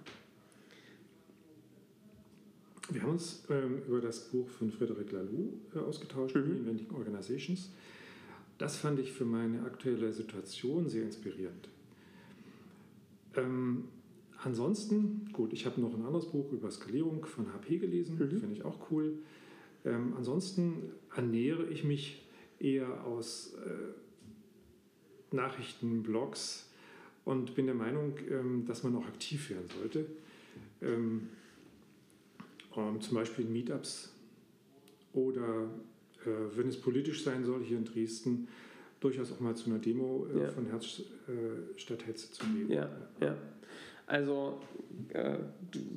Wir 2.88 3.02
haben 3.02 3.12
uns 3.12 3.44
ähm, 3.50 3.82
über 3.86 4.00
das 4.00 4.28
Buch 4.28 4.48
von 4.48 4.70
Frederic 4.70 5.10
Laloux 5.10 5.54
äh, 5.74 5.78
ausgetauscht, 5.80 6.36
Mhm. 6.36 6.58
Inventing 6.58 6.90
Organizations. 6.92 7.70
Das 8.58 8.76
fand 8.76 9.00
ich 9.00 9.12
für 9.12 9.24
meine 9.24 9.62
aktuelle 9.64 10.12
Situation 10.12 10.88
sehr 10.88 11.02
inspirierend. 11.02 11.68
Ähm, 13.36 13.84
ansonsten, 14.42 15.28
gut, 15.32 15.52
ich 15.52 15.66
habe 15.66 15.80
noch 15.80 15.94
ein 15.94 16.04
anderes 16.06 16.26
Buch 16.30 16.52
über 16.52 16.70
Skalierung 16.70 17.26
von 17.26 17.52
HP 17.52 17.78
gelesen, 17.78 18.16
Mhm. 18.18 18.38
finde 18.40 18.54
ich 18.54 18.64
auch 18.64 18.90
cool. 18.90 19.18
Ähm, 19.84 20.14
ansonsten 20.16 20.92
ernähre 21.14 21.66
ich 21.68 21.82
mich 21.84 22.22
eher 22.60 23.04
aus 23.04 23.54
äh, 23.66 25.34
Nachrichten, 25.34 26.02
Blogs 26.04 26.65
und 27.26 27.54
bin 27.54 27.66
der 27.66 27.74
Meinung, 27.74 28.14
ähm, 28.30 28.64
dass 28.66 28.82
man 28.84 28.96
auch 28.96 29.04
aktiv 29.06 29.50
werden 29.50 29.68
sollte. 29.68 30.06
Ähm, 30.80 31.28
ähm, 32.76 33.00
zum 33.00 33.14
Beispiel 33.16 33.44
in 33.44 33.52
Meetups 33.52 34.12
oder 35.12 35.64
äh, 36.24 36.56
wenn 36.56 36.68
es 36.68 36.80
politisch 36.80 37.22
sein 37.24 37.44
soll, 37.44 37.62
hier 37.62 37.78
in 37.78 37.84
Dresden, 37.84 38.48
durchaus 39.00 39.32
auch 39.32 39.40
mal 39.40 39.54
zu 39.56 39.68
einer 39.68 39.78
Demo 39.80 40.26
äh, 40.34 40.42
Ja. 40.44 40.48
von 40.50 40.66
Herz 40.66 41.00
äh, 41.28 41.78
statt 41.78 42.06
Hetze 42.06 42.30
zu 42.32 42.46
gehen. 42.46 42.70
Ja, 42.70 42.88
ja. 43.20 43.36
Also, 44.08 44.60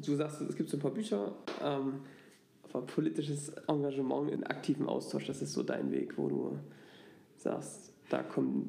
du, 0.01 0.15
sagst, 0.15 0.41
es 0.41 0.55
gibt 0.55 0.67
so 0.67 0.77
ein 0.77 0.79
paar 0.79 0.89
Bücher, 0.89 1.35
aber 1.61 2.81
politisches 2.87 3.49
Engagement 3.67 4.31
in 4.31 4.43
aktivem 4.45 4.87
Austausch, 4.87 5.27
das 5.27 5.43
ist 5.43 5.53
so 5.53 5.61
dein 5.61 5.91
Weg, 5.91 6.17
wo 6.17 6.27
du 6.27 6.59
sagst, 7.37 7.91
da 8.09 8.23
kommt, 8.23 8.65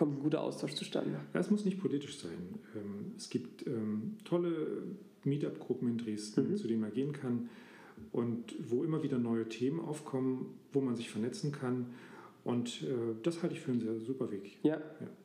kommt 0.00 0.16
ein 0.16 0.22
guter 0.22 0.40
Austausch 0.40 0.72
zustande. 0.74 1.20
Ja, 1.34 1.40
es 1.40 1.50
muss 1.50 1.66
nicht 1.66 1.78
politisch 1.78 2.16
sein. 2.18 2.58
Ähm, 2.74 3.12
es 3.18 3.28
gibt 3.28 3.66
ähm, 3.66 4.16
tolle 4.24 4.84
Meetup-Gruppen 5.24 5.88
in 5.90 5.98
Dresden, 5.98 6.48
Mhm. 6.52 6.56
zu 6.56 6.66
denen 6.68 6.80
man 6.80 6.90
gehen 6.94 7.12
kann 7.12 7.50
und 8.10 8.54
wo 8.70 8.82
immer 8.82 9.02
wieder 9.02 9.18
neue 9.18 9.46
Themen 9.50 9.78
aufkommen, 9.78 10.54
wo 10.72 10.80
man 10.80 10.96
sich 10.96 11.10
vernetzen 11.10 11.52
kann. 11.52 11.90
Und 12.44 12.80
äh, 12.82 12.86
das 13.22 13.42
halte 13.42 13.54
ich 13.54 13.60
für 13.60 13.72
einen 13.72 13.80
sehr 13.80 14.00
super 14.00 14.30
Weg. 14.30 14.56
Ja, 14.62 14.80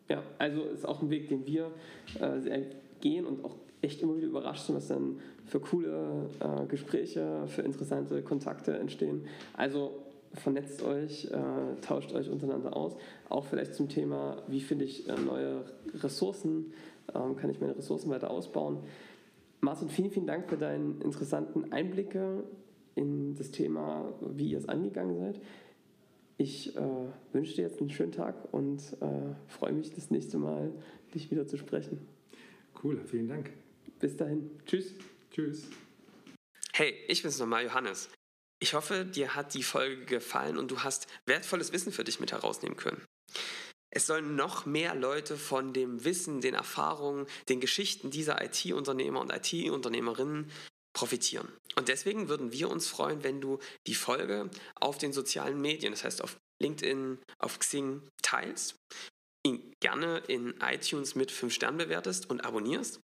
ja. 0.10 0.22
also 0.40 0.64
ist 0.66 0.86
auch 0.86 1.02
ein 1.02 1.10
Weg, 1.10 1.30
den 1.30 1.48
wir 1.48 1.72
äh, 2.20 2.42
sehr 2.42 2.66
gehen 3.00 3.26
und 3.26 3.46
auch 3.46 3.56
echt 3.82 4.02
immer 4.02 4.18
wieder 4.18 4.28
überrascht 4.28 4.66
sind, 4.66 4.76
was 4.76 4.90
dann 4.90 5.20
für 5.46 5.62
coole 5.62 6.30
äh, 6.42 6.66
Gespräche, 6.68 7.46
für 7.48 7.62
interessante 7.62 8.22
Kontakte 8.24 8.78
entstehen. 8.78 9.22
Also 9.54 9.92
vernetzt 10.36 10.84
euch, 10.84 11.26
äh, 11.26 11.82
tauscht 11.82 12.14
euch 12.14 12.30
untereinander 12.30 12.76
aus. 12.76 12.96
Auch 13.30 13.46
vielleicht 13.46 13.74
zum 13.74 13.90
Thema, 13.90 14.44
wie 14.48 14.62
finde 14.62 14.86
ich 14.86 15.08
äh, 15.08 15.16
neue 15.16 15.66
Ressourcen, 15.96 16.74
ähm, 17.14 17.36
kann 17.36 17.50
ich 17.50 17.60
meine 17.60 17.78
Ressourcen 17.78 18.10
weiter 18.10 18.30
ausbauen. 18.32 18.80
Martin, 19.62 19.90
vielen, 19.90 20.12
vielen 20.12 20.28
Dank 20.28 20.50
für 20.50 20.58
deinen 20.58 21.02
interessanten 21.02 21.72
Einblicke 21.72 22.44
in 22.96 23.36
das 23.36 23.52
Thema, 23.52 24.14
wie 24.22 24.52
ihr 24.52 24.58
es 24.58 24.70
angegangen 24.70 25.18
seid. 25.18 25.42
Ich 26.38 26.76
äh, 26.76 26.82
wünsche 27.32 27.56
dir 27.56 27.64
jetzt 27.64 27.80
einen 27.80 27.90
schönen 27.90 28.12
Tag 28.12 28.54
und 28.54 28.82
äh, 29.02 29.36
freue 29.48 29.72
mich, 29.72 29.94
das 29.94 30.12
nächste 30.12 30.38
Mal 30.38 30.72
dich 31.14 31.32
wieder 31.32 31.48
zu 31.48 31.58
sprechen. 31.58 32.08
Cool, 32.84 33.00
vielen 33.06 33.30
Dank. 33.30 33.52
Bis 34.00 34.18
dahin. 34.18 34.50
Tschüss. 34.66 34.94
Tschüss. 35.32 35.70
Hey, 36.74 36.94
ich 37.08 37.22
bin's 37.22 37.40
nochmal, 37.40 37.64
Johannes. 37.64 38.10
Ich 38.66 38.74
hoffe, 38.74 39.06
dir 39.06 39.36
hat 39.36 39.54
die 39.54 39.62
Folge 39.62 40.06
gefallen 40.06 40.58
und 40.58 40.72
du 40.72 40.82
hast 40.82 41.06
wertvolles 41.28 41.72
Wissen 41.72 41.92
für 41.92 42.04
dich 42.04 42.20
mit 42.20 42.32
herausnehmen 42.32 42.76
können. 42.76 43.06
Es 43.92 44.08
sollen 44.08 44.36
noch 44.36 44.66
mehr 44.66 44.96
Leute 44.96 45.38
von 45.38 45.72
dem 45.72 46.04
Wissen, 46.04 46.42
den 46.42 46.56
Erfahrungen, 46.56 47.28
den 47.48 47.60
Geschichten 47.60 48.10
dieser 48.10 48.44
IT-Unternehmer 48.44 49.22
und 49.22 49.32
IT-Unternehmerinnen 49.32 50.52
profitieren. 50.94 51.48
Und 51.76 51.90
deswegen 51.90 52.28
würden 52.28 52.52
wir 52.54 52.72
uns 52.72 52.88
freuen, 52.88 53.24
wenn 53.24 53.40
du 53.40 53.60
die 53.86 53.94
Folge 53.94 54.50
auf 54.82 54.98
den 54.98 55.14
sozialen 55.14 55.62
Medien, 55.62 55.92
das 55.94 56.04
heißt 56.04 56.24
auf 56.24 56.38
LinkedIn, 56.60 57.20
auf 57.38 57.60
Xing 57.60 58.02
teilst, 58.24 58.78
ihn 59.46 59.74
gerne 59.80 60.24
in 60.28 60.56
iTunes 60.62 61.14
mit 61.14 61.30
5 61.30 61.54
Sternen 61.54 61.78
bewertest 61.78 62.32
und 62.32 62.44
abonnierst 62.44 63.00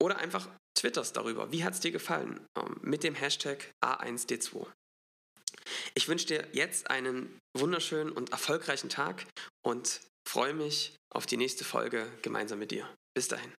oder 0.00 0.18
einfach 0.18 0.48
twitterst 0.78 1.16
darüber. 1.16 1.52
Wie 1.52 1.64
hat 1.64 1.74
es 1.74 1.80
dir 1.80 1.90
gefallen? 1.90 2.46
Ähm, 2.56 2.76
Mit 2.82 3.04
dem 3.04 3.14
Hashtag 3.14 3.72
A1D2. 3.84 4.66
Ich 5.94 6.08
wünsche 6.08 6.26
dir 6.26 6.46
jetzt 6.52 6.90
einen 6.90 7.38
wunderschönen 7.56 8.12
und 8.12 8.30
erfolgreichen 8.30 8.88
Tag 8.88 9.26
und 9.62 10.00
freue 10.26 10.54
mich 10.54 10.94
auf 11.10 11.26
die 11.26 11.36
nächste 11.36 11.64
Folge 11.64 12.06
gemeinsam 12.22 12.58
mit 12.58 12.70
dir. 12.70 12.88
Bis 13.14 13.28
dahin. 13.28 13.52